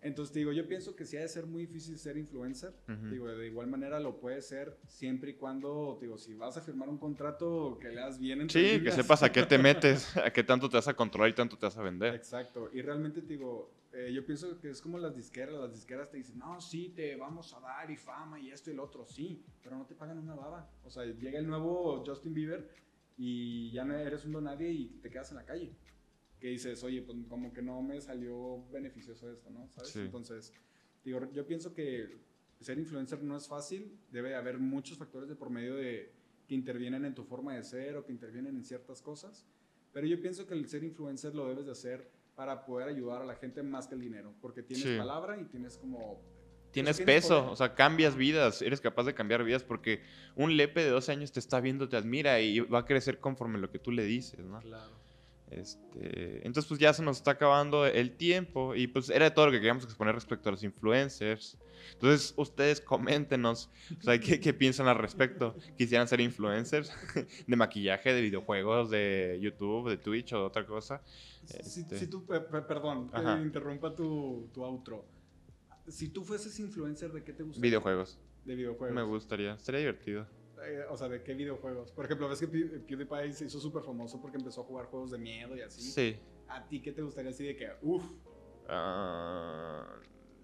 Entonces, 0.02 0.32
te 0.32 0.40
digo, 0.40 0.52
yo 0.52 0.68
pienso 0.68 0.96
que 0.96 1.06
sí 1.06 1.18
ha 1.18 1.22
de 1.22 1.28
ser 1.28 1.48
muy 1.48 1.66
difícil 1.66 1.98
ser 1.98 2.18
influencer. 2.18 2.74
Ujú. 2.88 3.10
Digo, 3.10 3.28
de 3.28 3.48
igual 3.48 3.68
manera 3.68 4.00
lo 4.00 4.20
puede 4.20 4.42
ser 4.42 4.78
siempre 4.88 5.32
y 5.32 5.34
cuando, 5.34 5.98
digo, 6.00 6.18
si 6.18 6.36
vas 6.36 6.56
a 6.56 6.62
firmar 6.62 6.88
un 6.88 6.98
contrato, 6.98 7.78
que 7.82 7.90
leas 7.90 8.20
bien 8.20 8.42
entre 8.42 8.78
Sí, 8.78 8.84
que 8.84 8.92
sepas 8.92 9.24
a 9.24 9.32
qué 9.32 9.44
te 9.44 9.58
metes, 9.58 10.16
a 10.18 10.32
qué 10.32 10.44
tanto 10.44 10.70
te 10.70 10.78
vas 10.78 10.88
a 10.88 10.94
controlar 10.94 11.32
y 11.32 11.34
tanto 11.34 11.58
te 11.58 11.66
vas 11.66 11.78
a 11.78 11.82
vender. 11.82 12.14
Exacto, 12.14 12.70
y 12.72 12.82
realmente 12.82 13.22
te 13.22 13.34
digo, 13.34 13.72
eh, 13.92 14.12
yo 14.14 14.24
pienso 14.24 14.60
que 14.60 14.70
es 14.70 14.82
como 14.82 15.00
las 15.00 15.16
disqueras, 15.16 15.56
las 15.56 15.74
disqueras 15.74 16.12
te 16.12 16.18
dicen, 16.18 16.38
no, 16.38 16.62
sí, 16.62 16.94
te 16.96 17.16
vamos 17.16 17.54
a 17.56 17.60
dar 17.60 17.90
y 17.90 17.98
fama 17.98 18.40
y 18.40 18.52
esto 18.52 18.70
y 18.70 18.76
lo 18.76 18.84
otro, 18.84 19.06
sí, 19.06 19.44
pero 19.64 19.78
no 19.78 19.86
te 19.86 19.96
pagan 19.96 20.20
una 20.20 20.36
baba. 20.36 20.70
O 20.84 20.90
sea, 20.92 21.06
llega 21.06 21.40
el 21.40 21.48
nuevo 21.48 22.04
Justin 22.06 22.34
Bieber 22.34 22.70
y 23.18 23.72
ya 23.72 23.84
no 23.84 23.96
eres 23.96 24.26
un 24.26 24.44
nadie 24.44 24.72
y 24.72 24.88
te 25.02 25.10
quedas 25.10 25.32
en 25.32 25.38
la 25.38 25.46
calle. 25.46 25.76
Que 26.40 26.50
dices, 26.50 26.84
oye, 26.84 27.02
pues 27.02 27.18
como 27.28 27.52
que 27.52 27.62
no 27.64 27.82
me 27.82 28.00
salió 28.00 28.64
beneficioso 28.70 29.32
esto, 29.32 29.50
¿no? 29.50 29.68
¿Sabes? 29.70 29.90
Sí. 29.90 30.00
Entonces, 30.02 30.54
digo, 31.04 31.20
yo 31.32 31.48
pienso 31.48 31.74
que 31.74 32.20
ser 32.60 32.78
influencer 32.78 33.24
no 33.24 33.36
es 33.36 33.48
fácil, 33.48 33.98
debe 34.12 34.36
haber 34.36 34.60
muchos 34.60 34.98
factores 34.98 35.28
de 35.30 35.36
por 35.36 35.50
medio 35.50 35.76
de 35.76 36.12
que 36.48 36.54
intervienen 36.56 37.06
en 37.06 37.16
tu 37.16 37.24
forma 37.24 37.56
de 37.56 37.64
ser 37.64 37.98
o 37.98 38.06
que 38.06 38.12
intervienen 38.12 38.56
en 38.56 38.64
ciertas 38.64 39.02
cosas. 39.02 39.48
Pero 39.92 40.06
yo 40.06 40.22
pienso 40.22 40.46
que 40.46 40.54
el 40.54 40.68
ser 40.68 40.84
influencer 40.84 41.34
lo 41.34 41.48
debes 41.50 41.66
de 41.66 41.72
hacer 41.72 42.10
para 42.36 42.66
poder 42.66 42.88
ayudar 42.88 43.24
a 43.24 43.26
la 43.26 43.36
gente 43.36 43.64
más 43.64 43.88
que 43.88 43.96
el 43.96 44.02
dinero, 44.02 44.34
porque 44.42 44.62
tienes 44.62 44.86
Sí. 44.86 44.96
palabra 44.98 45.40
y 45.42 45.46
tienes 45.46 45.76
como... 45.78 46.22
Tienes 46.84 46.98
tienes 46.98 47.16
peso, 47.24 47.40
poder. 47.42 47.54
o 47.54 47.56
sea, 47.56 47.76
cambias 47.76 48.16
vidas, 48.16 48.62
eres 48.62 48.82
capaz 48.82 49.04
de 49.04 49.14
cambiar 49.14 49.44
vidas 49.44 49.64
porque 49.64 50.02
un 50.36 50.56
lepe 50.58 50.84
de 50.84 50.90
12 50.92 51.12
años 51.12 51.32
te 51.32 51.40
está 51.40 51.60
viendo, 51.60 51.88
te 51.90 51.98
admira 51.98 52.40
y 52.42 52.60
va 52.62 52.80
a 52.80 52.86
crecer 52.86 53.20
conforme 53.20 53.58
lo 53.60 53.70
que 53.70 53.80
tú 53.80 53.92
le 53.92 54.04
dices, 54.04 54.40
¿no? 54.46 54.60
Claro. 54.60 54.98
Este, 55.50 56.46
entonces, 56.46 56.68
pues 56.68 56.80
ya 56.80 56.92
se 56.94 57.02
nos 57.04 57.18
está 57.18 57.32
acabando 57.32 57.86
el 57.86 58.12
tiempo 58.18 58.76
y 58.76 58.88
pues 58.88 59.10
era 59.10 59.34
todo 59.34 59.46
lo 59.46 59.52
que 59.54 59.60
queríamos 59.60 59.84
exponer 59.86 60.14
respecto 60.14 60.50
a 60.50 60.52
los 60.52 60.64
influencers. 60.64 61.58
Entonces, 61.94 62.34
ustedes 62.36 62.82
coméntenos, 62.82 63.70
o 63.98 64.04
sea, 64.04 64.20
¿qué, 64.20 64.40
qué 64.42 64.54
piensan 64.54 64.88
al 64.90 64.98
respecto? 64.98 65.56
¿Quisieran 65.78 66.08
ser 66.08 66.20
influencers 66.20 66.92
de 67.48 67.56
maquillaje, 67.56 68.14
de 68.14 68.22
videojuegos, 68.22 68.90
de 68.90 69.38
YouTube, 69.42 69.90
de 69.90 69.98
Twitch 69.98 70.34
o 70.34 70.40
de 70.40 70.44
otra 70.44 70.66
cosa? 70.66 71.02
Si, 71.46 71.80
Este. 71.82 71.98
si 71.98 72.08
tú, 72.08 72.26
pe- 72.26 72.42
pe- 72.42 72.62
perdón, 72.64 73.10
Ajá. 73.14 73.40
interrumpa 73.42 73.96
tu, 73.96 74.50
tu 74.54 74.64
outro. 74.64 75.06
Si 75.88 76.10
tú 76.10 76.24
fueses 76.24 76.60
influencer, 76.60 77.12
¿de 77.12 77.24
qué 77.24 77.34
te 77.34 77.44
gustaría? 77.44 77.62
Videojuegos. 77.70 78.20
De 78.46 78.56
videojuegos. 78.56 78.96
Me 78.96 79.04
gustaría, 79.04 79.58
sería 79.60 79.80
divertido. 79.80 80.28
Eh, 80.66 80.84
o 80.90 80.98
sea, 80.98 81.08
¿de 81.08 81.22
qué 81.24 81.34
videojuegos? 81.34 81.92
Por 81.92 82.06
ejemplo, 82.06 82.28
ves 82.28 82.40
que 82.40 82.48
Pew- 82.48 82.82
PewDiePie 82.86 83.32
se 83.34 83.46
hizo 83.46 83.60
súper 83.60 83.84
famoso 83.84 84.20
porque 84.22 84.38
empezó 84.38 84.62
a 84.62 84.64
jugar 84.64 84.88
juegos 84.88 85.12
de 85.12 85.18
miedo 85.18 85.56
y 85.56 85.62
así. 85.62 85.82
Sí. 85.82 86.18
¿A 86.50 86.68
ti 86.68 86.82
qué 86.82 86.92
te 86.92 87.02
gustaría 87.02 87.32
así 87.32 87.46
de 87.46 87.56
que, 87.56 87.70
uff, 87.82 88.04
Ah, 88.70 89.86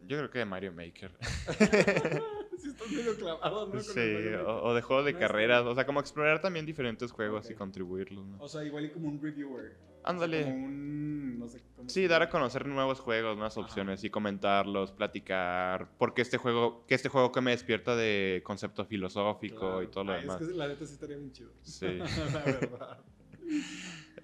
yo 0.08 0.18
creo 0.18 0.30
que 0.30 0.39
de 0.39 0.46
Mario 0.46 0.72
Maker. 0.72 1.12
si 2.58 2.70
estás 2.70 2.91
medio 2.91 3.16
clavado, 3.18 3.68
¿no? 3.68 3.80
Sí, 3.82 4.16
o, 4.46 4.64
o 4.64 4.74
de 4.74 4.82
juegos 4.82 5.06
de 5.06 5.14
No, 5.14 5.20
carreras, 5.20 5.66
o 5.66 5.76
sea, 5.76 5.86
como 5.86 6.00
explorar 6.00 6.41
también 6.41 6.66
diferentes 6.66 7.12
juegos 7.12 7.50
y 7.50 7.54
contribuirlos, 7.56 8.26
¿no? 8.26 8.38
O 8.41 8.48
sea, 8.48 8.64
igual 8.64 8.86
y 8.86 8.91
como 8.91 9.10
un 9.10 9.22
reviewer. 9.22 9.76
Ándale. 10.04 10.43
como 10.43 10.66
un, 10.66 11.39
no 11.39 11.47
sé 11.47 11.62
cómo 11.76 11.89
Sí, 11.89 12.08
dar 12.08 12.22
a 12.22 12.30
conocer 12.30 12.66
nuevos 12.68 12.99
juegos, 12.99 13.36
nuevas 13.36 13.58
Ajá. 13.58 13.66
opciones 13.66 14.04
y 14.04 14.10
comentarlos, 14.10 14.91
platicar, 14.91 15.89
porque 15.97 16.22
este 16.22 16.38
juego, 16.38 16.86
que 16.88 16.95
este 16.95 17.10
juego 17.10 17.32
que 17.32 17.41
me 17.41 17.51
despierta 17.51 17.95
de 17.95 18.41
concepto 18.45 18.86
filosófico 18.86 19.60
Claro. 19.60 19.84
y 19.84 19.88
todo 19.88 20.04
lo 20.06 20.14
Ay, 20.14 20.22
demás. 20.22 20.41
Es 20.41 20.47
que 20.49 20.54
la 20.54 20.68
neta 20.68 20.86
sí 20.86 20.93
estaría 20.93 21.18
bien 21.18 21.32
chido. 21.32 21.51
Sí. 21.62 21.88
la 22.34 22.43
verdad. 22.45 22.97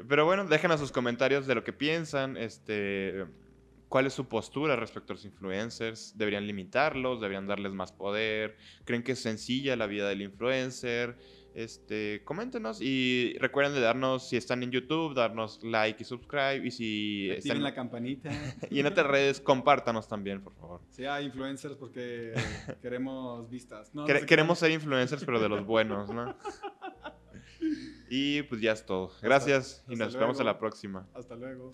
Pero 0.08 0.26
bueno, 0.26 0.46
déjenos 0.46 0.80
sus 0.80 0.92
comentarios 0.92 1.46
de 1.48 1.56
lo 1.56 1.64
que 1.64 1.74
piensan, 1.74 2.38
este, 2.38 3.26
¿Cuál 3.90 4.06
es 4.06 4.14
su 4.14 4.28
postura 4.30 4.76
respecto 4.76 5.14
a 5.14 5.16
los 5.16 5.26
influencers? 5.26 6.16
¿Deberían 6.16 6.46
limitarlos? 6.46 7.20
¿Deberían 7.20 7.48
darles 7.48 7.74
más 7.74 7.92
poder? 7.92 8.56
¿Creen 8.86 9.02
que 9.02 9.14
es 9.14 9.20
sencilla 9.20 9.76
la 9.76 9.88
vida 9.88 10.08
del 10.08 10.22
influencer? 10.22 11.18
Este, 11.54 12.24
coméntenos 12.24 12.82
y 12.82 13.36
recuerden 13.40 13.74
de 13.74 13.82
darnos, 13.82 14.30
si 14.30 14.38
están 14.38 14.64
en 14.64 14.72
YouTube, 14.72 15.14
darnos 15.14 15.60
like 15.64 16.02
y 16.02 16.06
subscribe. 16.06 16.62
Y 16.66 16.72
si 16.72 17.30
están 17.32 17.58
en 17.58 17.64
la 17.64 17.74
campanita. 17.74 18.30
y 18.70 18.80
en 18.80 18.86
otras 18.86 19.08
redes, 19.08 19.42
compártanos 19.42 20.08
también, 20.08 20.42
por 20.42 20.54
favor. 20.56 20.82
Sí, 20.90 21.04
influencers 21.22 21.76
porque 21.76 22.34
queremos 22.82 23.50
vistas. 23.50 23.92
queremos 24.28 24.60
ser 24.60 24.72
influencers, 24.72 25.24
pero 25.26 25.40
de 25.40 25.50
los 25.50 25.66
buenos, 25.66 26.10
¿no? 26.10 26.36
y 28.10 28.44
pues 28.44 28.62
ya 28.62 28.74
es 28.74 28.86
todo. 28.86 29.12
Gracias 29.22 29.84
y 29.90 29.96
nos 29.96 30.16
vemos 30.16 30.40
a 30.40 30.44
la 30.44 30.58
próxima. 30.58 31.08
Hasta 31.14 31.36
luego. 31.36 31.72